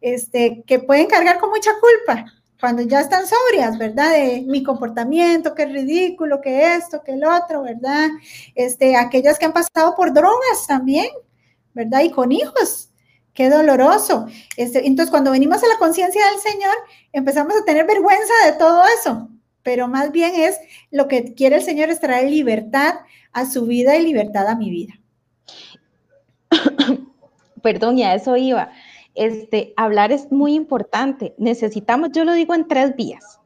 Este, 0.01 0.63
que 0.67 0.79
pueden 0.79 1.07
cargar 1.07 1.39
con 1.39 1.49
mucha 1.49 1.71
culpa 1.79 2.25
cuando 2.59 2.81
ya 2.81 3.01
están 3.01 3.23
sobrias, 3.27 3.77
¿verdad? 3.77 4.11
De 4.11 4.43
mi 4.47 4.63
comportamiento, 4.63 5.53
qué 5.53 5.65
ridículo, 5.65 6.41
que 6.41 6.75
esto, 6.75 7.01
que 7.03 7.13
el 7.13 7.23
otro, 7.23 7.63
¿verdad? 7.63 8.09
Este, 8.55 8.95
aquellas 8.95 9.37
que 9.37 9.45
han 9.45 9.53
pasado 9.53 9.95
por 9.95 10.13
drogas 10.13 10.65
también, 10.67 11.07
¿verdad? 11.73 12.01
Y 12.01 12.11
con 12.11 12.31
hijos, 12.31 12.89
Qué 13.37 13.51
doloroso. 13.51 14.25
Este, 14.55 14.87
entonces, 14.87 15.11
cuando 15.11 15.29
venimos 15.29 15.61
a 15.61 15.67
la 15.67 15.77
conciencia 15.77 16.25
del 16.25 16.39
Señor, 16.39 16.73
empezamos 17.13 17.55
a 17.55 17.63
tener 17.65 17.85
vergüenza 17.85 18.33
de 18.47 18.53
todo 18.53 18.81
eso, 18.99 19.29
pero 19.61 19.87
más 19.87 20.11
bien 20.11 20.33
es 20.33 20.57
lo 20.89 21.07
que 21.07 21.35
quiere 21.35 21.57
el 21.57 21.61
Señor 21.61 21.91
es 21.91 21.99
traer 21.99 22.31
libertad 22.31 22.95
a 23.33 23.45
su 23.45 23.67
vida 23.67 23.95
y 23.95 24.01
libertad 24.01 24.47
a 24.47 24.55
mi 24.55 24.71
vida. 24.71 24.99
Perdón, 27.61 27.97
ya 27.97 28.15
eso 28.15 28.35
iba. 28.37 28.71
Este, 29.13 29.71
hablar 29.77 30.11
es 30.11 30.31
muy 30.31 30.55
importante. 30.55 31.35
Necesitamos, 31.37 32.09
yo 32.13 32.25
lo 32.25 32.33
digo 32.33 32.55
en 32.55 32.67
tres 32.67 32.95
vías. 32.95 33.36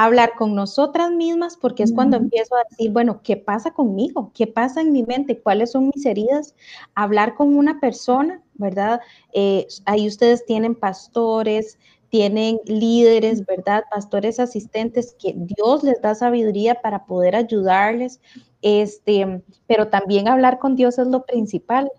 Hablar 0.00 0.34
con 0.36 0.54
nosotras 0.54 1.10
mismas, 1.10 1.56
porque 1.56 1.82
es 1.82 1.92
cuando 1.92 2.16
empiezo 2.16 2.54
a 2.54 2.62
decir, 2.70 2.92
bueno, 2.92 3.20
¿qué 3.24 3.36
pasa 3.36 3.72
conmigo? 3.72 4.30
¿Qué 4.32 4.46
pasa 4.46 4.80
en 4.80 4.92
mi 4.92 5.02
mente? 5.02 5.40
¿Cuáles 5.40 5.72
son 5.72 5.90
mis 5.92 6.06
heridas? 6.06 6.54
Hablar 6.94 7.34
con 7.34 7.56
una 7.56 7.80
persona, 7.80 8.40
¿verdad? 8.54 9.00
Eh, 9.32 9.66
ahí 9.86 10.06
ustedes 10.06 10.46
tienen 10.46 10.76
pastores, 10.76 11.80
tienen 12.10 12.60
líderes, 12.66 13.44
¿verdad? 13.44 13.86
Pastores 13.90 14.38
asistentes 14.38 15.16
que 15.18 15.34
Dios 15.36 15.82
les 15.82 16.00
da 16.00 16.14
sabiduría 16.14 16.76
para 16.76 17.04
poder 17.04 17.34
ayudarles. 17.34 18.20
Este, 18.62 19.42
pero 19.66 19.88
también 19.88 20.28
hablar 20.28 20.60
con 20.60 20.76
Dios 20.76 21.00
es 21.00 21.08
lo 21.08 21.26
principal. 21.26 21.90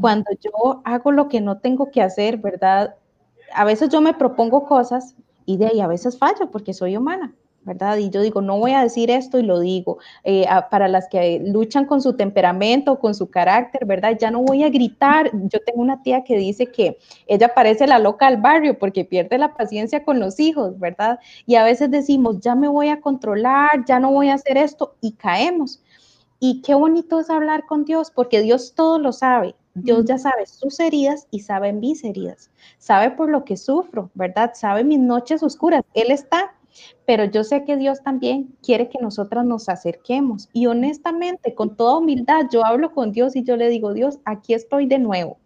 Cuando 0.00 0.30
yo 0.40 0.80
hago 0.84 1.10
lo 1.10 1.28
que 1.28 1.40
no 1.40 1.58
tengo 1.58 1.90
que 1.90 2.02
hacer, 2.02 2.36
¿verdad? 2.36 2.94
A 3.52 3.64
veces 3.64 3.88
yo 3.88 4.00
me 4.00 4.14
propongo 4.14 4.64
cosas 4.64 5.16
y 5.44 5.56
de 5.56 5.66
ahí 5.66 5.80
a 5.80 5.88
veces 5.88 6.16
fallo 6.16 6.52
porque 6.52 6.72
soy 6.72 6.96
humana. 6.96 7.34
¿Verdad? 7.68 7.98
Y 7.98 8.10
yo 8.10 8.22
digo, 8.22 8.40
no 8.40 8.58
voy 8.58 8.72
a 8.72 8.82
decir 8.82 9.10
esto 9.10 9.38
y 9.38 9.42
lo 9.42 9.60
digo. 9.60 9.98
Eh, 10.24 10.46
para 10.70 10.88
las 10.88 11.08
que 11.08 11.40
luchan 11.44 11.84
con 11.84 12.02
su 12.02 12.14
temperamento, 12.14 12.98
con 12.98 13.14
su 13.14 13.30
carácter, 13.30 13.84
¿verdad? 13.84 14.16
Ya 14.18 14.30
no 14.30 14.42
voy 14.42 14.64
a 14.64 14.70
gritar. 14.70 15.30
Yo 15.32 15.60
tengo 15.60 15.80
una 15.82 16.02
tía 16.02 16.24
que 16.24 16.36
dice 16.36 16.66
que 16.66 16.98
ella 17.26 17.54
parece 17.54 17.86
la 17.86 17.98
loca 17.98 18.30
del 18.30 18.40
barrio 18.40 18.78
porque 18.78 19.04
pierde 19.04 19.38
la 19.38 19.54
paciencia 19.54 20.02
con 20.02 20.18
los 20.18 20.40
hijos, 20.40 20.78
¿verdad? 20.78 21.20
Y 21.46 21.54
a 21.54 21.64
veces 21.64 21.90
decimos, 21.90 22.40
ya 22.40 22.54
me 22.54 22.66
voy 22.68 22.88
a 22.88 23.00
controlar, 23.00 23.84
ya 23.86 24.00
no 24.00 24.10
voy 24.10 24.30
a 24.30 24.34
hacer 24.34 24.56
esto 24.56 24.96
y 25.00 25.12
caemos. 25.12 25.80
Y 26.40 26.62
qué 26.62 26.74
bonito 26.74 27.20
es 27.20 27.30
hablar 27.30 27.66
con 27.66 27.84
Dios 27.84 28.10
porque 28.10 28.40
Dios 28.40 28.74
todo 28.74 28.98
lo 28.98 29.12
sabe. 29.12 29.54
Dios 29.74 30.04
ya 30.06 30.18
sabe 30.18 30.46
sus 30.46 30.80
heridas 30.80 31.26
y 31.30 31.40
sabe 31.40 31.72
mis 31.72 32.04
heridas. 32.04 32.50
Sabe 32.78 33.10
por 33.10 33.28
lo 33.28 33.44
que 33.44 33.56
sufro, 33.56 34.10
¿verdad? 34.14 34.52
Sabe 34.54 34.84
mis 34.84 34.98
noches 34.98 35.42
oscuras. 35.42 35.84
Él 35.94 36.10
está 36.10 36.52
pero 37.04 37.24
yo 37.24 37.44
sé 37.44 37.64
que 37.64 37.76
Dios 37.76 38.02
también 38.02 38.54
quiere 38.62 38.88
que 38.88 38.98
nosotras 39.00 39.44
nos 39.44 39.68
acerquemos. 39.68 40.48
Y 40.52 40.66
honestamente, 40.66 41.54
con 41.54 41.76
toda 41.76 41.98
humildad, 41.98 42.46
yo 42.50 42.64
hablo 42.64 42.92
con 42.92 43.12
Dios 43.12 43.36
y 43.36 43.44
yo 43.44 43.56
le 43.56 43.68
digo, 43.68 43.94
Dios, 43.94 44.18
aquí 44.24 44.54
estoy 44.54 44.86
de 44.86 44.98
nuevo. 44.98 45.38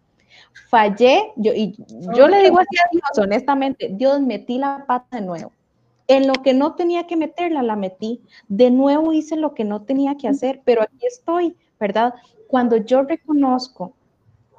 Fallé, 0.69 1.31
yo, 1.35 1.53
y 1.53 1.75
yo 2.15 2.27
le 2.27 2.43
digo 2.43 2.59
así 2.59 2.77
a 2.77 2.89
Dios, 2.91 3.17
honestamente, 3.17 3.89
Dios, 3.91 4.21
metí 4.21 4.57
la 4.57 4.85
pata 4.87 5.17
de 5.17 5.25
nuevo. 5.25 5.51
En 6.07 6.27
lo 6.27 6.33
que 6.33 6.53
no 6.53 6.75
tenía 6.75 7.07
que 7.07 7.15
meterla, 7.15 7.63
la 7.63 7.75
metí. 7.75 8.21
De 8.47 8.69
nuevo 8.69 9.13
hice 9.13 9.35
lo 9.35 9.53
que 9.53 9.63
no 9.63 9.83
tenía 9.83 10.15
que 10.15 10.27
hacer, 10.27 10.61
pero 10.65 10.81
aquí 10.81 11.05
estoy, 11.05 11.55
¿verdad? 11.79 12.13
Cuando 12.47 12.77
yo 12.77 13.03
reconozco 13.03 13.93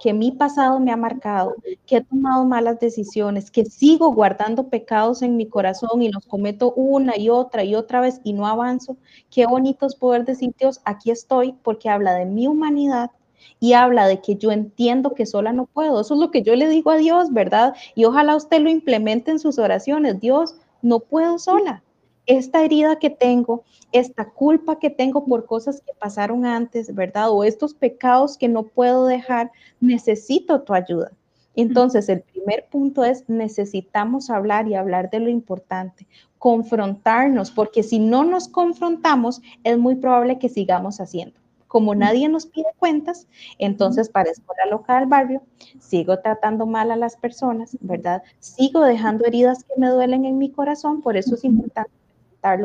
que 0.05 0.13
mi 0.13 0.33
pasado 0.33 0.81
me 0.81 0.93
ha 0.93 0.99
marcado, 0.99 1.55
que 1.87 1.97
he 1.97 2.01
tomado 2.03 2.45
malas 2.45 2.79
decisiones, 2.79 3.51
que 3.51 3.65
sigo 3.65 4.13
guardando 4.13 4.69
pecados 4.69 5.23
en 5.23 5.39
mi 5.39 5.47
corazón 5.47 6.03
y 6.03 6.13
los 6.13 6.27
cometo 6.27 6.75
una 6.75 7.17
y 7.17 7.31
otra 7.31 7.65
y 7.65 7.75
otra 7.75 8.03
vez 8.03 8.21
y 8.23 8.35
no 8.35 8.47
avanzo, 8.47 8.99
qué 9.31 9.47
bonito 9.47 9.87
es 9.87 9.95
poder 9.95 10.27
decir, 10.27 10.53
Dios, 10.59 10.83
aquí 10.85 11.11
estoy 11.11 11.55
porque 11.63 11.89
habla 11.89 12.13
de 12.13 12.27
mi 12.27 12.47
humanidad 12.47 13.13
y 13.61 13.73
habla 13.73 14.07
de 14.07 14.21
que 14.21 14.37
yo 14.37 14.53
entiendo 14.53 15.15
que 15.15 15.25
sola 15.25 15.55
no 15.55 15.65
puedo. 15.65 16.03
Eso 16.03 16.13
es 16.13 16.21
lo 16.21 16.31
que 16.31 16.43
yo 16.43 16.55
le 16.55 16.69
digo 16.69 16.91
a 16.91 16.99
Dios, 16.99 17.33
¿verdad? 17.33 17.75
Y 17.95 18.05
ojalá 18.05 18.37
usted 18.37 18.61
lo 18.61 18.69
implemente 18.69 19.31
en 19.31 19.39
sus 19.39 19.59
oraciones. 19.59 20.21
Dios, 20.21 20.55
no 20.83 21.01
puedo 21.01 21.39
sola 21.39 21.83
esta 22.27 22.65
herida 22.65 22.99
que 22.99 23.11
tengo, 23.11 23.65
esta 23.93 24.31
culpa 24.31 24.79
que 24.79 24.91
tengo 24.91 25.25
por 25.25 25.47
cosas 25.47 25.81
que 25.81 25.93
pasaron 25.99 26.47
antes, 26.47 26.95
¿verdad? 26.95 27.31
O 27.31 27.45
estos 27.45 27.75
pecados 27.75 28.39
que 28.39 28.49
no 28.49 28.65
puedo 28.65 29.07
dejar, 29.07 29.53
necesito 29.81 30.63
tu 30.63 30.75
ayuda. 30.75 31.13
Entonces, 31.57 32.09
el 32.09 32.23
primer 32.23 32.67
punto 32.69 33.05
es 33.05 33.29
necesitamos 33.29 34.29
hablar 34.31 34.67
y 34.67 34.75
hablar 34.75 35.11
de 35.11 35.21
lo 35.21 35.29
importante, 35.29 36.07
confrontarnos, 36.39 37.53
porque 37.53 37.83
si 37.83 38.01
no 38.01 38.25
nos 38.25 38.49
confrontamos, 38.49 39.41
es 39.63 39.79
muy 39.79 39.95
probable 39.95 40.39
que 40.39 40.49
sigamos 40.49 41.01
haciendo. 41.01 41.39
Como 41.69 41.95
nadie 41.95 42.29
nos 42.29 42.47
pide 42.47 42.67
cuentas, 42.79 43.27
entonces 43.59 44.09
parezco 44.09 44.55
la 44.65 44.71
loca 44.71 44.99
del 44.99 45.09
barrio, 45.09 45.43
sigo 45.81 46.19
tratando 46.21 46.67
mal 46.67 46.91
a 46.91 46.97
las 46.97 47.17
personas, 47.17 47.77
¿verdad? 47.81 48.23
Sigo 48.39 48.81
dejando 48.81 49.25
heridas 49.25 49.65
que 49.65 49.81
me 49.81 49.89
duelen 49.89 50.25
en 50.25 50.39
mi 50.39 50.51
corazón, 50.51 51.03
por 51.03 51.17
eso 51.17 51.35
es 51.35 51.45
importante 51.45 51.91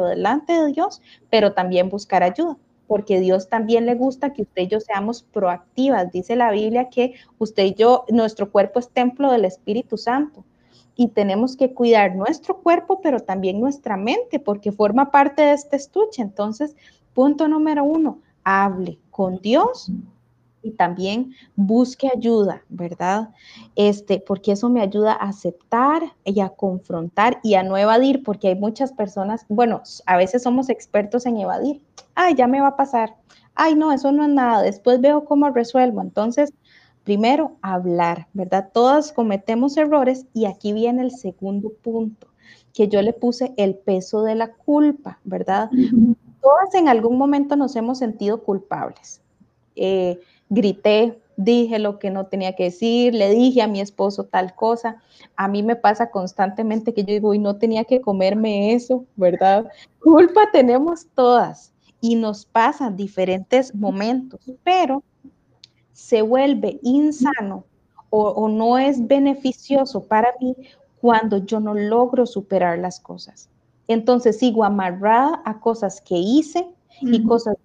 delante 0.08 0.54
de 0.54 0.72
Dios, 0.72 1.02
pero 1.30 1.54
también 1.54 1.90
buscar 1.90 2.24
ayuda, 2.24 2.58
porque 2.88 3.20
Dios 3.20 3.50
también 3.50 3.86
le 3.86 3.96
gusta 3.96 4.34
que 4.34 4.44
usted 4.44 4.64
y 4.64 4.68
yo 4.68 4.80
seamos 4.80 5.24
proactivas. 5.24 6.12
Dice 6.12 6.36
la 6.36 6.52
Biblia 6.52 6.90
que 6.90 7.16
usted 7.38 7.64
y 7.64 7.74
yo, 7.74 8.06
nuestro 8.10 8.52
cuerpo 8.52 8.80
es 8.80 8.90
templo 8.90 9.32
del 9.32 9.46
Espíritu 9.46 9.98
Santo 9.98 10.44
y 10.96 11.08
tenemos 11.08 11.56
que 11.56 11.74
cuidar 11.74 12.16
nuestro 12.16 12.58
cuerpo, 12.58 13.00
pero 13.02 13.22
también 13.22 13.60
nuestra 13.60 13.96
mente, 13.96 14.40
porque 14.40 14.72
forma 14.72 15.12
parte 15.12 15.44
de 15.44 15.54
este 15.54 15.78
estuche. 15.78 16.22
Entonces, 16.22 16.76
punto 17.14 17.48
número 17.48 17.86
uno, 17.86 18.20
hable 18.44 19.00
con 19.10 19.38
Dios 19.38 19.92
y 20.62 20.72
también 20.72 21.34
busque 21.56 22.10
ayuda, 22.14 22.64
¿verdad? 22.70 23.30
Este, 23.76 24.20
porque 24.20 24.54
eso 24.54 24.70
me 24.70 24.82
ayuda 24.82 25.14
a 25.14 25.30
aceptar 25.30 26.02
y 26.24 26.40
a 26.42 26.50
confrontar 26.50 27.40
y 27.44 27.56
a 27.56 27.64
no 27.64 27.78
evadir, 27.78 28.24
porque 28.24 28.50
hay 28.50 28.56
muchas 28.56 28.92
personas, 28.92 29.46
bueno, 29.50 29.82
a 30.06 30.18
veces 30.18 30.44
somos 30.44 30.70
expertos 30.70 31.26
en 31.26 31.38
evadir. 31.38 31.82
Ay, 32.16 32.36
ya 32.36 32.48
me 32.48 32.62
va 32.62 32.70
a 32.70 32.78
pasar. 32.78 33.16
Ay, 33.56 33.76
no, 33.76 33.92
eso 33.92 34.12
no 34.12 34.24
es 34.24 34.30
nada. 34.30 34.62
Después 34.62 35.02
veo 35.02 35.26
cómo 35.26 35.50
resuelvo. 35.50 36.02
Entonces, 36.02 36.54
primero, 37.04 37.54
hablar, 37.62 38.28
¿verdad? 38.34 38.70
Todas 38.74 39.12
cometemos 39.12 39.78
errores 39.78 40.26
y 40.34 40.46
aquí 40.46 40.74
viene 40.74 41.02
el 41.02 41.12
segundo 41.12 41.72
punto, 41.82 42.28
que 42.74 42.88
yo 42.88 43.02
le 43.02 43.14
puse 43.14 43.54
el 43.58 43.76
peso 43.76 44.24
de 44.24 44.36
la 44.36 44.54
culpa, 44.54 45.20
¿verdad? 45.24 45.70
Todas 46.42 46.74
en 46.76 46.88
algún 46.88 47.18
momento 47.18 47.56
nos 47.56 47.76
hemos 47.76 47.98
sentido 47.98 48.44
culpables. 48.44 49.22
Eh, 49.76 50.20
grité, 50.50 51.20
dije 51.38 51.80
lo 51.80 52.00
que 52.00 52.10
no 52.10 52.26
tenía 52.26 52.56
que 52.56 52.66
decir, 52.66 53.14
le 53.14 53.30
dije 53.30 53.62
a 53.62 53.68
mi 53.68 53.80
esposo 53.80 54.26
tal 54.26 54.56
cosa. 54.56 55.02
A 55.36 55.48
mí 55.48 55.64
me 55.64 55.76
pasa 55.76 56.12
constantemente 56.12 56.94
que 56.94 57.04
yo 57.04 57.14
digo, 57.14 57.34
y 57.34 57.40
no 57.40 57.56
tenía 57.56 57.86
que 57.86 58.02
comerme 58.02 58.74
eso, 58.74 59.06
¿verdad? 59.16 59.66
Culpa 60.02 60.50
tenemos 60.52 61.08
todas 61.16 61.72
y 62.02 62.16
nos 62.16 62.46
pasan 62.46 62.98
diferentes 62.98 63.74
momentos, 63.74 64.52
pero 64.64 65.04
se 65.94 66.22
vuelve 66.22 66.80
insano 66.82 67.64
o, 68.10 68.30
o 68.30 68.50
no 68.50 68.78
es 68.78 69.06
beneficioso 69.08 70.04
para 70.04 70.34
mí 70.42 70.56
cuando 71.00 71.38
yo 71.38 71.60
no 71.60 71.74
logro 71.74 72.26
superar 72.26 72.80
las 72.80 73.00
cosas. 73.00 73.50
Entonces 73.88 74.38
sigo 74.38 74.64
amarrada 74.64 75.42
a 75.46 75.60
cosas 75.60 76.02
que 76.02 76.16
hice 76.16 76.68
y 77.02 77.24
cosas 77.24 77.56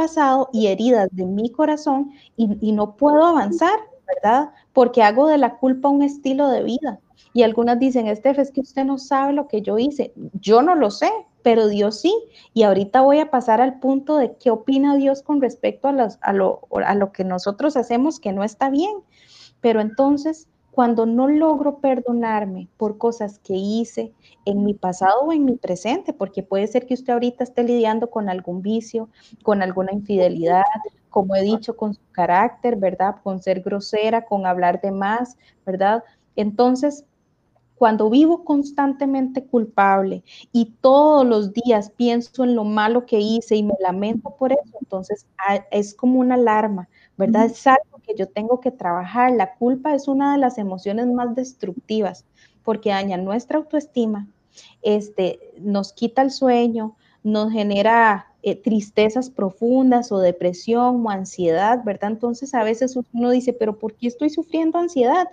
pasado 0.00 0.48
y 0.50 0.68
heridas 0.68 1.10
de 1.12 1.26
mi 1.26 1.50
corazón 1.50 2.12
y, 2.34 2.72
no 2.72 2.96
puedo 2.96 3.22
avanzar, 3.22 3.78
¿verdad? 4.06 4.50
Porque 4.72 5.02
hago 5.02 5.28
de 5.28 5.36
la 5.36 5.58
culpa 5.58 5.90
un 5.90 6.02
estilo 6.02 6.48
de 6.48 6.62
vida. 6.62 7.00
Y 7.34 7.42
algunas 7.42 7.78
dicen, 7.78 8.06
Estef, 8.06 8.38
es 8.38 8.50
que 8.50 8.62
usted 8.62 8.86
no 8.86 8.96
sabe 8.96 9.34
lo 9.34 9.46
que 9.46 9.60
yo 9.60 9.76
hice. 9.78 10.14
Yo 10.40 10.62
no 10.62 10.74
lo 10.74 10.90
sé, 10.90 11.10
pero 11.42 11.68
Dios 11.68 12.00
sí. 12.00 12.14
Y 12.54 12.62
ahorita 12.62 13.02
voy 13.02 13.18
a 13.18 13.30
pasar 13.30 13.60
al 13.60 13.78
punto 13.78 14.16
de 14.16 14.34
qué 14.38 14.50
opina 14.50 14.96
Dios 14.96 15.22
con 15.22 15.42
respecto 15.42 15.88
a, 15.88 16.32
lo 16.32 17.12
que 17.12 17.24
nosotros 17.24 17.76
hacemos 17.76 18.20
que 18.20 18.32
no 18.32 18.42
está 18.42 18.70
bien. 18.70 18.94
Pero 19.60 19.82
entonces 19.82 20.48
cuando 20.70 21.06
no 21.06 21.28
logro 21.28 21.78
perdonarme 21.78 22.68
por 22.76 22.96
cosas 22.98 23.38
que 23.38 23.54
hice 23.54 24.12
en 24.44 24.64
mi 24.64 24.74
pasado 24.74 25.22
o 25.22 25.32
en 25.32 25.44
mi 25.44 25.56
presente, 25.56 26.12
porque 26.12 26.42
puede 26.42 26.66
ser 26.66 26.86
que 26.86 26.94
usted 26.94 27.12
ahorita 27.12 27.44
esté 27.44 27.64
lidiando 27.64 28.10
con 28.10 28.28
algún 28.28 28.62
vicio, 28.62 29.08
con 29.42 29.62
alguna 29.62 29.92
infidelidad, 29.92 30.62
como 31.08 31.34
he 31.34 31.42
dicho, 31.42 31.76
con 31.76 31.94
su 31.94 32.00
carácter, 32.12 32.76
¿verdad? 32.76 33.16
Con 33.22 33.42
ser 33.42 33.60
grosera, 33.62 34.24
con 34.24 34.46
hablar 34.46 34.80
de 34.80 34.92
más, 34.92 35.36
¿verdad? 35.66 36.04
Entonces, 36.36 37.04
cuando 37.80 38.10
vivo 38.10 38.44
constantemente 38.44 39.42
culpable 39.42 40.22
y 40.52 40.66
todos 40.82 41.26
los 41.26 41.54
días 41.54 41.90
pienso 41.90 42.44
en 42.44 42.54
lo 42.54 42.64
malo 42.64 43.06
que 43.06 43.20
hice 43.20 43.56
y 43.56 43.62
me 43.62 43.72
lamento 43.80 44.36
por 44.38 44.52
eso, 44.52 44.76
entonces 44.82 45.26
ah, 45.38 45.64
es 45.70 45.94
como 45.94 46.20
una 46.20 46.34
alarma, 46.34 46.90
¿verdad? 47.20 47.44
Es 47.44 47.66
algo 47.66 48.00
que 48.02 48.14
yo 48.16 48.26
tengo 48.26 48.60
que 48.60 48.70
trabajar. 48.70 49.32
La 49.32 49.54
culpa 49.54 49.94
es 49.94 50.08
una 50.08 50.32
de 50.32 50.38
las 50.38 50.56
emociones 50.56 51.06
más 51.06 51.36
destructivas 51.36 52.24
porque 52.64 52.88
daña 52.88 53.18
nuestra 53.18 53.58
autoestima, 53.58 54.26
este, 54.82 55.38
nos 55.58 55.92
quita 55.92 56.22
el 56.22 56.30
sueño, 56.30 56.96
nos 57.22 57.52
genera 57.52 58.26
eh, 58.42 58.56
tristezas 58.56 59.28
profundas 59.28 60.10
o 60.12 60.18
depresión 60.18 61.06
o 61.06 61.10
ansiedad, 61.10 61.84
¿verdad? 61.84 62.12
Entonces 62.12 62.54
a 62.54 62.64
veces 62.64 62.98
uno 63.12 63.30
dice, 63.30 63.52
pero 63.52 63.78
¿por 63.78 63.94
qué 63.94 64.08
estoy 64.08 64.30
sufriendo 64.30 64.78
ansiedad? 64.78 65.28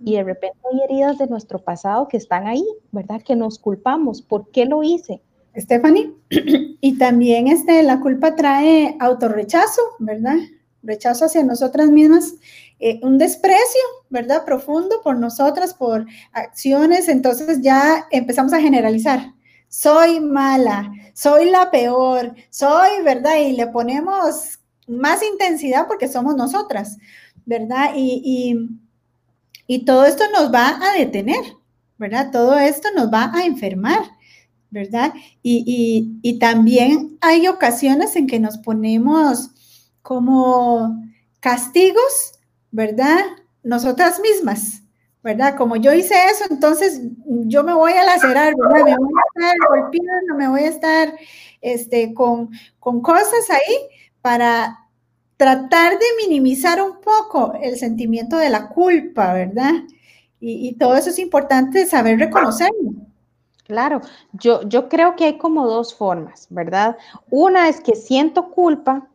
Y 0.00 0.14
de 0.14 0.24
repente 0.24 0.58
hay 0.72 0.80
heridas 0.82 1.18
de 1.18 1.28
nuestro 1.28 1.60
pasado 1.60 2.08
que 2.08 2.16
están 2.16 2.48
ahí, 2.48 2.64
¿verdad? 2.90 3.22
Que 3.22 3.36
nos 3.36 3.60
culpamos. 3.60 4.22
¿Por 4.22 4.50
qué 4.50 4.66
lo 4.66 4.82
hice? 4.82 5.20
Stephanie, 5.56 6.12
y 6.80 6.98
también 6.98 7.46
este, 7.46 7.82
la 7.84 8.00
culpa 8.00 8.34
trae 8.34 8.96
autorrechazo, 8.98 9.82
¿verdad? 10.00 10.36
Rechazo 10.82 11.24
hacia 11.24 11.42
nosotras 11.44 11.90
mismas, 11.90 12.34
eh, 12.80 13.00
un 13.02 13.18
desprecio, 13.18 13.80
¿verdad? 14.08 14.44
Profundo 14.44 14.96
por 15.02 15.18
nosotras, 15.18 15.74
por 15.74 16.06
acciones, 16.32 17.08
entonces 17.08 17.60
ya 17.60 18.06
empezamos 18.10 18.52
a 18.52 18.60
generalizar. 18.60 19.34
soy 19.70 20.20
mala, 20.20 20.90
soy 21.12 21.50
la 21.50 21.70
peor, 21.70 22.34
soy, 22.48 23.02
¿verdad? 23.04 23.36
Y 23.36 23.52
le 23.52 23.66
ponemos 23.66 24.60
más 24.86 25.22
intensidad 25.22 25.86
porque 25.86 26.08
somos 26.08 26.36
nosotras, 26.36 26.96
¿verdad? 27.44 27.90
Y, 27.94 28.56
y, 29.66 29.84
todo 29.84 30.06
esto 30.06 30.24
nos 30.32 30.52
va 30.52 30.80
a 30.82 30.96
detener, 30.96 31.44
¿verdad? 31.98 32.30
Todo 32.32 32.58
esto 32.58 32.88
nos 32.96 33.12
va 33.12 33.30
a 33.34 33.44
enfermar, 33.44 34.02
¿verdad? 34.70 35.12
Y, 35.42 36.18
y 36.22 36.38
también 36.38 37.18
hay 37.20 37.46
ocasiones 37.48 38.16
en 38.16 38.26
que 38.26 38.40
nos 38.40 38.56
ponemos 38.56 39.50
como 40.08 41.04
castigos, 41.38 42.40
¿verdad? 42.70 43.20
Nosotras 43.62 44.18
mismas, 44.20 44.80
¿verdad? 45.22 45.54
Como 45.54 45.76
yo 45.76 45.92
hice 45.92 46.14
eso, 46.30 46.46
entonces 46.48 47.02
yo 47.26 47.62
me 47.62 47.74
voy 47.74 47.92
a 47.92 48.04
lacerar, 48.04 48.54
¿verdad? 48.56 48.86
Me 48.86 48.96
voy 48.96 49.10
a 49.12 49.42
estar 49.42 49.56
golpeando, 49.68 50.34
me 50.34 50.48
voy 50.48 50.60
a 50.62 50.68
estar 50.68 51.12
este, 51.60 52.14
con, 52.14 52.48
con 52.80 53.02
cosas 53.02 53.50
ahí 53.50 53.76
para 54.22 54.78
tratar 55.36 55.98
de 55.98 56.06
minimizar 56.26 56.80
un 56.80 57.02
poco 57.02 57.52
el 57.60 57.76
sentimiento 57.76 58.38
de 58.38 58.48
la 58.48 58.70
culpa, 58.70 59.34
¿verdad? 59.34 59.74
Y, 60.40 60.74
todo 60.76 60.96
eso 60.96 61.10
es 61.10 61.18
importante 61.18 61.84
saber 61.84 62.18
reconocerlo. 62.18 62.92
Claro, 63.66 64.00
yo, 64.32 64.62
yo 64.62 64.88
creo 64.88 65.16
que 65.16 65.26
hay 65.26 65.36
como 65.36 65.66
dos 65.66 65.94
formas, 65.94 66.46
¿verdad? 66.48 66.96
Una 67.28 67.68
es 67.68 67.82
que 67.82 67.94
siento 67.94 68.48
culpa 68.48 69.07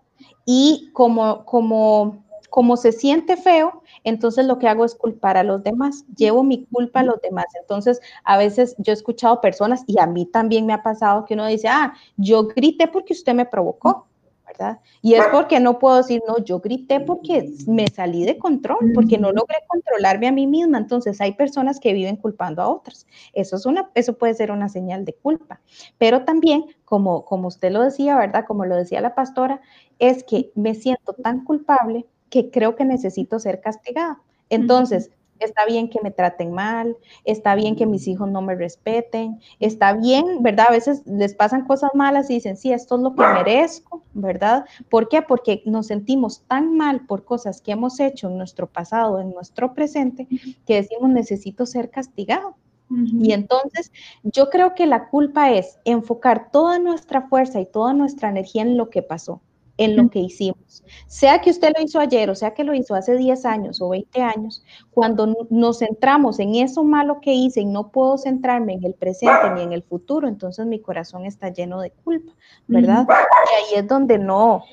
y 0.45 0.89
como, 0.93 1.45
como 1.45 2.23
como 2.53 2.77
se 2.77 2.91
siente 2.91 3.35
feo, 3.35 3.81
entonces 4.03 4.45
lo 4.45 4.59
que 4.59 4.67
hago 4.67 4.85
es 4.85 4.93
culpar 4.93 5.37
a 5.37 5.43
los 5.43 5.63
demás, 5.63 6.05
llevo 6.15 6.43
mi 6.43 6.65
culpa 6.65 6.99
a 6.99 7.03
los 7.03 7.19
demás. 7.19 7.47
Entonces, 7.59 7.99
a 8.25 8.37
veces 8.37 8.75
yo 8.77 8.91
he 8.91 8.93
escuchado 8.93 9.41
personas 9.41 9.83
y 9.87 9.99
a 9.99 10.05
mí 10.05 10.27
también 10.27 10.67
me 10.67 10.73
ha 10.73 10.83
pasado 10.83 11.25
que 11.25 11.33
uno 11.33 11.47
dice, 11.47 11.67
ah, 11.67 11.95
yo 12.15 12.43
grité 12.49 12.87
porque 12.87 13.13
usted 13.13 13.33
me 13.33 13.47
provocó. 13.47 14.05
¿Verdad? 14.53 14.79
Y 15.01 15.15
es 15.15 15.23
porque 15.31 15.59
no 15.59 15.79
puedo 15.79 15.97
decir, 15.97 16.21
no, 16.27 16.37
yo 16.37 16.59
grité 16.59 16.99
porque 16.99 17.51
me 17.67 17.87
salí 17.87 18.25
de 18.25 18.37
control, 18.37 18.91
porque 18.93 19.17
no 19.17 19.31
logré 19.31 19.57
controlarme 19.67 20.27
a 20.27 20.31
mí 20.31 20.47
misma. 20.47 20.77
Entonces 20.77 21.19
hay 21.21 21.33
personas 21.33 21.79
que 21.79 21.93
viven 21.93 22.15
culpando 22.15 22.61
a 22.61 22.69
otras. 22.69 23.05
Eso, 23.33 23.55
es 23.55 23.65
una, 23.65 23.89
eso 23.95 24.17
puede 24.17 24.33
ser 24.33 24.51
una 24.51 24.69
señal 24.69 25.05
de 25.05 25.13
culpa. 25.13 25.59
Pero 25.97 26.23
también, 26.23 26.65
como, 26.85 27.25
como 27.25 27.47
usted 27.47 27.71
lo 27.71 27.81
decía, 27.81 28.17
¿verdad? 28.17 28.45
Como 28.47 28.65
lo 28.65 28.75
decía 28.75 29.01
la 29.01 29.15
pastora, 29.15 29.61
es 29.99 30.23
que 30.23 30.51
me 30.55 30.75
siento 30.75 31.13
tan 31.13 31.43
culpable 31.43 32.05
que 32.29 32.49
creo 32.49 32.75
que 32.75 32.85
necesito 32.85 33.39
ser 33.39 33.61
castigada. 33.61 34.21
Entonces, 34.49 35.11
está 35.39 35.65
bien 35.65 35.89
que 35.89 36.01
me 36.01 36.11
traten 36.11 36.51
mal, 36.51 36.97
está 37.25 37.55
bien 37.55 37.75
que 37.75 37.85
mis 37.85 38.07
hijos 38.07 38.29
no 38.29 38.41
me 38.41 38.55
respeten, 38.55 39.39
está 39.59 39.93
bien, 39.93 40.41
¿verdad? 40.41 40.67
A 40.69 40.71
veces 40.71 41.03
les 41.05 41.33
pasan 41.33 41.65
cosas 41.65 41.91
malas 41.93 42.29
y 42.29 42.35
dicen, 42.35 42.57
sí, 42.57 42.71
esto 42.71 42.95
es 42.95 43.01
lo 43.01 43.15
que 43.15 43.23
merezco, 43.25 44.03
¿verdad? 44.13 44.65
¿Por 44.89 45.09
qué? 45.09 45.21
Porque 45.21 45.61
nos 45.65 45.87
sentimos 45.87 46.43
tan 46.47 46.75
mal 46.75 47.05
por 47.05 47.25
cosas 47.25 47.61
que 47.61 47.71
hemos 47.71 47.99
hecho 47.99 48.29
en 48.29 48.37
nuestro 48.37 48.67
pasado, 48.67 49.19
en 49.19 49.31
nuestro 49.31 49.73
presente, 49.73 50.27
que 50.65 50.75
decimos, 50.75 51.09
necesito 51.09 51.65
ser 51.65 51.89
castigado. 51.89 52.55
Y 52.89 53.31
entonces 53.31 53.91
yo 54.21 54.51
creo 54.51 54.75
que 54.75 54.85
la 54.85 55.09
culpa 55.09 55.51
es 55.51 55.79
enfocar 55.83 56.51
toda 56.51 56.77
nuestra 56.77 57.23
fuerza 57.23 57.59
y 57.59 57.65
toda 57.65 57.93
nuestra 57.93 58.29
energía 58.29 58.61
en 58.61 58.77
lo 58.77 58.91
que 58.91 59.01
pasó 59.01 59.41
en 59.77 59.95
lo 59.95 60.09
que 60.09 60.19
hicimos. 60.19 60.83
Sea 61.07 61.41
que 61.41 61.49
usted 61.49 61.73
lo 61.75 61.83
hizo 61.83 61.99
ayer 61.99 62.29
o 62.29 62.35
sea 62.35 62.53
que 62.53 62.63
lo 62.63 62.73
hizo 62.73 62.93
hace 62.95 63.15
10 63.17 63.45
años 63.45 63.81
o 63.81 63.89
20 63.89 64.21
años, 64.21 64.63
cuando 64.91 65.35
nos 65.49 65.79
centramos 65.79 66.39
en 66.39 66.55
eso 66.55 66.83
malo 66.83 67.19
que 67.21 67.33
hice 67.33 67.61
y 67.61 67.65
no 67.65 67.89
puedo 67.89 68.17
centrarme 68.17 68.73
en 68.73 68.83
el 68.83 68.93
presente 68.93 69.49
ni 69.55 69.61
en 69.61 69.73
el 69.73 69.83
futuro, 69.83 70.27
entonces 70.27 70.65
mi 70.65 70.79
corazón 70.79 71.25
está 71.25 71.49
lleno 71.49 71.81
de 71.81 71.91
culpa, 71.91 72.33
¿verdad? 72.67 73.07
Y 73.09 73.73
ahí 73.75 73.79
es 73.79 73.87
donde 73.87 74.19
no, 74.19 74.63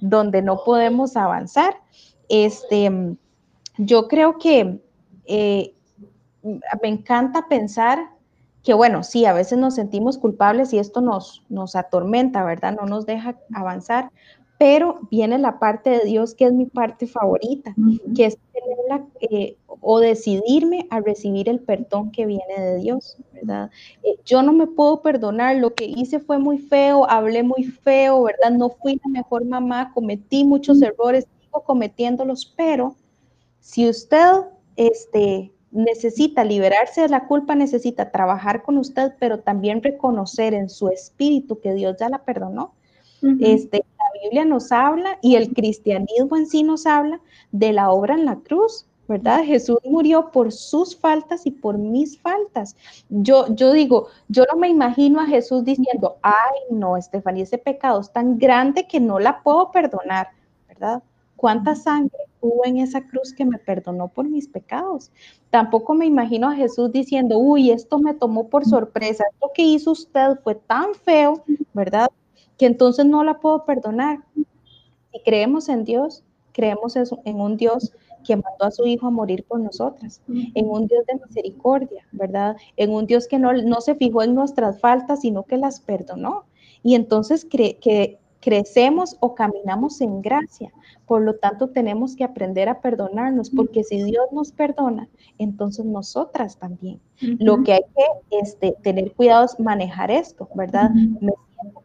donde 0.00 0.42
no 0.42 0.62
podemos 0.64 1.16
avanzar. 1.16 1.76
Este, 2.28 3.16
yo 3.78 4.08
creo 4.08 4.38
que 4.38 4.82
eh, 5.24 5.74
me 6.42 6.88
encanta 6.88 7.46
pensar 7.48 8.12
que 8.62 8.74
bueno, 8.74 9.02
sí, 9.02 9.26
a 9.26 9.32
veces 9.32 9.58
nos 9.58 9.74
sentimos 9.74 10.18
culpables 10.18 10.72
y 10.72 10.78
esto 10.78 11.00
nos, 11.00 11.44
nos 11.48 11.74
atormenta, 11.74 12.44
¿verdad? 12.44 12.76
No 12.76 12.86
nos 12.86 13.06
deja 13.06 13.36
avanzar, 13.54 14.10
pero 14.62 15.00
viene 15.10 15.40
la 15.40 15.58
parte 15.58 15.90
de 15.90 16.04
Dios 16.04 16.36
que 16.36 16.44
es 16.44 16.52
mi 16.52 16.66
parte 16.66 17.08
favorita, 17.08 17.74
que 18.14 18.26
es 18.26 18.38
tenerla 18.52 19.08
eh, 19.20 19.56
o 19.66 19.98
decidirme 19.98 20.86
a 20.88 21.00
recibir 21.00 21.48
el 21.48 21.58
perdón 21.58 22.12
que 22.12 22.26
viene 22.26 22.60
de 22.60 22.76
Dios, 22.76 23.16
¿verdad? 23.32 23.72
Eh, 24.04 24.14
yo 24.24 24.40
no 24.40 24.52
me 24.52 24.68
puedo 24.68 25.02
perdonar, 25.02 25.56
lo 25.56 25.74
que 25.74 25.86
hice 25.86 26.20
fue 26.20 26.38
muy 26.38 26.58
feo, 26.58 27.10
hablé 27.10 27.42
muy 27.42 27.64
feo, 27.64 28.22
¿verdad? 28.22 28.52
No 28.52 28.70
fui 28.70 29.00
la 29.04 29.10
mejor 29.10 29.44
mamá, 29.44 29.90
cometí 29.92 30.44
muchos 30.44 30.80
errores, 30.80 31.26
sigo 31.40 31.64
cometiéndolos, 31.64 32.54
pero 32.56 32.94
si 33.58 33.88
usted 33.88 34.42
este, 34.76 35.52
necesita 35.72 36.44
liberarse 36.44 37.00
de 37.00 37.08
la 37.08 37.26
culpa, 37.26 37.56
necesita 37.56 38.12
trabajar 38.12 38.62
con 38.62 38.78
usted, 38.78 39.14
pero 39.18 39.40
también 39.40 39.82
reconocer 39.82 40.54
en 40.54 40.68
su 40.68 40.88
espíritu 40.88 41.58
que 41.58 41.74
Dios 41.74 41.96
ya 41.98 42.08
la 42.08 42.18
perdonó. 42.18 42.74
este, 43.40 43.84
Biblia 44.22 44.44
nos 44.44 44.72
habla 44.72 45.18
y 45.22 45.36
el 45.36 45.52
cristianismo 45.52 46.36
en 46.36 46.46
sí 46.46 46.62
nos 46.62 46.86
habla 46.86 47.20
de 47.50 47.72
la 47.72 47.90
obra 47.90 48.14
en 48.14 48.24
la 48.24 48.36
cruz, 48.36 48.86
¿verdad? 49.08 49.44
Jesús 49.44 49.78
murió 49.84 50.30
por 50.30 50.52
sus 50.52 50.96
faltas 50.96 51.46
y 51.46 51.50
por 51.50 51.78
mis 51.78 52.18
faltas. 52.20 52.76
Yo, 53.08 53.54
yo 53.54 53.72
digo, 53.72 54.08
yo 54.28 54.44
no 54.50 54.58
me 54.58 54.68
imagino 54.68 55.20
a 55.20 55.26
Jesús 55.26 55.64
diciendo, 55.64 56.16
ay, 56.22 56.60
no, 56.70 56.96
Estefanía, 56.96 57.44
ese 57.44 57.58
pecado 57.58 58.00
es 58.00 58.12
tan 58.12 58.38
grande 58.38 58.86
que 58.86 59.00
no 59.00 59.18
la 59.18 59.42
puedo 59.42 59.70
perdonar, 59.70 60.28
¿verdad? 60.68 61.02
¿Cuánta 61.36 61.74
sangre 61.74 62.18
hubo 62.40 62.64
en 62.64 62.78
esa 62.78 63.06
cruz 63.06 63.34
que 63.34 63.44
me 63.44 63.58
perdonó 63.58 64.08
por 64.08 64.28
mis 64.28 64.46
pecados? 64.46 65.10
Tampoco 65.50 65.92
me 65.94 66.06
imagino 66.06 66.48
a 66.48 66.54
Jesús 66.54 66.92
diciendo, 66.92 67.36
uy, 67.38 67.70
esto 67.72 67.98
me 67.98 68.14
tomó 68.14 68.48
por 68.48 68.64
sorpresa, 68.64 69.24
lo 69.40 69.50
que 69.52 69.62
hizo 69.62 69.90
usted 69.90 70.38
fue 70.44 70.54
tan 70.54 70.94
feo, 70.94 71.42
¿verdad? 71.74 72.08
Que 72.62 72.66
entonces 72.66 73.04
no 73.04 73.24
la 73.24 73.40
puedo 73.40 73.64
perdonar. 73.64 74.20
Si 74.36 75.18
creemos 75.24 75.68
en 75.68 75.82
Dios, 75.82 76.22
creemos 76.52 76.94
en 76.94 77.40
un 77.40 77.56
Dios 77.56 77.92
que 78.24 78.36
mandó 78.36 78.66
a 78.66 78.70
su 78.70 78.86
Hijo 78.86 79.08
a 79.08 79.10
morir 79.10 79.44
por 79.48 79.58
nosotras, 79.58 80.22
en 80.28 80.70
un 80.70 80.86
Dios 80.86 81.04
de 81.06 81.18
misericordia, 81.26 82.06
¿verdad? 82.12 82.56
En 82.76 82.92
un 82.92 83.06
Dios 83.06 83.26
que 83.26 83.40
no, 83.40 83.52
no 83.52 83.80
se 83.80 83.96
fijó 83.96 84.22
en 84.22 84.36
nuestras 84.36 84.78
faltas, 84.78 85.22
sino 85.22 85.42
que 85.42 85.56
las 85.56 85.80
perdonó. 85.80 86.44
Y 86.84 86.94
entonces 86.94 87.44
que 87.44 88.20
crecemos 88.38 89.16
o 89.18 89.34
caminamos 89.34 90.00
en 90.00 90.22
gracia. 90.22 90.72
Por 91.06 91.22
lo 91.22 91.34
tanto, 91.34 91.70
tenemos 91.70 92.14
que 92.14 92.22
aprender 92.22 92.68
a 92.68 92.80
perdonarnos, 92.80 93.50
porque 93.50 93.82
si 93.82 94.02
Dios 94.04 94.26
nos 94.30 94.52
perdona, 94.52 95.08
entonces 95.38 95.84
nosotras 95.84 96.58
también. 96.58 97.00
Lo 97.40 97.64
que 97.64 97.72
hay 97.72 97.82
que 97.94 98.38
este, 98.38 98.76
tener 98.82 99.12
cuidado 99.14 99.46
es 99.46 99.58
manejar 99.58 100.12
esto, 100.12 100.48
¿verdad? 100.54 100.90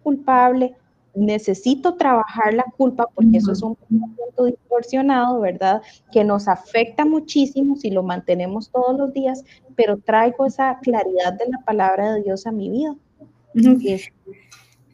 Culpable, 0.04 0.76
necesito 1.18 1.96
trabajar 1.96 2.54
la 2.54 2.66
culpa 2.78 3.08
porque 3.14 3.38
eso 3.38 3.52
es 3.52 3.62
un 3.62 3.76
pensamiento 3.76 4.46
distorsionado, 4.46 5.40
¿verdad? 5.40 5.82
Que 6.12 6.24
nos 6.24 6.48
afecta 6.48 7.06
muchísimo 7.06 7.76
si 7.76 7.90
lo 7.90 8.04
mantenemos 8.04 8.70
todos 8.70 8.98
los 8.98 9.14
días, 9.14 9.44
pero 9.76 9.98
traigo 9.98 10.46
esa 10.46 10.78
claridad 10.82 11.34
de 11.34 11.50
la 11.50 11.60
palabra 11.66 12.14
de 12.14 12.24
Dios 12.24 12.46
a 12.46 12.52
mi 12.52 12.70
vida. 12.70 12.96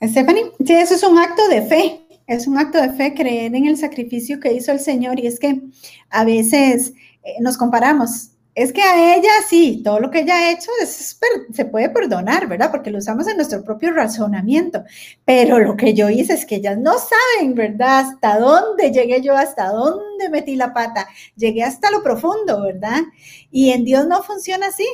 Stephanie, 0.01 0.51
sí, 0.65 0.73
eso 0.73 0.95
es 0.95 1.03
un 1.03 1.17
acto 1.17 1.47
de 1.49 1.61
fe, 1.61 2.01
es 2.27 2.47
un 2.47 2.57
acto 2.57 2.81
de 2.81 2.91
fe 2.91 3.13
creer 3.13 3.55
en 3.55 3.65
el 3.65 3.77
sacrificio 3.77 4.39
que 4.39 4.53
hizo 4.53 4.71
el 4.71 4.79
Señor 4.79 5.19
y 5.19 5.27
es 5.27 5.39
que 5.39 5.61
a 6.09 6.23
veces 6.23 6.93
eh, 7.23 7.35
nos 7.41 7.57
comparamos 7.57 8.32
es 8.55 8.71
que 8.71 8.83
a 8.83 9.15
ella 9.15 9.31
sí, 9.47 9.81
todo 9.83 9.99
lo 9.99 10.11
que 10.11 10.19
ella 10.19 10.35
ha 10.35 10.51
hecho 10.51 10.69
se 10.85 11.65
puede 11.65 11.89
perdonar, 11.89 12.47
¿verdad? 12.47 12.69
Porque 12.69 12.91
lo 12.91 12.99
usamos 12.99 13.27
en 13.27 13.37
nuestro 13.37 13.63
propio 13.63 13.91
razonamiento. 13.91 14.83
Pero 15.25 15.57
lo 15.57 15.75
que 15.75 15.95
yo 15.95 16.09
hice 16.09 16.33
es 16.33 16.45
que 16.45 16.57
ellas 16.57 16.77
no 16.77 16.93
saben, 16.99 17.55
¿verdad? 17.55 17.99
Hasta 18.01 18.37
dónde 18.37 18.91
llegué 18.91 19.21
yo, 19.21 19.35
hasta 19.35 19.69
dónde 19.69 20.29
metí 20.29 20.55
la 20.55 20.71
pata. 20.71 21.07
Llegué 21.35 21.63
hasta 21.63 21.89
lo 21.89 22.03
profundo, 22.03 22.61
¿verdad? 22.61 23.01
Y 23.49 23.71
en 23.71 23.85
Dios 23.85 24.05
no 24.07 24.21
funciona 24.21 24.67
así, 24.67 24.85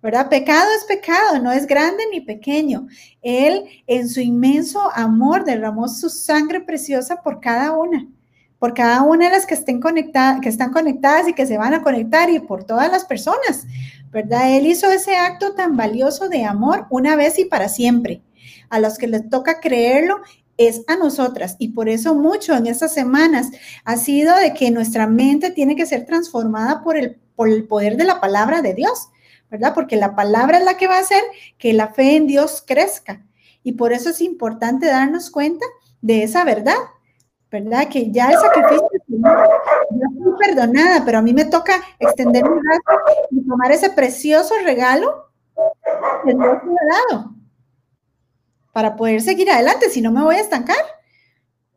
¿verdad? 0.00 0.28
Pecado 0.28 0.68
es 0.76 0.84
pecado, 0.84 1.40
no 1.40 1.50
es 1.50 1.66
grande 1.66 2.04
ni 2.12 2.20
pequeño. 2.20 2.86
Él 3.20 3.64
en 3.88 4.08
su 4.08 4.20
inmenso 4.20 4.80
amor 4.94 5.44
derramó 5.44 5.88
su 5.88 6.08
sangre 6.08 6.60
preciosa 6.60 7.20
por 7.20 7.40
cada 7.40 7.72
una 7.72 8.06
por 8.62 8.74
cada 8.74 9.02
una 9.02 9.24
de 9.24 9.32
las 9.32 9.44
que 9.44 9.54
estén 9.54 9.80
conectadas, 9.80 10.40
que 10.40 10.48
están 10.48 10.70
conectadas 10.70 11.26
y 11.26 11.32
que 11.32 11.46
se 11.46 11.58
van 11.58 11.74
a 11.74 11.82
conectar 11.82 12.30
y 12.30 12.38
por 12.38 12.62
todas 12.62 12.92
las 12.92 13.04
personas, 13.04 13.66
¿verdad? 14.12 14.56
Él 14.56 14.68
hizo 14.68 14.88
ese 14.88 15.16
acto 15.16 15.54
tan 15.54 15.76
valioso 15.76 16.28
de 16.28 16.44
amor 16.44 16.86
una 16.88 17.16
vez 17.16 17.40
y 17.40 17.44
para 17.44 17.68
siempre. 17.68 18.22
A 18.70 18.78
los 18.78 18.98
que 18.98 19.08
les 19.08 19.28
toca 19.28 19.58
creerlo 19.58 20.20
es 20.58 20.84
a 20.86 20.94
nosotras 20.94 21.56
y 21.58 21.70
por 21.70 21.88
eso 21.88 22.14
mucho 22.14 22.54
en 22.54 22.68
estas 22.68 22.94
semanas 22.94 23.48
ha 23.84 23.96
sido 23.96 24.36
de 24.36 24.54
que 24.54 24.70
nuestra 24.70 25.08
mente 25.08 25.50
tiene 25.50 25.74
que 25.74 25.84
ser 25.84 26.06
transformada 26.06 26.84
por 26.84 26.96
el, 26.96 27.16
por 27.34 27.48
el 27.48 27.66
poder 27.66 27.96
de 27.96 28.04
la 28.04 28.20
palabra 28.20 28.62
de 28.62 28.74
Dios 28.74 29.08
¿verdad? 29.50 29.74
Porque 29.74 29.96
la 29.96 30.14
palabra 30.14 30.58
es 30.58 30.64
la 30.64 30.76
que 30.76 30.86
va 30.86 30.98
a 30.98 31.00
hacer 31.00 31.24
que 31.58 31.72
la 31.72 31.88
fe 31.88 32.14
en 32.14 32.28
Dios 32.28 32.62
crezca. 32.64 33.26
Y 33.64 33.72
por 33.72 33.92
eso 33.92 34.10
es 34.10 34.20
importante 34.20 34.86
darnos 34.86 35.30
cuenta 35.30 35.66
de 36.00 36.22
esa 36.22 36.44
verdad, 36.44 36.76
¿verdad? 37.52 37.86
Que 37.88 38.10
ya 38.10 38.30
el 38.30 38.38
sacrificio 38.38 38.88
yo 39.10 40.06
estoy 40.10 40.32
perdonada, 40.38 41.04
pero 41.04 41.18
a 41.18 41.22
mí 41.22 41.34
me 41.34 41.44
toca 41.44 41.74
extender 41.98 42.42
mi 42.42 42.58
brazo 42.58 43.04
y 43.30 43.46
tomar 43.46 43.70
ese 43.70 43.90
precioso 43.90 44.54
regalo 44.64 45.30
que 46.24 46.32
Dios 46.32 46.58
me 46.64 46.72
ha 46.72 47.14
dado 47.14 47.34
para 48.72 48.96
poder 48.96 49.20
seguir 49.20 49.50
adelante, 49.50 49.90
si 49.90 50.00
no 50.00 50.10
me 50.10 50.22
voy 50.22 50.36
a 50.36 50.40
estancar. 50.40 50.78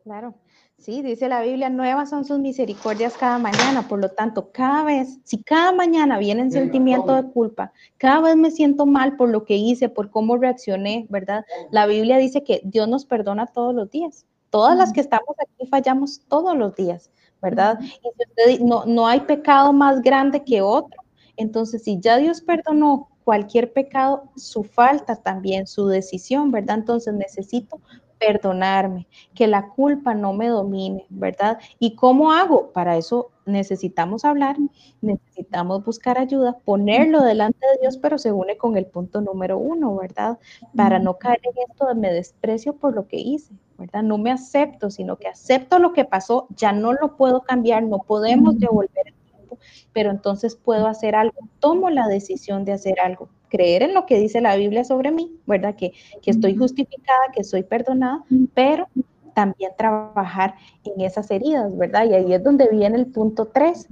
Claro. 0.02 0.34
Sí, 0.78 1.02
dice 1.02 1.28
la 1.28 1.42
Biblia, 1.42 1.68
nuevas 1.68 2.10
son 2.10 2.24
sus 2.24 2.38
misericordias 2.38 3.14
cada 3.14 3.38
mañana. 3.38 3.88
Por 3.88 3.98
lo 3.98 4.10
tanto, 4.10 4.52
cada 4.52 4.84
vez, 4.84 5.18
si 5.24 5.42
cada 5.42 5.72
mañana 5.72 6.16
viene 6.16 6.42
el 6.42 6.52
sentimiento 6.52 7.14
de 7.14 7.30
culpa, 7.32 7.72
cada 7.98 8.20
vez 8.20 8.36
me 8.36 8.50
siento 8.50 8.86
mal 8.86 9.16
por 9.16 9.28
lo 9.28 9.44
que 9.44 9.56
hice, 9.56 9.88
por 9.88 10.10
cómo 10.10 10.36
reaccioné, 10.36 11.06
¿verdad? 11.10 11.44
La 11.70 11.86
Biblia 11.86 12.18
dice 12.18 12.44
que 12.44 12.60
Dios 12.64 12.88
nos 12.88 13.04
perdona 13.04 13.46
todos 13.46 13.74
los 13.74 13.90
días. 13.90 14.26
Todas 14.56 14.78
las 14.78 14.90
que 14.90 15.02
estamos 15.02 15.36
aquí 15.38 15.68
fallamos 15.68 16.22
todos 16.28 16.56
los 16.56 16.74
días, 16.74 17.10
¿verdad? 17.42 17.78
Y 17.78 17.88
si 17.88 18.00
usted, 18.26 18.60
no, 18.64 18.86
no 18.86 19.06
hay 19.06 19.20
pecado 19.20 19.70
más 19.74 20.00
grande 20.00 20.44
que 20.44 20.62
otro. 20.62 20.98
Entonces, 21.36 21.84
si 21.84 22.00
ya 22.00 22.16
Dios 22.16 22.40
perdonó 22.40 23.10
cualquier 23.22 23.74
pecado, 23.74 24.30
su 24.34 24.64
falta 24.64 25.14
también, 25.16 25.66
su 25.66 25.88
decisión, 25.88 26.52
¿verdad? 26.52 26.78
Entonces 26.78 27.12
necesito 27.12 27.82
perdonarme, 28.18 29.06
que 29.34 29.46
la 29.46 29.68
culpa 29.68 30.14
no 30.14 30.32
me 30.32 30.48
domine, 30.48 31.06
¿verdad? 31.08 31.58
¿Y 31.78 31.94
cómo 31.94 32.32
hago? 32.32 32.72
Para 32.72 32.96
eso 32.96 33.30
necesitamos 33.44 34.24
hablar, 34.24 34.56
necesitamos 35.00 35.84
buscar 35.84 36.18
ayuda, 36.18 36.58
ponerlo 36.64 37.22
delante 37.22 37.64
de 37.72 37.80
Dios, 37.80 37.96
pero 37.98 38.18
se 38.18 38.32
une 38.32 38.56
con 38.56 38.76
el 38.76 38.86
punto 38.86 39.20
número 39.20 39.58
uno, 39.58 39.94
¿verdad? 39.96 40.38
Para 40.74 40.98
no 40.98 41.18
caer 41.18 41.40
en 41.44 41.70
esto 41.70 41.86
de 41.86 41.94
me 41.94 42.12
desprecio 42.12 42.76
por 42.76 42.94
lo 42.94 43.06
que 43.06 43.18
hice, 43.18 43.54
¿verdad? 43.78 44.02
No 44.02 44.18
me 44.18 44.32
acepto, 44.32 44.90
sino 44.90 45.16
que 45.16 45.28
acepto 45.28 45.78
lo 45.78 45.92
que 45.92 46.04
pasó, 46.04 46.48
ya 46.50 46.72
no 46.72 46.92
lo 46.92 47.16
puedo 47.16 47.42
cambiar, 47.42 47.82
no 47.84 47.98
podemos 47.98 48.58
devolver 48.58 49.08
el 49.08 49.14
tiempo, 49.30 49.58
pero 49.92 50.10
entonces 50.10 50.56
puedo 50.56 50.86
hacer 50.86 51.14
algo, 51.14 51.38
tomo 51.60 51.90
la 51.90 52.08
decisión 52.08 52.64
de 52.64 52.72
hacer 52.72 52.98
algo, 53.00 53.28
creer 53.48 53.82
en 53.82 53.94
lo 53.94 54.06
que 54.06 54.18
dice 54.18 54.40
la 54.40 54.56
Biblia 54.56 54.84
sobre 54.84 55.10
mí, 55.10 55.32
¿verdad? 55.46 55.74
Que, 55.74 55.92
que 56.22 56.30
estoy 56.30 56.56
justificada, 56.56 57.32
que 57.34 57.44
soy 57.44 57.62
perdonada, 57.62 58.24
pero 58.54 58.88
también 59.36 59.72
trabajar 59.76 60.54
en 60.84 61.02
esas 61.02 61.30
heridas, 61.30 61.76
¿verdad? 61.76 62.06
Y 62.06 62.14
ahí 62.14 62.32
es 62.32 62.42
donde 62.42 62.68
viene 62.68 62.96
el 62.96 63.06
punto 63.06 63.44
3, 63.52 63.86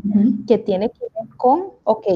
que 0.49 0.57
tiene 0.57 0.89
que 0.89 1.01
ver 1.01 1.29
con, 1.37 1.65
ok, 1.85 2.07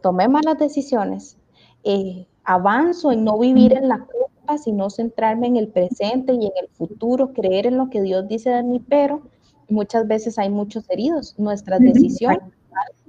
tomé 0.00 0.26
malas 0.26 0.58
decisiones, 0.58 1.36
eh, 1.84 2.26
avanzo 2.44 3.12
en 3.12 3.24
no 3.24 3.38
vivir 3.38 3.74
en 3.74 3.88
la 3.88 3.98
culpa, 3.98 4.56
sino 4.56 4.88
centrarme 4.88 5.48
en 5.48 5.56
el 5.56 5.68
presente 5.68 6.32
y 6.32 6.46
en 6.46 6.52
el 6.62 6.68
futuro, 6.68 7.34
creer 7.34 7.66
en 7.66 7.76
lo 7.76 7.90
que 7.90 8.00
Dios 8.00 8.26
dice 8.26 8.48
de 8.48 8.62
mí, 8.62 8.82
pero 8.88 9.20
muchas 9.68 10.08
veces 10.08 10.38
hay 10.38 10.48
muchos 10.48 10.88
heridos. 10.88 11.34
Nuestras 11.36 11.80
decisiones, 11.80 12.40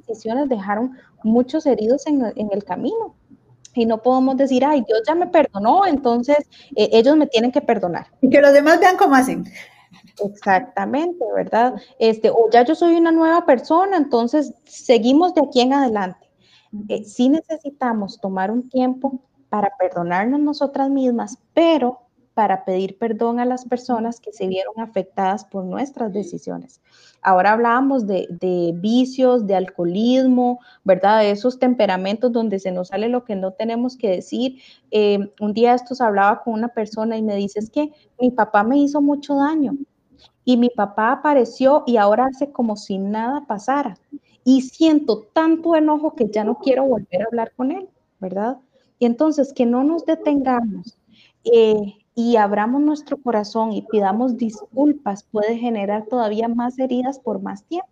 decisiones 0.05 0.49
dejaron 0.49 0.97
muchos 1.23 1.65
heridos 1.65 2.05
en, 2.05 2.25
en 2.35 2.49
el 2.51 2.65
camino, 2.65 3.15
y 3.79 3.85
no 3.85 4.01
podemos 4.01 4.37
decir, 4.37 4.63
ay, 4.65 4.83
Dios 4.85 5.01
ya 5.07 5.15
me 5.15 5.27
perdonó, 5.27 5.85
entonces 5.85 6.37
eh, 6.75 6.89
ellos 6.91 7.15
me 7.17 7.27
tienen 7.27 7.51
que 7.51 7.61
perdonar. 7.61 8.07
Y 8.21 8.29
que 8.29 8.41
los 8.41 8.53
demás 8.53 8.79
vean 8.79 8.97
cómo 8.97 9.15
hacen. 9.15 9.45
Exactamente, 10.23 11.23
¿verdad? 11.35 11.75
Este, 11.97 12.29
o 12.29 12.49
ya 12.51 12.63
yo 12.63 12.75
soy 12.75 12.95
una 12.95 13.11
nueva 13.11 13.45
persona, 13.45 13.97
entonces 13.97 14.53
seguimos 14.65 15.33
de 15.33 15.41
aquí 15.41 15.61
en 15.61 15.73
adelante. 15.73 16.29
Eh, 16.87 17.03
sí 17.03 17.29
necesitamos 17.29 18.19
tomar 18.19 18.51
un 18.51 18.69
tiempo 18.69 19.21
para 19.49 19.71
perdonarnos 19.79 20.39
nosotras 20.39 20.89
mismas, 20.89 21.37
pero 21.53 22.01
para 22.33 22.65
pedir 22.65 22.97
perdón 22.97 23.39
a 23.39 23.45
las 23.45 23.65
personas 23.65 24.19
que 24.19 24.31
se 24.31 24.47
vieron 24.47 24.79
afectadas 24.79 25.45
por 25.45 25.65
nuestras 25.65 26.13
decisiones. 26.13 26.81
Ahora 27.21 27.51
hablábamos 27.51 28.07
de, 28.07 28.27
vicios, 28.75 29.45
de 29.45 29.55
alcoholismo, 29.55 30.59
¿verdad? 30.83 31.19
De 31.19 31.31
esos 31.31 31.59
temperamentos 31.59 32.31
donde 32.31 32.59
se 32.59 32.71
nos 32.71 32.89
sale 32.89 33.09
lo 33.09 33.25
que 33.25 33.35
no 33.35 33.51
tenemos 33.51 33.97
que 33.97 34.09
decir. 34.09 34.61
Eh, 34.91 35.19
un 35.41 35.53
día 35.53 35.73
estos 35.73 35.99
hablaba 36.01 36.41
con 36.43 36.53
una 36.53 36.69
persona 36.69 37.17
y 37.17 37.21
me 37.21 37.35
dice, 37.35 37.59
es 37.59 37.69
que 37.69 37.91
mi 38.19 38.31
papá 38.31 38.63
me 38.63 38.77
hizo 38.77 39.01
mucho 39.01 39.35
daño 39.35 39.73
y 40.45 40.57
mi 40.57 40.69
papá 40.69 41.11
apareció 41.11 41.83
y 41.85 41.97
ahora 41.97 42.25
hace 42.25 42.51
como 42.51 42.75
si 42.75 42.97
nada 42.97 43.45
pasara. 43.45 43.97
Y 44.43 44.61
siento 44.61 45.27
tanto 45.33 45.75
enojo 45.75 46.15
que 46.15 46.29
ya 46.29 46.43
no 46.43 46.57
quiero 46.57 46.85
volver 46.85 47.21
a 47.21 47.25
hablar 47.25 47.51
con 47.55 47.71
él, 47.71 47.89
¿verdad? 48.19 48.57
Y 48.97 49.05
entonces 49.05 49.53
que 49.53 49.65
no 49.65 49.83
nos 49.83 50.05
detengamos. 50.05 50.97
Eh, 51.43 51.98
y 52.19 52.35
abramos 52.35 52.81
nuestro 52.81 53.15
corazón 53.15 53.71
y 53.71 53.81
pidamos 53.81 54.35
disculpas 54.35 55.23
puede 55.23 55.57
generar 55.57 56.05
todavía 56.07 56.49
más 56.49 56.77
heridas 56.77 57.17
por 57.17 57.41
más 57.41 57.63
tiempo. 57.63 57.87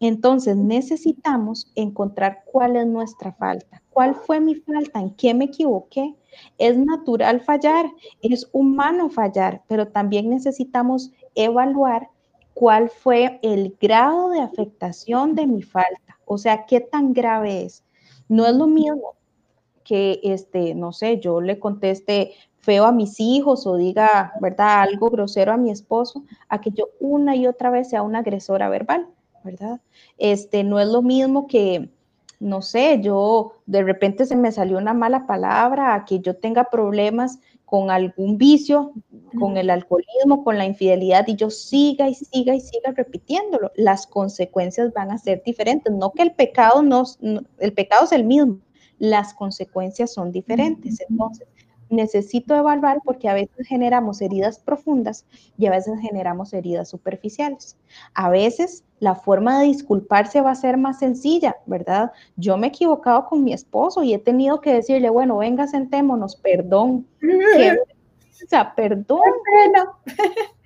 Entonces 0.00 0.56
necesitamos 0.56 1.70
encontrar 1.76 2.42
cuál 2.44 2.74
es 2.74 2.88
nuestra 2.88 3.30
falta, 3.34 3.80
cuál 3.90 4.16
fue 4.16 4.40
mi 4.40 4.56
falta, 4.56 4.98
en 4.98 5.10
qué 5.10 5.32
me 5.32 5.44
equivoqué. 5.44 6.16
Es 6.58 6.76
natural 6.76 7.40
fallar, 7.40 7.86
es 8.20 8.48
humano 8.50 9.08
fallar, 9.08 9.62
pero 9.68 9.86
también 9.86 10.28
necesitamos 10.28 11.12
evaluar 11.36 12.08
cuál 12.54 12.90
fue 12.90 13.38
el 13.44 13.76
grado 13.80 14.30
de 14.30 14.40
afectación 14.40 15.36
de 15.36 15.46
mi 15.46 15.62
falta, 15.62 16.18
o 16.24 16.36
sea, 16.36 16.66
qué 16.66 16.80
tan 16.80 17.12
grave 17.12 17.62
es. 17.62 17.84
No 18.28 18.44
es 18.44 18.56
lo 18.56 18.66
mismo 18.66 19.14
que, 19.84 20.18
este, 20.24 20.74
no 20.74 20.92
sé, 20.92 21.20
yo 21.20 21.40
le 21.40 21.60
conteste, 21.60 22.32
feo 22.62 22.84
a 22.84 22.92
mis 22.92 23.18
hijos 23.18 23.66
o 23.66 23.76
diga, 23.76 24.32
¿verdad?, 24.40 24.82
algo 24.82 25.10
grosero 25.10 25.52
a 25.52 25.56
mi 25.56 25.70
esposo, 25.70 26.24
a 26.48 26.60
que 26.60 26.70
yo 26.70 26.88
una 27.00 27.34
y 27.36 27.46
otra 27.46 27.70
vez 27.70 27.90
sea 27.90 28.02
una 28.02 28.20
agresora 28.20 28.68
verbal, 28.68 29.08
¿verdad? 29.44 29.80
Este, 30.16 30.62
no 30.62 30.78
es 30.78 30.88
lo 30.88 31.02
mismo 31.02 31.48
que, 31.48 31.90
no 32.38 32.62
sé, 32.62 33.00
yo 33.02 33.54
de 33.66 33.82
repente 33.82 34.26
se 34.26 34.36
me 34.36 34.52
salió 34.52 34.78
una 34.78 34.94
mala 34.94 35.26
palabra, 35.26 35.94
a 35.94 36.04
que 36.04 36.20
yo 36.20 36.36
tenga 36.36 36.70
problemas 36.70 37.40
con 37.64 37.90
algún 37.90 38.36
vicio, 38.36 38.92
con 39.40 39.56
el 39.56 39.70
alcoholismo, 39.70 40.44
con 40.44 40.58
la 40.58 40.66
infidelidad, 40.66 41.26
y 41.26 41.36
yo 41.36 41.50
siga 41.50 42.08
y 42.08 42.14
siga 42.14 42.54
y 42.54 42.60
siga 42.60 42.92
repitiéndolo. 42.92 43.72
Las 43.76 44.06
consecuencias 44.06 44.92
van 44.92 45.10
a 45.10 45.18
ser 45.18 45.42
diferentes. 45.42 45.90
No 45.90 46.12
que 46.12 46.22
el 46.22 46.32
pecado 46.32 46.82
no, 46.82 47.04
el 47.58 47.72
pecado 47.72 48.04
es 48.04 48.12
el 48.12 48.24
mismo, 48.24 48.58
las 48.98 49.32
consecuencias 49.32 50.12
son 50.12 50.32
diferentes. 50.32 51.00
Entonces, 51.08 51.48
necesito 51.92 52.56
evaluar 52.56 52.98
porque 53.04 53.28
a 53.28 53.34
veces 53.34 53.66
generamos 53.66 54.20
heridas 54.20 54.58
profundas 54.58 55.24
y 55.56 55.66
a 55.66 55.70
veces 55.70 56.00
generamos 56.00 56.52
heridas 56.52 56.88
superficiales. 56.88 57.76
A 58.14 58.30
veces 58.30 58.84
la 58.98 59.14
forma 59.14 59.60
de 59.60 59.66
disculparse 59.66 60.40
va 60.40 60.50
a 60.50 60.56
ser 60.56 60.76
más 60.76 60.98
sencilla, 60.98 61.56
¿verdad? 61.66 62.12
Yo 62.36 62.56
me 62.56 62.66
he 62.66 62.70
equivocado 62.70 63.26
con 63.26 63.44
mi 63.44 63.52
esposo 63.52 64.02
y 64.02 64.14
he 64.14 64.18
tenido 64.18 64.60
que 64.60 64.74
decirle, 64.74 65.10
bueno, 65.10 65.38
venga, 65.38 65.66
sentémonos, 65.66 66.36
perdón. 66.36 67.06
o 67.22 68.48
sea, 68.48 68.74
perdón. 68.74 69.20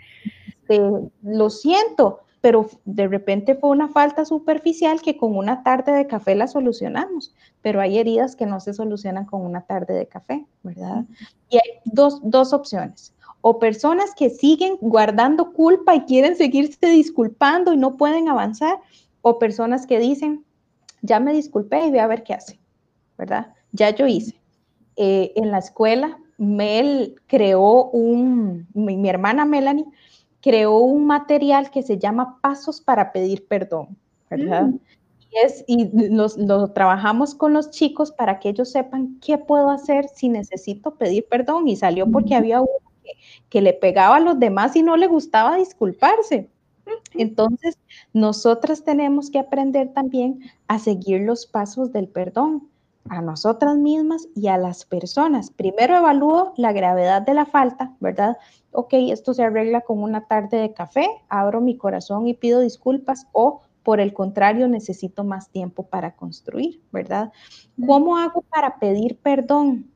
Este, 0.69 0.81
lo 1.23 1.51
siento, 1.51 2.21
pero 2.47 2.71
de 2.85 3.09
repente 3.09 3.57
fue 3.57 3.71
una 3.71 3.89
falta 3.89 4.25
superficial 4.25 5.03
que 5.03 5.17
con 5.17 5.37
una 5.37 5.65
tarde 5.65 5.91
de 5.91 6.07
café 6.07 6.37
la 6.37 6.47
solucionamos, 6.47 7.35
pero 7.61 7.81
hay 7.81 7.99
heridas 7.99 8.37
que 8.37 8.47
no 8.47 8.61
se 8.61 8.73
solucionan 8.73 9.25
con 9.25 9.41
una 9.45 9.63
tarde 9.63 9.95
de 9.95 10.07
café, 10.07 10.47
¿verdad? 10.63 11.07
Y 11.51 11.57
hay 11.57 11.81
dos, 11.87 12.21
dos 12.23 12.53
opciones. 12.53 13.13
O 13.41 13.59
personas 13.59 14.15
que 14.15 14.31
siguen 14.31 14.77
guardando 14.81 15.55
culpa 15.55 15.97
y 15.97 16.03
quieren 16.03 16.37
seguirse 16.37 16.87
disculpando 16.87 17.73
y 17.73 17.79
no 17.79 17.97
pueden 17.97 18.29
avanzar, 18.29 18.79
o 19.23 19.41
personas 19.41 19.85
que 19.85 19.99
dicen, 19.99 20.45
ya 21.03 21.19
me 21.19 21.33
disculpé 21.33 21.85
y 21.85 21.91
voy 21.91 21.99
a 21.99 22.07
ver 22.07 22.23
qué 22.23 22.35
hace, 22.35 22.61
¿verdad? 23.19 23.55
Ya 23.73 23.91
yo 23.91 24.07
hice. 24.07 24.41
Eh, 24.95 25.33
en 25.35 25.51
la 25.51 25.59
escuela, 25.59 26.17
Mel 26.39 27.17
creó 27.27 27.87
un, 27.91 28.69
mi 28.73 29.09
hermana 29.09 29.45
Melanie 29.45 29.87
creó 30.47 30.79
un 30.79 31.09
material 31.09 31.73
que 31.73 31.83
se 31.83 31.99
llama 31.99 32.39
Pasos 32.41 32.81
para 32.81 33.11
pedir 33.11 33.49
perdón, 33.49 33.97
¿verdad? 34.31 34.67
Mm. 34.67 34.79
Y, 35.19 35.39
es, 35.45 35.65
y 35.67 35.91
lo 36.47 36.69
trabajamos 36.69 37.35
con 37.35 37.53
los 37.53 37.73
chicos 37.73 38.13
para 38.13 38.39
que 38.39 38.51
ellos 38.51 38.71
sepan 38.71 39.19
qué 39.21 39.39
puedo 39.39 39.71
hacer 39.71 40.07
si 40.07 40.29
necesito 40.29 40.95
pedir 40.95 41.27
perdón. 41.29 41.67
Y 41.67 41.75
salió 41.75 42.09
porque 42.09 42.37
había 42.37 42.61
uno 42.61 42.93
que, 43.03 43.11
que 43.49 43.61
le 43.61 43.73
pegaba 43.73 44.19
a 44.19 44.21
los 44.21 44.39
demás 44.39 44.77
y 44.77 44.85
no 44.85 44.97
le 44.97 45.09
gustaba 45.09 45.57
disculparse. 45.57 46.49
Entonces, 47.15 47.77
nosotras 48.13 48.85
tenemos 48.85 49.33
que 49.33 49.41
aprender 49.41 49.93
también 49.95 50.43
a 50.69 50.79
seguir 50.79 51.23
los 51.23 51.45
pasos 51.49 51.91
del 51.91 52.07
perdón 52.07 52.69
a 53.09 53.21
nosotras 53.21 53.77
mismas 53.77 54.29
y 54.35 54.49
a 54.49 54.59
las 54.59 54.85
personas. 54.85 55.51
Primero 55.51 55.97
evalúo 55.97 56.53
la 56.57 56.73
gravedad 56.73 57.23
de 57.23 57.35
la 57.35 57.47
falta, 57.47 57.95
¿verdad? 58.01 58.37
Ok, 58.73 58.95
esto 58.95 59.35
se 59.35 59.45
arregla 59.45 59.83
con 59.83 60.03
una 60.03 60.27
tarde 60.27 60.59
de 60.59 60.73
café, 60.73 61.09
abro 61.29 61.61
mi 61.61 61.77
corazón 61.77 62.27
y 62.27 62.35
pido 62.35 62.61
disculpas 62.61 63.27
o 63.33 63.63
por 63.83 64.01
el 64.01 64.13
contrario, 64.13 64.67
necesito 64.67 65.23
más 65.23 65.49
tiempo 65.51 65.85
para 65.85 66.17
construir, 66.17 66.83
¿verdad? 66.91 67.33
¿Cómo 67.87 68.19
hago 68.19 68.43
para 68.43 68.81
pedir 68.81 69.17
perdón? 69.19 69.93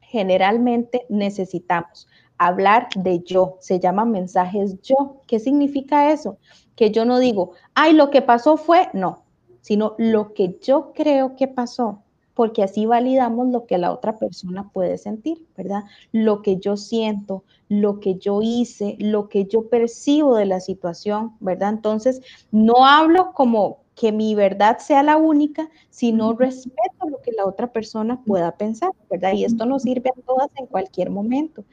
Generalmente 0.00 1.04
necesitamos 1.08 2.06
hablar 2.38 2.88
de 2.94 3.24
yo, 3.24 3.56
se 3.58 3.80
llaman 3.80 4.12
mensajes 4.12 4.80
yo. 4.82 5.20
¿Qué 5.26 5.40
significa 5.40 6.12
eso? 6.12 6.38
Que 6.76 6.92
yo 6.92 7.04
no 7.04 7.18
digo, 7.18 7.54
ay, 7.74 7.92
lo 7.92 8.10
que 8.10 8.22
pasó 8.22 8.56
fue, 8.56 8.88
no, 8.92 9.24
sino 9.62 9.96
lo 9.98 10.32
que 10.32 10.58
yo 10.62 10.92
creo 10.94 11.34
que 11.34 11.48
pasó, 11.48 12.03
porque 12.34 12.62
así 12.62 12.86
validamos 12.86 13.48
lo 13.48 13.66
que 13.66 13.78
la 13.78 13.92
otra 13.92 14.18
persona 14.18 14.70
puede 14.72 14.98
sentir, 14.98 15.46
¿verdad? 15.56 15.84
Lo 16.12 16.42
que 16.42 16.58
yo 16.58 16.76
siento, 16.76 17.44
lo 17.68 18.00
que 18.00 18.16
yo 18.16 18.40
hice, 18.42 18.96
lo 18.98 19.28
que 19.28 19.46
yo 19.46 19.68
percibo 19.68 20.36
de 20.36 20.46
la 20.46 20.60
situación, 20.60 21.36
¿verdad? 21.40 21.70
Entonces, 21.70 22.20
no 22.50 22.86
hablo 22.86 23.32
como 23.32 23.84
que 23.94 24.10
mi 24.10 24.34
verdad 24.34 24.78
sea 24.78 25.02
la 25.02 25.16
única, 25.16 25.70
sino 25.90 26.34
respeto 26.34 27.08
lo 27.08 27.22
que 27.22 27.32
la 27.32 27.46
otra 27.46 27.72
persona 27.72 28.22
pueda 28.24 28.56
pensar, 28.56 28.90
¿verdad? 29.08 29.32
Y 29.32 29.44
esto 29.44 29.66
nos 29.66 29.82
sirve 29.82 30.10
a 30.10 30.20
todas 30.22 30.50
en 30.56 30.66
cualquier 30.66 31.10
momento. 31.10 31.64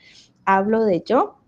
Hablo 0.46 0.86
de 0.86 1.04
yo, 1.06 1.41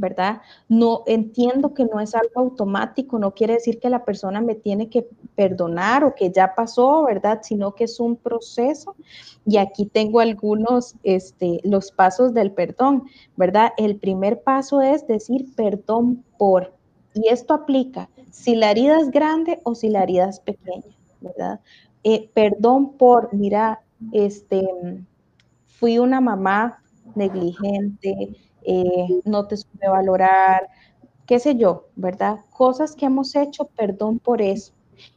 ¿verdad? 0.00 0.40
No 0.68 1.02
entiendo 1.06 1.74
que 1.74 1.84
no 1.84 2.00
es 2.00 2.14
algo 2.14 2.40
automático, 2.40 3.18
no 3.18 3.32
quiere 3.32 3.54
decir 3.54 3.78
que 3.78 3.90
la 3.90 4.04
persona 4.04 4.40
me 4.40 4.54
tiene 4.54 4.88
que 4.88 5.06
perdonar 5.36 6.02
o 6.04 6.14
que 6.14 6.32
ya 6.32 6.54
pasó, 6.54 7.04
¿verdad? 7.04 7.40
Sino 7.42 7.74
que 7.74 7.84
es 7.84 8.00
un 8.00 8.16
proceso. 8.16 8.96
Y 9.46 9.58
aquí 9.58 9.86
tengo 9.86 10.20
algunos, 10.20 10.94
este, 11.02 11.60
los 11.62 11.92
pasos 11.92 12.34
del 12.34 12.52
perdón, 12.52 13.04
¿verdad? 13.36 13.72
El 13.76 13.96
primer 13.96 14.42
paso 14.42 14.80
es 14.80 15.06
decir 15.06 15.46
perdón 15.54 16.24
por, 16.38 16.72
y 17.14 17.28
esto 17.28 17.54
aplica 17.54 18.08
si 18.30 18.54
la 18.54 18.70
herida 18.70 18.98
es 19.00 19.10
grande 19.10 19.60
o 19.64 19.74
si 19.74 19.88
la 19.88 20.02
herida 20.02 20.28
es 20.28 20.40
pequeña, 20.40 20.96
¿verdad? 21.20 21.60
Eh, 22.04 22.30
perdón 22.32 22.96
por, 22.96 23.34
mira, 23.34 23.82
este, 24.12 24.66
fui 25.66 25.98
una 25.98 26.20
mamá 26.20 26.82
negligente, 27.14 28.36
eh, 28.64 29.20
no 29.24 29.46
te 29.46 29.56
supe 29.56 29.88
valorar, 29.88 30.68
qué 31.26 31.38
sé 31.38 31.56
yo, 31.56 31.86
¿verdad? 31.96 32.40
Cosas 32.50 32.96
que 32.96 33.06
hemos 33.06 33.36
hecho, 33.36 33.66
perdón 33.76 34.18
por 34.18 34.42
eso. 34.42 34.72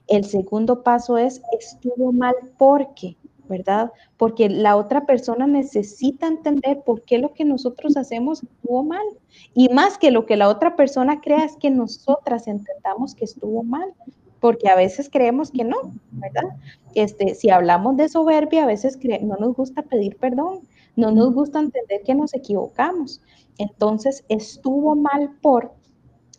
El 0.07 0.25
segundo 0.25 0.83
paso 0.83 1.17
es, 1.17 1.41
estuvo 1.59 2.11
mal 2.11 2.35
porque, 2.57 3.17
¿verdad? 3.49 3.91
Porque 4.17 4.47
la 4.47 4.75
otra 4.75 5.05
persona 5.05 5.47
necesita 5.47 6.27
entender 6.27 6.81
por 6.85 7.01
qué 7.01 7.17
lo 7.17 7.33
que 7.33 7.45
nosotros 7.45 7.97
hacemos 7.97 8.43
estuvo 8.43 8.83
mal. 8.83 9.05
Y 9.53 9.69
más 9.69 9.97
que 9.97 10.11
lo 10.11 10.25
que 10.25 10.37
la 10.37 10.49
otra 10.49 10.75
persona 10.75 11.19
crea 11.19 11.45
es 11.45 11.55
que 11.57 11.69
nosotras 11.69 12.47
entendamos 12.47 13.15
que 13.15 13.25
estuvo 13.25 13.63
mal, 13.63 13.93
porque 14.39 14.69
a 14.69 14.75
veces 14.75 15.09
creemos 15.09 15.51
que 15.51 15.63
no, 15.63 15.77
¿verdad? 16.11 16.57
Este, 16.95 17.33
si 17.33 17.49
hablamos 17.49 17.97
de 17.97 18.09
soberbia, 18.09 18.63
a 18.63 18.67
veces 18.67 18.99
no 19.21 19.35
nos 19.37 19.55
gusta 19.55 19.81
pedir 19.81 20.17
perdón, 20.17 20.67
no 20.95 21.11
nos 21.11 21.33
gusta 21.33 21.59
entender 21.59 22.01
que 22.03 22.15
nos 22.15 22.33
equivocamos. 22.33 23.21
Entonces, 23.57 24.23
estuvo 24.29 24.95
mal 24.95 25.31
por, 25.41 25.73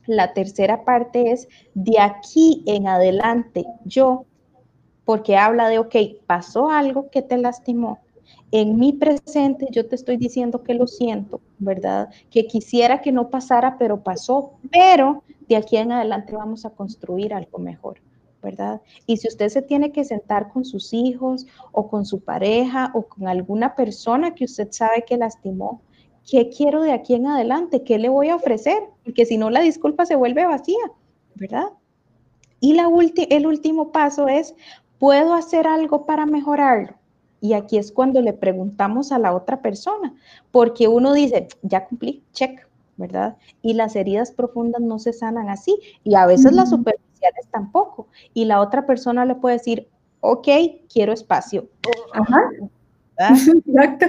la 0.06 0.34
tercera 0.34 0.84
parte 0.84 1.32
es 1.32 1.48
de 1.74 1.98
aquí 1.98 2.62
en 2.66 2.88
adelante, 2.88 3.64
yo, 3.84 4.26
porque 5.04 5.36
habla 5.36 5.68
de, 5.68 5.78
ok, 5.78 5.94
pasó 6.26 6.70
algo 6.70 7.10
que 7.10 7.22
te 7.22 7.38
lastimó. 7.38 8.00
En 8.50 8.78
mi 8.78 8.92
presente 8.92 9.66
yo 9.70 9.86
te 9.86 9.94
estoy 9.94 10.16
diciendo 10.16 10.62
que 10.62 10.74
lo 10.74 10.86
siento, 10.86 11.40
¿verdad? 11.58 12.10
Que 12.30 12.46
quisiera 12.46 13.00
que 13.00 13.12
no 13.12 13.28
pasara, 13.28 13.78
pero 13.78 14.02
pasó, 14.02 14.52
pero 14.70 15.22
de 15.48 15.56
aquí 15.56 15.76
en 15.76 15.92
adelante 15.92 16.34
vamos 16.34 16.64
a 16.64 16.70
construir 16.70 17.34
algo 17.34 17.58
mejor. 17.58 17.98
¿Verdad? 18.44 18.82
Y 19.06 19.16
si 19.16 19.26
usted 19.26 19.48
se 19.48 19.62
tiene 19.62 19.90
que 19.90 20.04
sentar 20.04 20.52
con 20.52 20.64
sus 20.64 20.92
hijos 20.92 21.46
o 21.72 21.88
con 21.88 22.04
su 22.04 22.20
pareja 22.20 22.92
o 22.94 23.02
con 23.02 23.26
alguna 23.26 23.74
persona 23.74 24.34
que 24.34 24.44
usted 24.44 24.68
sabe 24.70 25.04
que 25.04 25.16
lastimó, 25.16 25.80
¿qué 26.30 26.50
quiero 26.50 26.82
de 26.82 26.92
aquí 26.92 27.14
en 27.14 27.26
adelante? 27.26 27.82
¿Qué 27.82 27.98
le 27.98 28.10
voy 28.10 28.28
a 28.28 28.36
ofrecer? 28.36 28.78
Porque 29.02 29.24
si 29.24 29.38
no, 29.38 29.50
la 29.50 29.60
disculpa 29.60 30.06
se 30.06 30.14
vuelve 30.14 30.46
vacía, 30.46 30.92
¿verdad? 31.34 31.70
Y 32.60 32.74
la 32.74 32.88
el 33.30 33.46
último 33.46 33.90
paso 33.90 34.28
es, 34.28 34.54
¿puedo 34.98 35.34
hacer 35.34 35.66
algo 35.66 36.06
para 36.06 36.26
mejorarlo? 36.26 36.94
Y 37.40 37.52
aquí 37.54 37.76
es 37.76 37.92
cuando 37.92 38.22
le 38.22 38.32
preguntamos 38.32 39.12
a 39.12 39.18
la 39.18 39.34
otra 39.34 39.60
persona, 39.60 40.14
porque 40.50 40.88
uno 40.88 41.12
dice, 41.12 41.48
ya 41.62 41.86
cumplí, 41.86 42.22
check, 42.32 42.66
¿verdad? 42.96 43.36
Y 43.60 43.74
las 43.74 43.96
heridas 43.96 44.30
profundas 44.30 44.80
no 44.80 44.98
se 44.98 45.12
sanan 45.12 45.50
así, 45.50 45.78
y 46.04 46.14
a 46.14 46.24
veces 46.26 46.52
las 46.52 46.72
tampoco. 47.50 48.08
Y 48.32 48.44
la 48.44 48.60
otra 48.60 48.86
persona 48.86 49.24
le 49.24 49.34
puede 49.34 49.56
decir, 49.56 49.88
ok, 50.20 50.48
quiero 50.92 51.12
espacio. 51.12 51.68
Ajá. 52.12 52.50
Exacto 53.66 54.06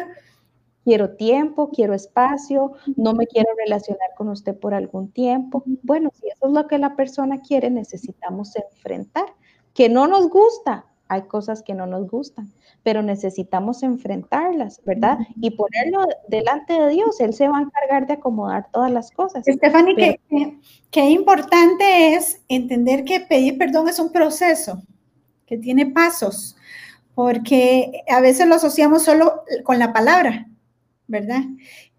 quiero 0.85 1.15
tiempo, 1.15 1.71
quiero 1.71 1.93
espacio, 1.95 2.73
no 2.95 3.13
me 3.13 3.25
quiero 3.25 3.49
relacionar 3.57 4.11
con 4.15 4.29
usted 4.29 4.55
por 4.57 4.73
algún 4.73 5.11
tiempo. 5.11 5.63
Bueno, 5.81 6.11
si 6.13 6.27
eso 6.27 6.45
es 6.45 6.51
lo 6.51 6.67
que 6.67 6.77
la 6.77 6.95
persona 6.95 7.41
quiere, 7.41 7.69
necesitamos 7.71 8.55
enfrentar. 8.55 9.25
Que 9.73 9.89
no 9.89 10.07
nos 10.07 10.29
gusta, 10.29 10.85
hay 11.07 11.23
cosas 11.23 11.61
que 11.61 11.73
no 11.73 11.85
nos 11.85 12.09
gustan, 12.09 12.51
pero 12.83 13.01
necesitamos 13.01 13.83
enfrentarlas, 13.83 14.81
¿verdad? 14.85 15.19
Y 15.39 15.51
ponerlo 15.51 16.05
delante 16.27 16.73
de 16.73 16.89
Dios, 16.89 17.19
Él 17.19 17.33
se 17.33 17.47
va 17.47 17.59
a 17.59 17.61
encargar 17.61 18.07
de 18.07 18.13
acomodar 18.13 18.69
todas 18.71 18.91
las 18.91 19.11
cosas. 19.11 19.43
Stephanie, 19.45 20.19
qué 20.91 21.09
importante 21.09 22.13
es 22.13 22.41
entender 22.47 23.03
que 23.03 23.19
pedir 23.19 23.57
perdón 23.57 23.87
es 23.87 23.99
un 23.99 24.11
proceso, 24.11 24.81
que 25.45 25.57
tiene 25.57 25.85
pasos, 25.85 26.55
porque 27.13 28.03
a 28.09 28.19
veces 28.19 28.47
lo 28.47 28.55
asociamos 28.55 29.03
solo 29.03 29.43
con 29.63 29.77
la 29.77 29.93
palabra, 29.93 30.47
¿verdad? 31.07 31.43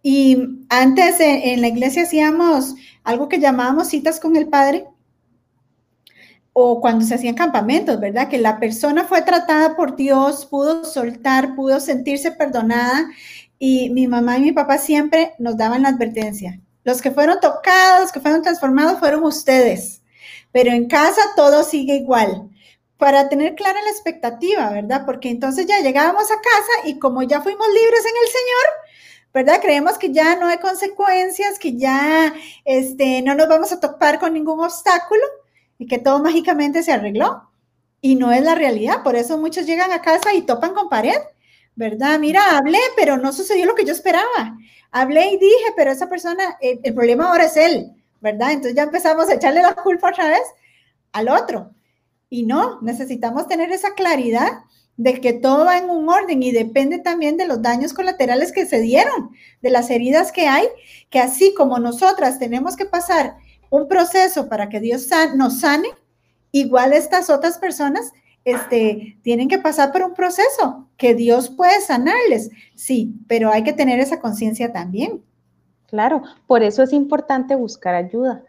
Y 0.02 0.36
antes 0.68 1.18
en, 1.20 1.61
la 1.61 1.68
iglesia 1.68 2.02
hacíamos 2.02 2.74
algo 3.02 3.28
que 3.28 3.40
llamábamos 3.40 3.88
citas 3.88 4.20
con 4.20 4.36
el 4.36 4.48
Padre 4.48 4.86
o 6.59 6.80
cuando 6.80 7.04
se 7.04 7.14
hacían 7.14 7.34
campamentos, 7.34 8.00
¿verdad? 8.00 8.30
Que 8.30 8.38
la 8.38 8.59
persona 8.59 9.04
fue 9.04 9.20
tratada 9.20 9.76
por 9.76 9.94
Dios, 9.94 10.46
pudo 10.46 10.86
soltar, 10.86 11.54
pudo 11.54 11.80
sentirse 11.80 12.32
perdonada 12.32 13.11
y 13.59 13.90
mi 13.90 14.07
mamá 14.07 14.38
y 14.38 14.40
mi 14.40 14.52
papá 14.52 14.78
siempre 14.78 15.34
nos 15.38 15.59
daban 15.59 15.82
la 15.82 15.90
advertencia. 15.90 16.59
Los 16.82 17.02
que 17.02 17.11
fueron 17.11 17.40
tocados, 17.40 18.11
que 18.11 18.20
fueron 18.20 18.40
transformados 18.40 18.98
fueron 18.98 19.22
ustedes, 19.24 20.00
pero 20.50 20.70
en 20.70 20.88
casa 20.88 21.20
todo 21.36 21.62
sigue 21.62 21.96
igual 21.96 22.48
para 22.96 23.28
tener 23.28 23.54
clara 23.54 23.82
la 23.82 23.90
expectativa, 23.90 24.70
¿verdad? 24.70 25.04
Porque 25.04 25.28
entonces 25.28 25.66
ya 25.66 25.80
llegábamos 25.80 26.30
a 26.30 26.40
casa 26.40 26.88
y 26.88 26.98
como 26.98 27.22
ya 27.22 27.42
fuimos 27.42 27.66
libres 27.68 28.00
en 28.00 28.16
el 28.22 28.28
Señor, 28.32 28.66
¿verdad? 29.34 29.61
Creemos 29.61 29.98
que 29.98 30.11
ya 30.11 30.36
no 30.36 30.46
hay 30.46 30.57
consecuencias, 30.57 31.59
que 31.59 31.76
ya 31.76 32.32
este, 32.64 33.20
no 33.20 33.34
nos 33.34 33.46
vamos 33.46 33.72
a 33.72 33.80
topar 33.80 34.18
con 34.18 34.32
ningún 34.32 34.61
obstáculo 34.61 35.20
y 35.79 35.87
que 35.87 35.99
todo 35.99 36.22
mágicamente 36.22 36.83
se 36.83 36.93
arregló. 36.93 37.51
Y 38.01 38.14
no 38.14 38.33
es 38.33 38.43
la 38.43 38.55
realidad, 38.55 39.03
por 39.03 39.16
eso 39.16 39.39
muchos 39.39 39.66
llegan 39.66 39.93
a 39.93 40.03
casa 40.03 40.35
y 40.35 40.43
topan 40.43 40.74
con 40.74 40.89
pared, 40.89 41.18
¿verdad? 41.74 42.18
Mira, 42.18 42.57
hablé, 42.57 42.79
pero 42.97 43.16
no 43.16 43.33
sucedió 43.33 43.66
lo 43.66 43.74
que 43.74 43.85
yo 43.85 43.93
esperaba. 43.93 44.59
Hablé 44.91 45.33
y 45.33 45.39
dije, 45.39 45.72
pero 45.77 45.91
esa 45.91 46.09
persona, 46.09 46.57
el, 46.61 46.81
el 46.83 46.95
problema 46.95 47.29
ahora 47.29 47.45
es 47.45 47.57
él, 47.57 47.93
¿verdad? 48.20 48.53
Entonces 48.53 48.74
ya 48.74 48.85
empezamos 48.85 49.29
a 49.29 49.35
echarle 49.35 49.62
la 49.62 49.74
culpa 49.74 50.11
otra 50.11 50.29
vez 50.29 50.43
al 51.12 51.29
otro. 51.29 51.70
Y 52.29 52.45
no, 52.45 52.81
necesitamos 52.83 53.47
tener 53.49 53.72
esa 53.72 53.95
claridad 53.95 54.64
de 54.97 55.20
que 55.20 55.33
todo 55.33 55.66
va 55.66 55.79
en 55.79 55.91
un 55.91 56.09
orden 56.09 56.43
y 56.43 56.53
depende 56.53 56.99
también 56.99 57.37
de 57.37 57.47
los 57.47 57.61
daños 57.61 57.93
colaterales 57.93 58.53
que 58.53 58.66
se 58.66 58.81
dieron, 58.81 59.31
de 59.61 59.70
las 59.70 59.91
heridas 59.91 60.33
que 60.33 60.49
hay, 60.49 60.66
que 61.11 61.18
así 61.18 61.55
como 61.55 61.79
nosotras 61.79 62.39
tenemos 62.39 62.77
que 62.77 62.87
pasar 62.87 63.37
un 63.70 63.88
proceso 63.88 64.48
para 64.48 64.68
que 64.68 64.80
Dios 64.80 65.08
nos 65.34 65.60
sane, 65.60 65.88
igual 66.52 66.92
estas 66.92 67.30
otras 67.30 67.58
personas 67.58 68.12
este, 68.46 69.18
tienen 69.22 69.48
que 69.48 69.58
pasar 69.58 69.92
por 69.92 70.02
un 70.02 70.14
proceso 70.14 70.86
que 70.96 71.14
Dios 71.14 71.50
puede 71.50 71.80
sanarles, 71.80 72.50
sí, 72.76 73.12
pero 73.26 73.50
hay 73.50 73.64
que 73.64 73.72
tener 73.72 73.98
esa 73.98 74.20
conciencia 74.20 74.72
también. 74.72 75.22
Claro, 75.86 76.22
por 76.46 76.62
eso 76.62 76.82
es 76.82 76.92
importante 76.92 77.56
buscar 77.56 77.94
ayuda, 77.94 78.44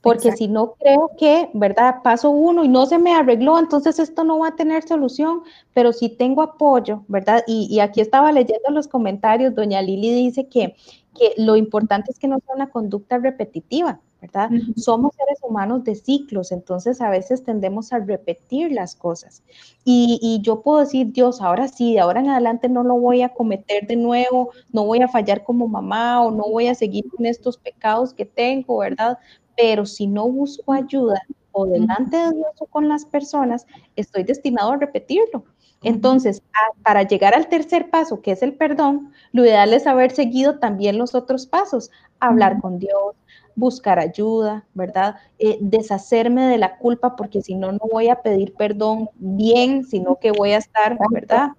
porque 0.00 0.32
si 0.32 0.48
no 0.48 0.74
creo 0.74 1.10
que, 1.18 1.50
¿verdad? 1.54 1.96
Paso 2.02 2.30
uno 2.30 2.64
y 2.64 2.68
no 2.68 2.86
se 2.86 2.98
me 2.98 3.14
arregló, 3.14 3.58
entonces 3.58 3.98
esto 3.98 4.24
no 4.24 4.38
va 4.40 4.48
a 4.48 4.56
tener 4.56 4.82
solución, 4.88 5.42
pero 5.74 5.92
si 5.92 6.08
tengo 6.08 6.42
apoyo, 6.42 7.04
¿verdad? 7.08 7.44
Y, 7.46 7.78
aquí 7.80 8.00
estaba 8.00 8.32
leyendo 8.32 8.70
los 8.70 8.88
comentarios, 8.88 9.54
doña 9.54 9.80
Lili 9.80 10.12
dice 10.12 10.48
que, 10.48 10.76
que 11.14 11.34
lo 11.36 11.56
importante 11.56 12.10
es 12.10 12.18
que 12.18 12.26
no 12.26 12.38
sea 12.44 12.54
una 12.54 12.70
conducta 12.70 13.18
repetitiva, 13.18 14.00
¿verdad? 14.22 14.48
Somos 14.76 15.14
seres 15.14 15.38
humanos 15.42 15.84
de 15.84 15.94
ciclos, 15.94 16.52
entonces 16.52 17.02
a 17.02 17.10
veces 17.10 17.44
tendemos 17.44 17.92
a 17.92 17.98
repetir 17.98 18.72
las 18.72 18.94
cosas. 18.94 19.42
Y, 19.84 20.18
y, 20.22 20.40
yo 20.40 20.62
puedo 20.62 20.78
decir, 20.78 21.12
Dios, 21.12 21.42
ahora 21.42 21.68
sí, 21.68 21.94
de 21.94 22.00
ahora 22.00 22.20
en 22.20 22.30
adelante 22.30 22.68
no 22.70 22.84
lo 22.84 22.94
voy 22.94 23.22
a 23.22 23.34
cometer 23.34 23.86
de 23.86 23.96
nuevo, 23.96 24.50
no 24.72 24.84
voy 24.86 25.02
a 25.02 25.08
fallar 25.08 25.42
como 25.42 25.68
mamá 25.68 26.22
o 26.22 26.30
no 26.30 26.44
voy 26.44 26.68
a 26.68 26.74
seguir 26.74 27.04
con 27.10 27.26
estos 27.26 27.58
pecados 27.58 28.14
que 28.14 28.24
tengo, 28.24 28.78
¿verdad? 28.78 29.18
pero 29.56 29.86
si 29.86 30.06
no 30.06 30.28
busco 30.28 30.72
ayuda, 30.72 31.20
o 31.54 31.66
delante 31.66 32.16
de 32.16 32.32
Dios 32.32 32.52
o 32.58 32.66
con 32.66 32.88
las 32.88 33.04
personas, 33.04 33.66
estoy 33.94 34.24
destinado 34.24 34.72
a 34.72 34.76
repetirlo. 34.76 35.44
Entonces, 35.82 36.42
para 36.82 37.02
llegar 37.02 37.34
al 37.34 37.48
tercer 37.48 37.90
paso, 37.90 38.22
que 38.22 38.32
es 38.32 38.42
el 38.42 38.54
perdón, 38.54 39.12
lo 39.32 39.44
ideal 39.44 39.74
es 39.74 39.86
haber 39.86 40.12
seguido 40.12 40.58
también 40.58 40.96
los 40.96 41.14
otros 41.14 41.46
pasos, 41.46 41.90
hablar 42.20 42.60
con 42.60 42.78
Dios, 42.78 43.16
buscar 43.54 43.98
ayuda, 43.98 44.66
¿verdad? 44.74 45.16
Eh, 45.38 45.58
deshacerme 45.60 46.46
de 46.46 46.58
la 46.58 46.78
culpa, 46.78 47.16
porque 47.16 47.42
si 47.42 47.54
no, 47.54 47.72
no 47.72 47.80
voy 47.90 48.08
a 48.08 48.22
pedir 48.22 48.54
perdón 48.54 49.10
bien, 49.16 49.84
sino 49.84 50.16
que 50.16 50.32
voy 50.32 50.52
a 50.52 50.58
estar, 50.58 50.96
¿verdad? 51.10 51.50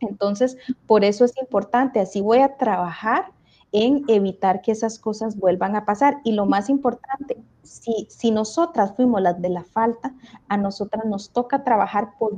Entonces, 0.00 0.56
por 0.86 1.04
eso 1.04 1.24
es 1.24 1.32
importante, 1.40 2.00
así 2.00 2.20
voy 2.20 2.38
a 2.38 2.56
trabajar 2.56 3.32
en 3.72 4.04
evitar 4.08 4.60
que 4.60 4.72
esas 4.72 4.98
cosas 4.98 5.36
vuelvan 5.36 5.76
a 5.76 5.84
pasar. 5.84 6.18
Y 6.24 6.32
lo 6.32 6.46
más 6.46 6.68
importante, 6.68 7.42
si, 7.62 8.06
si 8.10 8.30
nosotras 8.30 8.94
fuimos 8.94 9.22
las 9.22 9.40
de 9.40 9.48
la 9.48 9.64
falta, 9.64 10.14
a 10.48 10.56
nosotras 10.56 11.04
nos 11.06 11.30
toca 11.30 11.64
trabajar 11.64 12.10
por, 12.18 12.32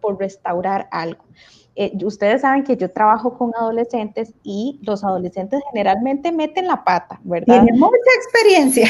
por 0.00 0.18
restaurar 0.18 0.88
algo. 0.92 1.24
Eh, 1.74 1.96
ustedes 2.04 2.42
saben 2.42 2.64
que 2.64 2.76
yo 2.76 2.90
trabajo 2.90 3.38
con 3.38 3.52
adolescentes 3.56 4.34
y 4.42 4.78
los 4.82 5.04
adolescentes 5.04 5.60
generalmente 5.70 6.30
meten 6.30 6.66
la 6.66 6.84
pata, 6.84 7.18
¿verdad? 7.24 7.62
Tienen 7.62 7.80
mucha 7.80 7.96
experiencia. 8.16 8.88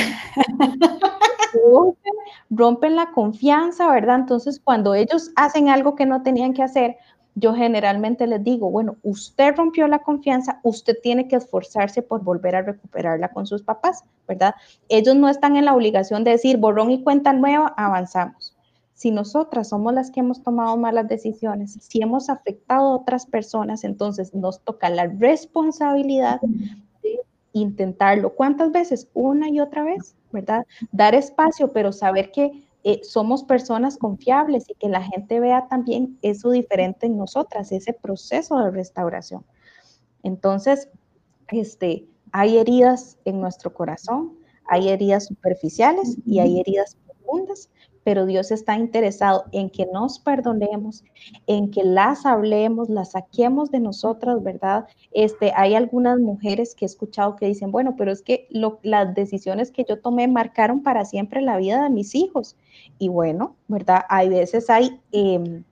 Rompen, 1.54 2.12
rompen 2.50 2.96
la 2.96 3.10
confianza, 3.12 3.90
¿verdad? 3.90 4.20
Entonces, 4.20 4.60
cuando 4.62 4.94
ellos 4.94 5.30
hacen 5.36 5.68
algo 5.68 5.94
que 5.94 6.06
no 6.06 6.22
tenían 6.22 6.54
que 6.54 6.62
hacer, 6.62 6.96
yo 7.34 7.54
generalmente 7.54 8.26
les 8.26 8.42
digo, 8.42 8.70
bueno, 8.70 8.96
usted 9.02 9.54
rompió 9.56 9.88
la 9.88 10.00
confianza, 10.00 10.60
usted 10.62 10.96
tiene 11.02 11.28
que 11.28 11.36
esforzarse 11.36 12.02
por 12.02 12.22
volver 12.22 12.56
a 12.56 12.62
recuperarla 12.62 13.28
con 13.28 13.46
sus 13.46 13.62
papás, 13.62 14.04
¿verdad? 14.28 14.54
Ellos 14.88 15.16
no 15.16 15.28
están 15.28 15.56
en 15.56 15.64
la 15.64 15.74
obligación 15.74 16.24
de 16.24 16.32
decir 16.32 16.58
borrón 16.58 16.90
y 16.90 17.02
cuenta 17.02 17.32
nueva, 17.32 17.72
avanzamos. 17.76 18.51
Si 19.02 19.10
nosotras 19.10 19.70
somos 19.70 19.92
las 19.92 20.12
que 20.12 20.20
hemos 20.20 20.44
tomado 20.44 20.76
malas 20.76 21.08
decisiones, 21.08 21.76
si 21.80 22.00
hemos 22.00 22.30
afectado 22.30 22.82
a 22.86 22.96
otras 22.98 23.26
personas, 23.26 23.82
entonces 23.82 24.32
nos 24.32 24.60
toca 24.60 24.90
la 24.90 25.08
responsabilidad 25.08 26.40
de 26.40 27.18
intentarlo. 27.52 28.32
¿Cuántas 28.36 28.70
veces? 28.70 29.08
Una 29.12 29.48
y 29.48 29.58
otra 29.58 29.82
vez, 29.82 30.14
¿verdad? 30.30 30.64
Dar 30.92 31.16
espacio, 31.16 31.72
pero 31.72 31.90
saber 31.90 32.30
que 32.30 32.64
eh, 32.84 33.00
somos 33.02 33.42
personas 33.42 33.96
confiables 33.98 34.70
y 34.70 34.74
que 34.74 34.88
la 34.88 35.02
gente 35.02 35.40
vea 35.40 35.66
también 35.66 36.16
eso 36.22 36.52
diferente 36.52 37.06
en 37.06 37.18
nosotras, 37.18 37.72
ese 37.72 37.92
proceso 37.92 38.56
de 38.60 38.70
restauración. 38.70 39.44
Entonces, 40.22 40.88
este, 41.48 42.06
hay 42.30 42.56
heridas 42.56 43.18
en 43.24 43.40
nuestro 43.40 43.74
corazón, 43.74 44.34
hay 44.68 44.90
heridas 44.90 45.26
superficiales 45.26 46.18
y 46.24 46.38
hay 46.38 46.60
heridas 46.60 46.96
profundas, 47.04 47.68
pero 48.04 48.26
Dios 48.26 48.50
está 48.50 48.76
interesado 48.76 49.44
en 49.52 49.70
que 49.70 49.86
nos 49.86 50.18
perdonemos, 50.18 51.04
en 51.46 51.70
que 51.70 51.84
las 51.84 52.26
hablemos, 52.26 52.88
las 52.88 53.12
saquemos 53.12 53.70
de 53.70 53.80
nosotras, 53.80 54.42
¿verdad? 54.42 54.86
Este, 55.12 55.52
hay 55.54 55.74
algunas 55.74 56.18
mujeres 56.18 56.74
que 56.74 56.84
he 56.84 56.86
escuchado 56.86 57.36
que 57.36 57.46
dicen, 57.46 57.70
bueno, 57.70 57.94
pero 57.96 58.10
es 58.10 58.22
que 58.22 58.48
las 58.82 59.14
decisiones 59.14 59.70
que 59.70 59.84
yo 59.88 60.00
tomé 60.00 60.26
marcaron 60.28 60.82
para 60.82 61.04
siempre 61.04 61.42
la 61.42 61.56
vida 61.56 61.82
de 61.82 61.90
mis 61.90 62.14
hijos. 62.14 62.56
Y 62.98 63.08
bueno, 63.08 63.56
¿verdad? 63.68 64.02
Hay 64.08 64.28
veces 64.28 64.68
hay 64.70 65.00
em, 65.12 65.64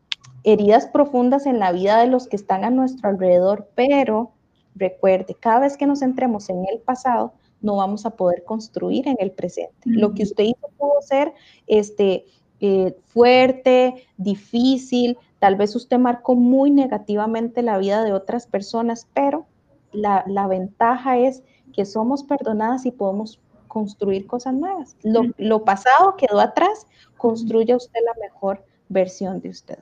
heridas 0.44 0.86
profundas 0.86 1.46
en 1.46 1.58
la 1.58 1.72
vida 1.72 1.98
de 2.00 2.06
los 2.06 2.28
que 2.28 2.36
están 2.36 2.64
a 2.64 2.70
nuestro 2.70 3.08
alrededor, 3.08 3.68
pero 3.74 4.32
recuerde, 4.74 5.36
cada 5.38 5.60
vez 5.60 5.76
que 5.76 5.86
nos 5.86 6.02
entremos 6.02 6.48
en 6.48 6.64
el 6.66 6.78
pasado, 6.78 7.32
no 7.60 7.76
vamos 7.76 8.06
a 8.06 8.10
poder 8.10 8.44
construir 8.44 9.06
en 9.08 9.16
el 9.20 9.32
presente. 9.32 9.74
Lo 9.84 10.14
que 10.14 10.22
usted 10.22 10.44
hizo 10.44 10.68
pudo 10.76 11.00
ser 11.02 11.32
este, 11.66 12.24
eh, 12.60 12.96
fuerte, 13.06 14.06
difícil, 14.16 15.16
tal 15.38 15.56
vez 15.56 15.74
usted 15.74 15.98
marcó 15.98 16.34
muy 16.34 16.70
negativamente 16.70 17.62
la 17.62 17.78
vida 17.78 18.04
de 18.04 18.12
otras 18.12 18.46
personas, 18.46 19.06
pero 19.14 19.46
la, 19.92 20.46
ventaja 20.48 21.18
es 21.18 21.42
que 21.72 21.84
somos 21.84 22.22
perdonadas 22.22 22.86
y 22.86 22.90
podemos 22.90 23.40
construir 23.68 24.26
cosas 24.26 24.54
nuevas. 24.54 24.96
Lo, 25.02 25.22
lo 25.38 25.64
pasado 25.64 26.16
quedó 26.16 26.40
atrás, 26.40 26.86
construya 27.16 27.76
usted 27.76 28.00
la 28.04 28.20
mejor 28.20 28.64
versión 28.88 29.40
de 29.40 29.50
usted. 29.50 29.78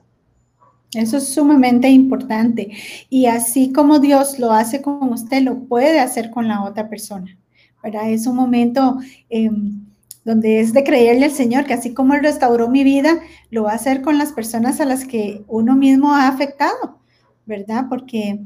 Eso 0.93 1.17
es 1.17 1.33
sumamente 1.33 1.89
importante. 1.89 2.71
Y 3.09 3.27
así 3.27 3.71
como 3.71 3.99
Dios 3.99 4.39
lo 4.39 4.51
hace 4.51 4.81
con 4.81 5.11
usted, 5.13 5.43
lo 5.43 5.59
puede 5.65 5.99
hacer 5.99 6.31
con 6.31 6.47
la 6.47 6.63
otra 6.63 6.89
persona. 6.89 7.37
¿Verdad? 7.83 8.09
Es 8.09 8.27
un 8.27 8.35
momento 8.35 8.97
em, 9.29 9.85
donde 10.23 10.59
es 10.59 10.73
de 10.73 10.83
creerle 10.83 11.25
al 11.25 11.31
Señor 11.31 11.65
que 11.65 11.73
así 11.73 11.93
como 11.93 12.13
Él 12.13 12.21
restauró 12.23 12.69
mi 12.69 12.83
vida, 12.83 13.19
lo 13.49 13.63
va 13.63 13.71
a 13.71 13.75
hacer 13.75 14.01
con 14.01 14.17
las 14.17 14.31
personas 14.31 14.79
a 14.79 14.85
las 14.85 15.05
que 15.05 15.43
uno 15.47 15.75
mismo 15.75 16.13
ha 16.13 16.27
afectado, 16.27 16.99
¿verdad? 17.45 17.85
Porque 17.89 18.39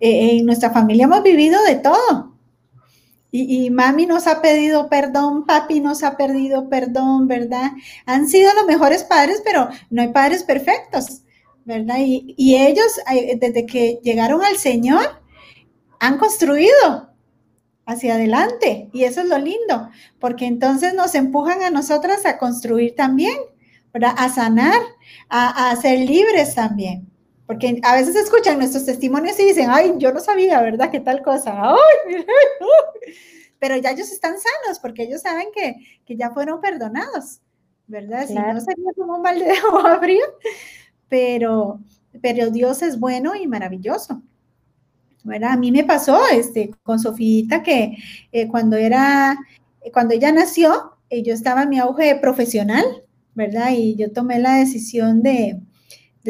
eh, 0.00 0.38
en 0.38 0.46
nuestra 0.46 0.70
familia 0.70 1.04
hemos 1.04 1.22
vivido 1.22 1.62
de 1.64 1.76
todo. 1.76 2.36
Y, 3.32 3.64
y, 3.64 3.70
mami 3.70 4.06
nos 4.06 4.26
ha 4.26 4.42
pedido 4.42 4.88
perdón, 4.88 5.46
papi 5.46 5.78
nos 5.78 6.02
ha 6.02 6.16
pedido 6.16 6.68
perdón, 6.68 7.28
¿verdad? 7.28 7.70
Han 8.04 8.28
sido 8.28 8.52
los 8.54 8.66
mejores 8.66 9.04
padres, 9.04 9.40
pero 9.44 9.68
no 9.88 10.02
hay 10.02 10.08
padres 10.08 10.42
perfectos, 10.42 11.22
¿verdad? 11.64 11.98
Y, 12.00 12.34
y 12.36 12.56
ellos, 12.56 12.86
eh, 13.12 13.38
desde 13.40 13.66
que 13.66 14.00
llegaron 14.02 14.42
al 14.42 14.56
Señor, 14.56 15.22
han 16.00 16.18
construido 16.18 17.09
hacia 17.86 18.14
adelante. 18.14 18.88
Y 18.92 19.04
eso 19.04 19.20
es 19.20 19.28
lo 19.28 19.38
lindo, 19.38 19.90
porque 20.18 20.46
entonces 20.46 20.94
nos 20.94 21.14
empujan 21.14 21.62
a 21.62 21.70
nosotras 21.70 22.24
a 22.26 22.38
construir 22.38 22.94
también, 22.94 23.36
A 23.92 24.28
sanar, 24.28 24.80
a, 25.28 25.74
ser 25.76 25.98
libres 25.98 26.54
también. 26.54 27.08
Porque 27.46 27.80
a 27.82 27.96
veces 27.96 28.14
escuchan 28.14 28.58
nuestros 28.58 28.86
testimonios 28.86 29.38
y 29.40 29.46
dicen, 29.46 29.68
ay, 29.70 29.94
yo 29.98 30.12
no 30.12 30.20
sabía, 30.20 30.60
¿verdad? 30.60 30.90
¿Qué 30.90 31.00
tal 31.00 31.22
cosa? 31.22 31.74
Pero 33.58 33.76
ya 33.76 33.90
ellos 33.90 34.12
están 34.12 34.36
sanos 34.38 34.78
porque 34.78 35.02
ellos 35.02 35.20
saben 35.20 35.48
que, 35.52 36.16
ya 36.16 36.30
fueron 36.30 36.60
perdonados, 36.60 37.40
¿verdad? 37.86 38.26
Si 38.26 38.34
no 38.34 38.60
sería 38.60 38.92
como 38.96 39.16
un 39.16 39.22
balde 39.22 39.44
de 39.44 39.58
agua 39.68 39.98
fría, 39.98 40.24
pero, 41.08 41.80
pero 42.22 42.50
Dios 42.50 42.80
es 42.82 42.98
bueno 42.98 43.34
y 43.34 43.46
maravilloso. 43.46 44.22
A 45.28 45.56
mí 45.56 45.70
me 45.70 45.84
pasó 45.84 46.18
este, 46.32 46.70
con 46.82 46.98
Sofita 46.98 47.62
que 47.62 47.96
eh, 48.32 48.48
cuando 48.48 48.76
era, 48.76 49.36
cuando 49.92 50.14
ella 50.14 50.32
nació, 50.32 50.96
eh, 51.10 51.22
yo 51.22 51.34
estaba 51.34 51.64
en 51.64 51.68
mi 51.68 51.78
auge 51.78 52.16
profesional, 52.16 52.84
¿verdad? 53.34 53.70
Y 53.72 53.96
yo 53.96 54.12
tomé 54.12 54.38
la 54.38 54.56
decisión 54.56 55.22
de, 55.22 55.60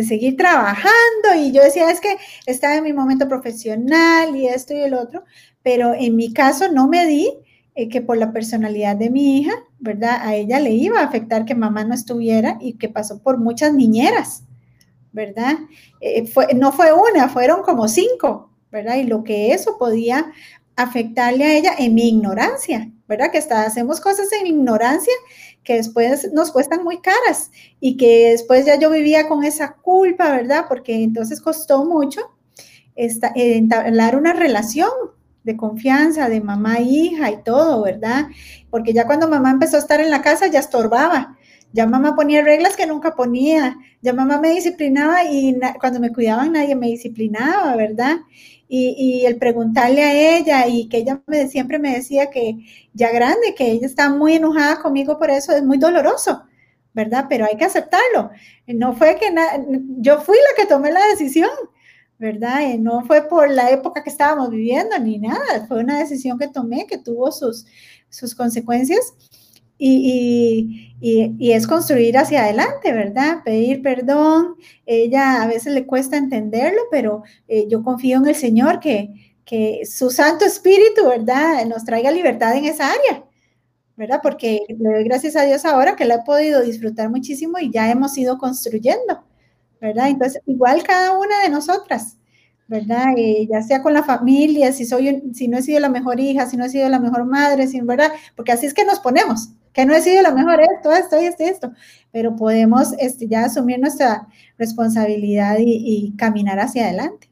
seguir 0.06 0.34
trabajando 0.36 1.34
y 1.36 1.52
yo 1.52 1.62
decía, 1.62 1.90
es 1.90 2.00
que 2.00 2.16
estaba 2.46 2.76
en 2.76 2.84
mi 2.84 2.94
momento 2.94 3.28
profesional 3.28 4.34
y 4.34 4.46
esto 4.46 4.72
y 4.72 4.80
el 4.80 4.94
otro, 4.94 5.24
pero 5.62 5.92
en 5.92 6.16
mi 6.16 6.32
caso 6.32 6.72
no 6.72 6.88
me 6.88 7.06
di 7.06 7.28
eh, 7.74 7.88
que 7.90 8.00
por 8.00 8.16
la 8.16 8.32
personalidad 8.32 8.96
de 8.96 9.10
mi 9.10 9.38
hija, 9.38 9.52
¿verdad? 9.78 10.20
A 10.22 10.34
ella 10.36 10.58
le 10.58 10.70
iba 10.70 11.00
a 11.00 11.04
afectar 11.04 11.44
que 11.44 11.54
mamá 11.54 11.84
no 11.84 11.94
estuviera 11.94 12.56
y 12.62 12.74
que 12.74 12.88
pasó 12.88 13.22
por 13.22 13.38
muchas 13.38 13.74
niñeras, 13.74 14.44
¿verdad? 15.12 15.58
fue, 16.32 16.54
no 16.54 16.72
fue 16.72 16.92
una, 16.92 17.28
fueron 17.28 17.62
como 17.62 17.86
cinco, 17.86 18.49
¿verdad? 18.70 18.96
Y 18.96 19.04
lo 19.04 19.24
que 19.24 19.52
eso 19.52 19.78
podía 19.78 20.32
afectarle 20.76 21.44
a 21.44 21.54
ella 21.54 21.72
en 21.78 21.94
mi 21.94 22.08
ignorancia, 22.08 22.90
¿verdad? 23.06 23.30
Que 23.30 23.38
hasta 23.38 23.64
hacemos 23.64 24.00
cosas 24.00 24.32
en 24.32 24.46
ignorancia 24.46 25.12
que 25.62 25.74
después 25.74 26.32
nos 26.32 26.50
cuestan 26.50 26.82
muy 26.84 27.00
caras 27.00 27.50
y 27.80 27.96
que 27.96 28.30
después 28.30 28.64
ya 28.66 28.78
yo 28.78 28.90
vivía 28.90 29.28
con 29.28 29.44
esa 29.44 29.74
culpa, 29.74 30.30
¿verdad? 30.30 30.64
Porque 30.68 31.02
entonces 31.02 31.40
costó 31.40 31.84
mucho 31.84 32.20
entablar 32.96 34.16
una 34.16 34.32
relación 34.32 34.90
de 35.44 35.56
confianza 35.56 36.28
de 36.28 36.40
mamá 36.40 36.80
hija 36.80 37.30
y 37.30 37.42
todo, 37.42 37.82
¿verdad? 37.82 38.26
Porque 38.70 38.92
ya 38.92 39.06
cuando 39.06 39.28
mamá 39.28 39.50
empezó 39.50 39.76
a 39.76 39.80
estar 39.80 40.00
en 40.00 40.10
la 40.10 40.22
casa 40.22 40.46
ya 40.48 40.60
estorbaba, 40.60 41.38
ya 41.72 41.86
mamá 41.86 42.16
ponía 42.16 42.42
reglas 42.42 42.76
que 42.76 42.86
nunca 42.86 43.14
ponía, 43.14 43.76
ya 44.02 44.12
mamá 44.12 44.38
me 44.38 44.50
disciplinaba 44.50 45.24
y 45.24 45.58
cuando 45.78 46.00
me 46.00 46.12
cuidaban 46.12 46.52
nadie 46.52 46.74
me 46.74 46.88
disciplinaba, 46.88 47.76
¿verdad? 47.76 48.18
Y, 48.72 49.26
el 49.26 49.36
preguntarle 49.36 50.04
a 50.04 50.36
ella 50.36 50.66
y 50.68 50.88
que 50.88 50.98
ella 50.98 51.22
siempre 51.48 51.78
me 51.78 51.94
decía 51.94 52.30
que 52.30 52.56
ya 52.94 53.10
grande, 53.10 53.54
que 53.56 53.70
ella 53.70 53.86
está 53.86 54.10
muy 54.10 54.34
enojada 54.34 54.80
conmigo 54.80 55.18
por 55.18 55.30
eso, 55.30 55.52
es 55.52 55.64
muy 55.64 55.76
doloroso, 55.78 56.44
¿verdad? 56.94 57.26
Pero 57.28 57.46
hay 57.46 57.56
que 57.56 57.64
aceptarlo. 57.64 58.30
No 58.68 58.94
fue 58.94 59.16
que 59.16 59.26
yo 59.98 60.20
fui 60.20 60.36
la 60.36 60.62
que 60.62 60.68
tomé 60.68 60.92
la 60.92 61.04
decisión, 61.08 61.50
¿verdad? 62.18 62.60
no 62.78 63.04
fue 63.04 63.22
por 63.28 63.50
la 63.50 63.70
época 63.70 64.04
que 64.04 64.10
estábamos 64.10 64.50
viviendo 64.50 64.98
ni 64.98 65.18
nada, 65.18 65.66
fue 65.66 65.80
una 65.80 65.98
decisión 65.98 66.38
que 66.38 66.48
tomé 66.48 66.86
que 66.86 66.98
tuvo 66.98 67.32
sus, 67.32 67.66
sus 68.08 68.34
consecuencias 68.34 69.14
y, 69.80 71.52
es 71.52 71.66
construir 71.66 72.18
hacia 72.18 72.42
adelante, 72.44 72.92
¿verdad? 72.92 73.42
Pedir 73.44 73.82
perdón. 73.82 74.56
Ella 74.86 75.42
a 75.42 75.46
veces 75.46 75.72
le 75.72 75.86
cuesta 75.86 76.16
entenderlo, 76.16 76.82
pero 76.90 77.22
eh, 77.48 77.66
yo 77.68 77.82
confío 77.82 78.18
en 78.18 78.28
el 78.28 78.34
Señor 78.34 78.80
que, 78.80 79.34
que 79.44 79.80
su 79.84 80.10
Santo 80.10 80.44
Espíritu, 80.44 81.08
¿verdad? 81.08 81.64
Nos 81.66 81.84
traiga 81.84 82.10
libertad 82.10 82.54
en 82.56 82.66
esa 82.66 82.92
área, 82.92 83.24
¿verdad? 83.96 84.20
Porque 84.22 84.60
le 84.68 84.90
doy 84.90 85.04
gracias 85.04 85.36
a 85.36 85.42
Dios 85.42 85.64
ahora 85.64 85.96
que 85.96 86.04
la 86.04 86.16
he 86.16 86.22
podido 86.24 86.62
disfrutar 86.62 87.10
muchísimo 87.10 87.58
y 87.58 87.70
ya 87.70 87.90
hemos 87.90 88.16
ido 88.18 88.38
construyendo, 88.38 89.24
¿verdad? 89.80 90.08
Entonces, 90.10 90.42
igual 90.46 90.82
cada 90.82 91.18
una 91.18 91.42
de 91.42 91.48
nosotras, 91.48 92.18
¿verdad? 92.68 93.06
Eh, 93.16 93.48
ya 93.50 93.62
sea 93.62 93.82
con 93.82 93.94
la 93.94 94.04
familia, 94.04 94.72
si, 94.72 94.84
soy, 94.84 95.22
si 95.34 95.48
no 95.48 95.58
he 95.58 95.62
sido 95.62 95.80
la 95.80 95.88
mejor 95.88 96.20
hija, 96.20 96.46
si 96.46 96.56
no 96.56 96.66
he 96.66 96.68
sido 96.68 96.88
la 96.88 97.00
mejor 97.00 97.24
madre, 97.24 97.66
sin 97.66 97.86
¿verdad? 97.86 98.12
Porque 98.36 98.52
así 98.52 98.66
es 98.66 98.74
que 98.74 98.84
nos 98.84 99.00
ponemos, 99.00 99.50
que 99.80 99.86
no 99.86 99.94
he 99.94 100.02
sido 100.02 100.20
la 100.20 100.32
mejor 100.32 100.60
esto, 100.60 100.92
esto, 100.92 101.16
esto, 101.16 101.42
esto, 101.42 101.72
pero 102.12 102.36
podemos 102.36 102.92
este, 102.98 103.26
ya 103.26 103.46
asumir 103.46 103.78
nuestra 103.78 104.28
responsabilidad 104.58 105.56
y, 105.58 106.12
caminar 106.18 106.60
hacia 106.60 106.84
adelante. 106.84 107.30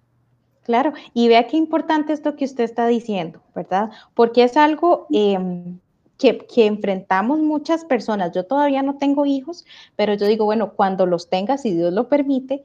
Claro, 0.63 0.95
y 1.13 1.29
vea 1.29 1.47
qué 1.47 1.59
importante 1.59 2.15
esto 2.15 2.37
que 2.37 2.47
usted 2.47 2.65
está 2.65 2.87
diciendo, 2.87 3.43
¿verdad? 3.55 3.91
Porque 4.15 4.45
es 4.45 4.57
algo 4.57 5.07
em, 5.11 5.79
que, 6.17 6.47
enfrentamos 6.57 7.39
muchas 7.41 7.85
personas. 7.85 8.33
Yo 8.33 8.47
todavía 8.47 8.83
no 8.83 8.97
tengo 8.97 9.27
hijos, 9.27 9.67
pero 9.95 10.15
yo 10.15 10.27
digo, 10.27 10.47
bueno, 10.47 10.73
cuando 10.73 11.05
los 11.05 11.29
tenga, 11.29 11.59
si 11.59 11.75
Dios 11.75 11.93
lo 11.93 12.09
permite, 12.09 12.65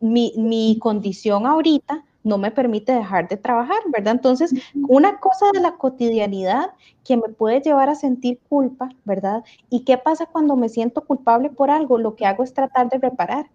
mi, 0.00 0.32
mi 0.38 0.78
condición 0.80 1.46
ahorita 1.46 2.02
no 2.24 2.38
me 2.38 2.50
permite 2.50 2.92
dejar 2.92 3.28
de 3.28 3.36
trabajar, 3.36 3.78
¿verdad? 3.88 4.14
Entonces, 4.14 4.54
una 4.86 5.18
cosa 5.20 5.46
de 5.52 5.60
la 5.60 5.76
cotidianidad 5.76 6.72
que 7.04 7.16
me 7.16 7.28
puede 7.28 7.60
llevar 7.60 7.88
a 7.88 7.94
sentir 7.94 8.40
culpa, 8.48 8.88
¿verdad? 9.04 9.44
¿Y 9.68 9.84
qué 9.84 9.98
pasa 9.98 10.26
cuando 10.26 10.56
me 10.56 10.68
siento 10.68 11.04
culpable 11.04 11.50
por 11.50 11.70
algo? 11.70 11.98
Lo 11.98 12.16
que 12.16 12.26
hago 12.26 12.44
es 12.44 12.54
tratar 12.54 12.88
de 12.88 12.98
reparar. 12.98 13.50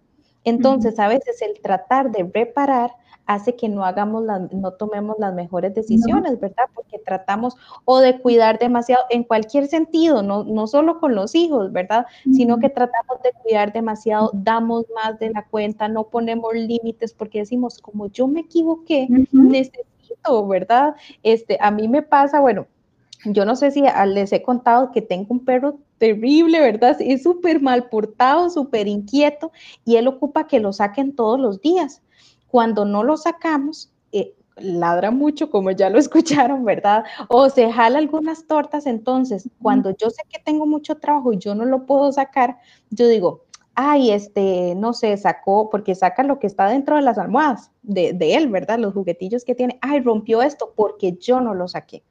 Entonces, 0.48 0.98
a 0.98 1.10
veces 1.10 1.42
el 1.42 1.60
tratar 1.62 2.10
de 2.10 2.30
reparar 2.34 2.92
hace 3.26 3.58
que 3.58 3.68
no 3.68 3.84
hagamos 3.84 4.24
no 4.54 4.72
tomemos 4.72 5.18
las 5.20 5.34
mejores 5.34 5.74
decisiones, 5.76 6.40
¿verdad? 6.40 6.64
Porque 6.74 6.98
tratamos 6.98 7.58
o 7.84 8.00
de 8.00 8.22
cuidar 8.22 8.58
demasiado 8.58 9.04
en 9.10 9.26
cualquier 9.26 9.68
sentido, 9.68 10.24
no, 10.24 10.46
no 10.46 10.66
solo 10.66 11.02
con 11.02 11.14
los 11.14 11.36
hijos, 11.36 11.74
¿verdad? 11.74 12.06
Sino 12.32 12.60
que 12.60 12.70
tratamos 12.70 13.22
de 13.24 13.34
cuidar 13.44 13.74
demasiado, 13.74 14.32
damos 14.34 14.86
más 14.96 15.20
de 15.20 15.32
la 15.32 15.44
cuenta, 15.44 15.90
no 15.90 16.06
ponemos 16.06 16.54
límites 16.54 17.14
porque 17.14 17.40
decimos, 17.40 17.80
como 17.80 18.08
yo 18.08 18.28
me 18.30 18.40
equivoqué, 18.40 19.08
necesito, 19.34 20.48
¿verdad? 20.48 20.96
Este, 21.24 21.58
a 21.60 21.70
mí 21.72 21.90
me 21.90 22.04
pasa, 22.04 22.40
bueno, 22.40 22.68
yo 23.26 23.46
no 23.46 23.56
sé 23.56 23.72
si 23.72 23.84
les 24.08 24.32
he 24.32 24.44
contado 24.44 24.92
que 24.92 25.02
tengo 25.02 25.28
un 25.30 25.44
perro 25.44 25.80
terrible, 25.98 26.60
¿verdad? 26.60 26.98
Es 27.00 27.24
súper 27.24 27.62
mal 27.62 27.90
portado, 27.90 28.50
súper 28.50 28.88
inquieto 28.88 29.52
y 29.86 29.96
él 29.96 30.08
ocupa 30.08 30.48
que 30.48 30.60
lo 30.60 30.74
saquen 30.74 31.16
todos 31.16 31.40
los 31.40 31.62
días. 31.62 32.02
Cuando 32.48 32.86
no 32.86 33.04
lo 33.04 33.18
sacamos, 33.18 33.92
eh, 34.12 34.36
ladra 34.58 35.12
mucho, 35.12 35.50
como 35.50 35.72
ya 35.72 35.90
lo 35.90 35.98
escucharon, 36.00 36.64
¿verdad? 36.64 37.06
O 37.28 37.50
se 37.50 37.72
jala 37.72 38.00
algunas 38.00 38.46
tortas, 38.46 38.86
entonces 38.86 39.50
cuando 39.62 39.96
yo 39.98 40.10
sé 40.10 40.22
que 40.30 40.40
tengo 40.40 40.66
mucho 40.66 40.96
trabajo 40.96 41.34
y 41.34 41.38
yo 41.38 41.56
no 41.56 41.66
lo 41.66 41.86
puedo 41.86 42.12
sacar, 42.12 42.58
yo 42.92 43.08
digo, 43.08 43.46
ay, 43.74 44.12
este, 44.12 44.74
no 44.76 44.94
sé, 44.94 45.18
sacó, 45.18 45.70
porque 45.70 45.96
saca 45.96 46.24
lo 46.24 46.40
que 46.40 46.48
está 46.48 46.68
dentro 46.68 46.96
de 46.96 47.02
las 47.02 47.18
almohadas 47.18 47.72
de, 47.82 48.14
de 48.14 48.36
él, 48.36 48.48
¿verdad? 48.50 48.80
Los 48.80 48.94
juguetillos 48.94 49.44
que 49.44 49.56
tiene, 49.56 49.78
ay, 49.82 50.02
rompió 50.02 50.42
esto 50.42 50.74
porque 50.76 51.18
yo 51.20 51.42
no 51.42 51.54
lo 51.54 51.68
saqué 51.68 52.04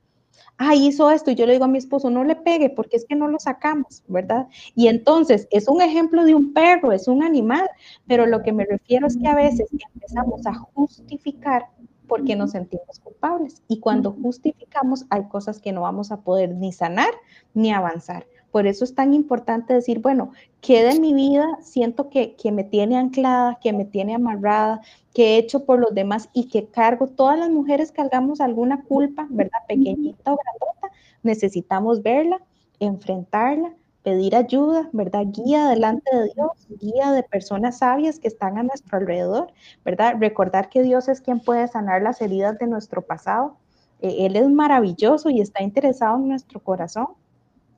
ay, 0.58 0.86
hizo 0.86 1.10
esto, 1.10 1.30
y 1.30 1.34
yo 1.34 1.46
le 1.46 1.52
digo 1.52 1.64
a 1.64 1.68
mi 1.68 1.78
esposo, 1.78 2.10
no 2.10 2.24
le 2.24 2.36
pegue 2.36 2.70
porque 2.70 2.96
es 2.96 3.04
que 3.04 3.14
no 3.14 3.28
lo 3.28 3.38
sacamos, 3.38 4.02
¿verdad? 4.08 4.48
Y 4.74 4.88
entonces 4.88 5.48
es 5.50 5.68
un 5.68 5.82
ejemplo 5.82 6.24
de 6.24 6.34
un 6.34 6.52
perro, 6.52 6.92
es 6.92 7.08
un 7.08 7.22
animal, 7.22 7.68
pero 8.06 8.26
lo 8.26 8.42
que 8.42 8.52
me 8.52 8.64
refiero 8.64 9.06
es 9.06 9.16
que 9.16 9.28
a 9.28 9.34
veces 9.34 9.68
empezamos 9.94 10.46
a 10.46 10.54
justificar 10.54 11.68
porque 12.06 12.36
nos 12.36 12.52
sentimos 12.52 13.00
culpables. 13.00 13.62
Y 13.68 13.80
cuando 13.80 14.12
justificamos 14.12 15.06
hay 15.10 15.24
cosas 15.28 15.60
que 15.60 15.72
no 15.72 15.82
vamos 15.82 16.12
a 16.12 16.20
poder 16.20 16.54
ni 16.54 16.72
sanar 16.72 17.10
ni 17.54 17.72
avanzar. 17.72 18.26
Por 18.56 18.66
eso 18.66 18.84
es 18.84 18.94
tan 18.94 19.12
importante 19.12 19.74
decir, 19.74 19.98
bueno, 19.98 20.32
¿qué 20.62 20.82
de 20.82 20.98
mi 20.98 21.12
vida 21.12 21.46
siento 21.60 22.08
que, 22.08 22.34
me 22.52 22.64
tiene 22.64 22.96
anclada, 22.96 23.58
que 23.60 23.74
me 23.74 23.84
tiene 23.84 24.14
amarrada, 24.14 24.80
que 25.12 25.34
he 25.34 25.36
hecho 25.36 25.66
por 25.66 25.78
los 25.78 25.94
demás 25.94 26.30
y 26.32 26.48
que 26.48 26.66
cargo? 26.66 27.06
Todas 27.06 27.38
las 27.38 27.50
mujeres 27.50 27.92
cargamos 27.92 28.40
alguna 28.40 28.82
culpa, 28.84 29.26
¿verdad? 29.28 29.58
Pequeñita 29.68 30.32
o 30.32 30.38
grandota. 30.38 30.96
Necesitamos 31.22 32.02
verla, 32.02 32.40
enfrentarla, 32.80 33.74
pedir 34.02 34.34
ayuda, 34.34 34.88
¿verdad? 34.94 35.26
Guía 35.26 35.68
delante 35.68 36.16
de 36.16 36.32
Dios, 36.34 36.52
guía 36.80 37.12
de 37.12 37.24
personas 37.24 37.80
sabias 37.80 38.18
que 38.18 38.28
están 38.28 38.56
a 38.56 38.62
nuestro 38.62 38.96
alrededor, 38.96 39.52
¿verdad? 39.84 40.14
Recordar 40.18 40.70
que 40.70 40.82
Dios 40.82 41.08
es 41.08 41.20
quien 41.20 41.40
puede 41.40 41.68
sanar 41.68 42.00
las 42.00 42.22
heridas 42.22 42.56
de 42.58 42.68
nuestro 42.68 43.02
pasado. 43.02 43.58
Eh, 44.00 44.24
él 44.24 44.34
es 44.34 44.48
maravilloso 44.48 45.28
y 45.28 45.42
está 45.42 45.62
interesado 45.62 46.16
en 46.16 46.28
nuestro 46.28 46.60
corazón. 46.60 47.08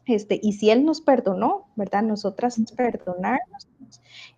Este, 0.09 0.41
y 0.43 0.55
si 0.55 0.71
Él 0.71 0.85
nos 0.87 1.03
perdonó, 1.03 1.69
¿verdad? 1.77 2.03
Nosotras 2.03 2.59
perdonarnos 2.77 3.69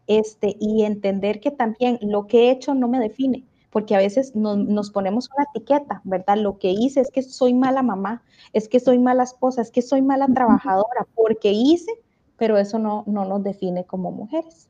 este, 0.08 0.56
y 0.58 0.82
entender 0.82 1.38
que 1.38 1.52
también 1.52 1.98
lo 2.02 2.26
que 2.26 2.48
he 2.48 2.50
hecho 2.50 2.74
no 2.74 2.88
me 2.88 2.98
define, 2.98 3.44
porque 3.70 3.94
a 3.94 3.98
veces 3.98 4.34
nos 4.34 4.90
ponemos 4.90 5.30
una 5.34 5.46
etiqueta, 5.54 6.02
¿verdad? 6.02 6.38
Lo 6.38 6.58
que 6.58 6.72
hice 6.72 7.00
es 7.00 7.10
que 7.12 7.22
soy 7.22 7.54
mala 7.54 7.82
mamá, 7.82 8.24
es 8.52 8.68
que 8.68 8.80
soy 8.80 8.98
mala 8.98 9.22
esposa, 9.22 9.62
es 9.62 9.70
que 9.70 9.80
soy 9.80 10.02
mala 10.02 10.26
trabajadora, 10.26 11.06
porque 11.14 11.52
hice, 11.52 11.92
pero 12.36 12.58
eso 12.58 12.80
no, 12.80 13.04
no 13.06 13.24
nos 13.24 13.44
define 13.44 13.84
como 13.84 14.10
mujeres. 14.10 14.68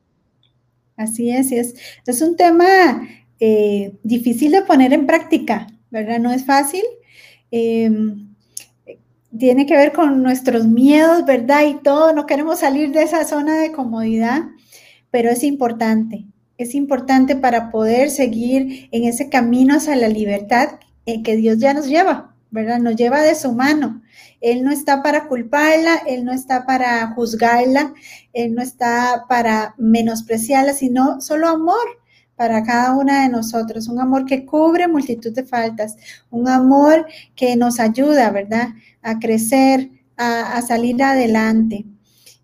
Así 0.99 1.31
es, 1.31 1.51
es, 1.51 1.75
es 2.07 2.21
un 2.21 2.37
tema 2.37 3.09
eh, 3.39 3.99
difícil 4.03 4.53
de 4.53 4.63
poner 4.63 4.93
en 4.93 5.07
práctica, 5.07 5.67
¿verdad? 5.91 6.19
No 6.19 6.31
es 6.31 6.45
fácil. 6.45 6.85
Em, 7.51 8.30
tiene 9.39 9.67
que 9.67 9.77
ver 9.77 9.93
con 9.93 10.23
nuestros 10.23 10.67
miedos, 10.67 11.25
¿verdad? 11.25 11.65
Y 11.67 11.75
todo, 11.83 12.13
no 12.13 12.27
queremos 12.27 12.61
salir 12.61 12.93
de 12.93 13.03
esa 13.03 13.25
zona 13.25 13.59
de 13.59 13.73
comodidad, 13.73 14.43
pero 15.11 15.31
es 15.31 15.45
importante, 15.45 16.27
es 16.59 16.75
importante 16.75 17.37
para 17.37 17.71
poder 17.71 18.11
seguir 18.11 18.89
en 18.93 19.05
ese 19.05 19.29
camino 19.29 19.77
hacia 19.77 19.97
la 19.97 20.09
libertad 20.09 20.81
en 21.07 21.23
que 21.23 21.37
Dios 21.37 21.59
ya 21.59 21.75
nos 21.75 21.87
lleva, 21.87 22.35
¿verdad? 22.51 22.79
Nos 22.79 22.97
lleva 22.97 23.23
de 23.23 23.35
su 23.35 23.53
mano. 23.53 24.03
Él 24.41 24.65
no 24.65 24.71
está 24.71 25.03
para 25.03 25.29
culparla, 25.29 25.97
Él 26.07 26.25
no 26.25 26.33
está 26.33 26.67
para 26.67 27.07
juzgarla, 27.15 27.95
Él 28.33 28.55
no 28.55 28.63
está 28.63 29.25
para 29.29 29.75
menospreciarla, 29.79 30.73
sino 30.73 31.21
solo 31.21 31.49
amor 31.49 32.01
para 32.37 32.63
cada 32.63 32.97
una 32.97 33.23
de 33.23 33.29
nosotros, 33.29 33.89
un 33.89 34.01
amor 34.01 34.25
que 34.25 34.47
cubre 34.47 34.89
multitud 34.89 35.31
de 35.31 35.45
faltas, 35.45 35.97
un 36.31 36.49
amor 36.49 37.07
que 37.37 37.55
nos 37.55 37.79
ayuda, 37.79 38.31
¿verdad? 38.31 38.71
A 39.03 39.19
crecer, 39.19 39.91
a, 40.17 40.61
salir 40.63 41.03
adelante. 41.03 41.87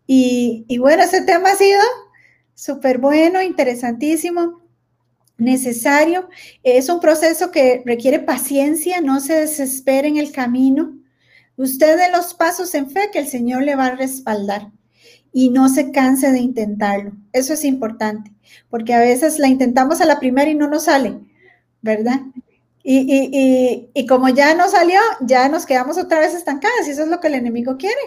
Y, 0.07 0.79
bueno, 0.79 1.03
ese 1.03 1.23
tema 1.23 1.51
ha 1.51 1.57
sido 1.57 1.81
súper 2.55 2.99
bueno, 2.99 3.43
interesantísimo 3.43 4.63
necesario. 5.37 6.29
Es 6.63 6.89
un 6.89 7.01
proceso 7.01 7.51
que 7.51 7.83
requiere 7.85 8.21
paciencia, 8.21 9.01
no 9.01 9.21
se 9.21 9.35
desespere 9.35 10.09
en 10.09 10.17
el 10.17 10.33
camino. 10.33 10.99
Usted 11.57 11.99
de 11.99 12.11
los 12.11 12.35
pasos 12.35 12.75
en 12.75 12.91
fe 12.91 13.11
que 13.13 13.19
el 13.19 13.29
Señor 13.29 13.63
le 13.63 13.77
va 13.77 13.87
a 13.87 13.97
respaldar 13.97 14.71
y 15.33 15.51
no 15.51 15.69
se 15.69 15.91
canse 15.91 16.33
de 16.33 16.39
intentarlo. 16.39 17.13
Eso 17.33 17.53
es 17.53 17.65
importante, 17.65 18.33
porque 18.71 18.95
a 18.95 19.01
veces 19.01 19.39
la 19.39 19.49
intentamos 19.49 20.01
a 20.01 20.07
la 20.07 20.19
primera 20.19 20.51
y 20.51 20.55
no 20.55 20.69
nos 20.69 20.85
sale, 20.85 21.19
¿verdad? 21.83 22.21
Y, 22.89 24.07
como 24.07 24.29
ya 24.29 24.55
no 24.55 24.69
salió, 24.69 25.01
ya 25.21 25.49
nos 25.49 25.67
quedamos 25.67 25.99
otra 25.99 26.21
vez 26.21 26.35
estancadas 26.35 26.87
y 26.87 26.91
eso 26.93 27.03
es 27.03 27.09
lo 27.09 27.19
que 27.19 27.27
el 27.27 27.35
enemigo 27.35 27.77
quiere, 27.77 28.01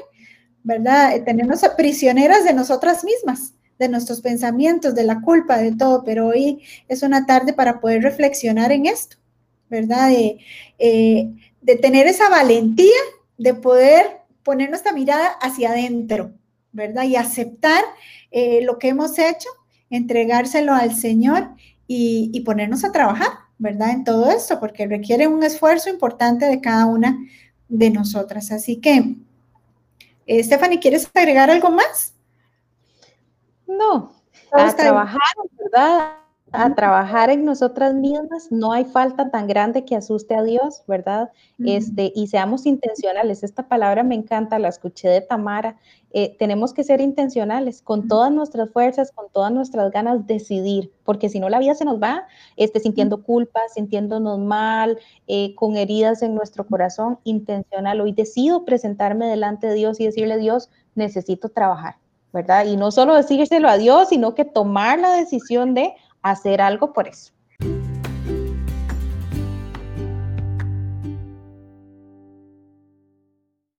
¿verdad? 0.63 1.21
Tenernos 1.25 1.61
prisioneras 1.75 2.45
de 2.45 2.53
nosotras 2.53 3.03
mismas, 3.03 3.53
de 3.77 3.89
nuestros 3.89 4.21
pensamientos, 4.21 4.95
de 4.95 5.03
la 5.03 5.19
culpa, 5.19 5.57
de 5.57 5.75
todo, 5.75 6.03
pero 6.05 6.27
hoy 6.27 6.63
es 6.87 7.03
una 7.03 7.25
tarde 7.25 7.51
para 7.51 7.81
poder 7.81 8.03
reflexionar 8.03 8.71
en 8.71 8.85
esto, 8.85 9.17
¿verdad? 9.69 10.07
De, 10.09 10.37
eh, 10.77 11.29
de 11.61 11.75
tener 11.75 12.07
esa 12.07 12.29
valentía 12.29 13.01
de 13.37 13.53
poder 13.55 14.21
poner 14.43 14.69
nuestra 14.69 14.93
mirada 14.93 15.27
hacia 15.41 15.71
adentro, 15.71 16.33
¿verdad? 16.71 17.03
Y 17.03 17.15
aceptar 17.15 17.83
eh, 18.31 18.61
lo 18.63 18.77
que 18.77 18.89
hemos 18.89 19.17
hecho, 19.17 19.49
entregárselo 19.89 20.73
al 20.73 20.95
Señor 20.95 21.49
y, 21.87 22.39
ponernos 22.45 22.83
a 22.83 22.91
trabajar, 22.91 23.29
¿verdad? 23.59 23.91
En 23.91 24.03
todo 24.03 24.31
esto, 24.31 24.59
porque 24.59 24.87
requiere 24.87 25.27
un 25.27 25.43
esfuerzo 25.43 25.89
importante 25.89 26.45
de 26.45 26.61
cada 26.61 26.85
una 26.85 27.19
de 27.67 27.91
nosotras. 27.91 28.51
Así 28.51 28.77
que, 28.77 29.15
eh, 30.25 30.43
Stephanie, 30.43 30.79
¿quieres 30.79 31.09
agregar 31.13 31.51
algo 31.51 31.69
más? 31.69 32.15
No, 33.67 34.13
a 34.51 34.75
trabajar, 34.75 35.21
¿verdad? 35.57 36.19
a 36.51 36.73
trabajar 36.73 37.29
en 37.29 37.45
nosotras 37.45 37.93
mismas, 37.93 38.51
no 38.51 38.71
hay 38.71 38.85
falta 38.85 39.29
tan 39.29 39.47
grande 39.47 39.85
que 39.85 39.95
asuste 39.95 40.35
a 40.35 40.43
Dios, 40.43 40.83
¿verdad? 40.87 41.31
Este, 41.59 42.11
y 42.15 42.27
seamos 42.27 42.65
intencionales. 42.65 43.43
Esta 43.43 43.67
palabra 43.67 44.03
me 44.03 44.15
encanta, 44.15 44.57
la 44.59 44.69
escuché 44.69 45.09
de 45.09 45.21
Tamara. 45.21 45.77
Eh, 46.11 46.35
tenemos 46.39 46.73
que 46.73 46.83
ser 46.83 47.01
intencionales, 47.01 47.81
con 47.81 48.07
todas 48.07 48.31
nuestras 48.31 48.71
fuerzas, 48.71 49.11
con 49.11 49.27
todas 49.31 49.51
nuestras 49.51 49.91
ganas, 49.91 50.25
decidir, 50.25 50.91
porque 51.03 51.29
si 51.29 51.39
no 51.39 51.49
la 51.49 51.59
vida 51.59 51.75
se 51.75 51.85
nos 51.85 52.01
va 52.01 52.25
este, 52.57 52.79
sintiendo 52.79 53.23
culpa, 53.23 53.59
sintiéndonos 53.73 54.39
mal, 54.39 54.97
eh, 55.27 55.53
con 55.55 55.77
heridas 55.77 56.23
en 56.23 56.33
nuestro 56.33 56.65
corazón, 56.65 57.19
intencional. 57.23 58.01
Hoy 58.01 58.13
decido 58.13 58.65
presentarme 58.65 59.27
delante 59.27 59.67
de 59.67 59.75
Dios 59.75 59.99
y 59.99 60.05
decirle, 60.05 60.37
Dios, 60.37 60.69
necesito 60.95 61.49
trabajar, 61.49 61.97
¿verdad? 62.33 62.65
Y 62.65 62.75
no 62.75 62.91
solo 62.91 63.15
decírselo 63.15 63.69
a 63.69 63.77
Dios, 63.77 64.09
sino 64.09 64.33
que 64.33 64.45
tomar 64.45 64.99
la 64.99 65.11
decisión 65.11 65.75
de 65.75 65.93
hacer 66.21 66.61
algo 66.61 66.91
por 66.91 67.07
eso. 67.07 67.33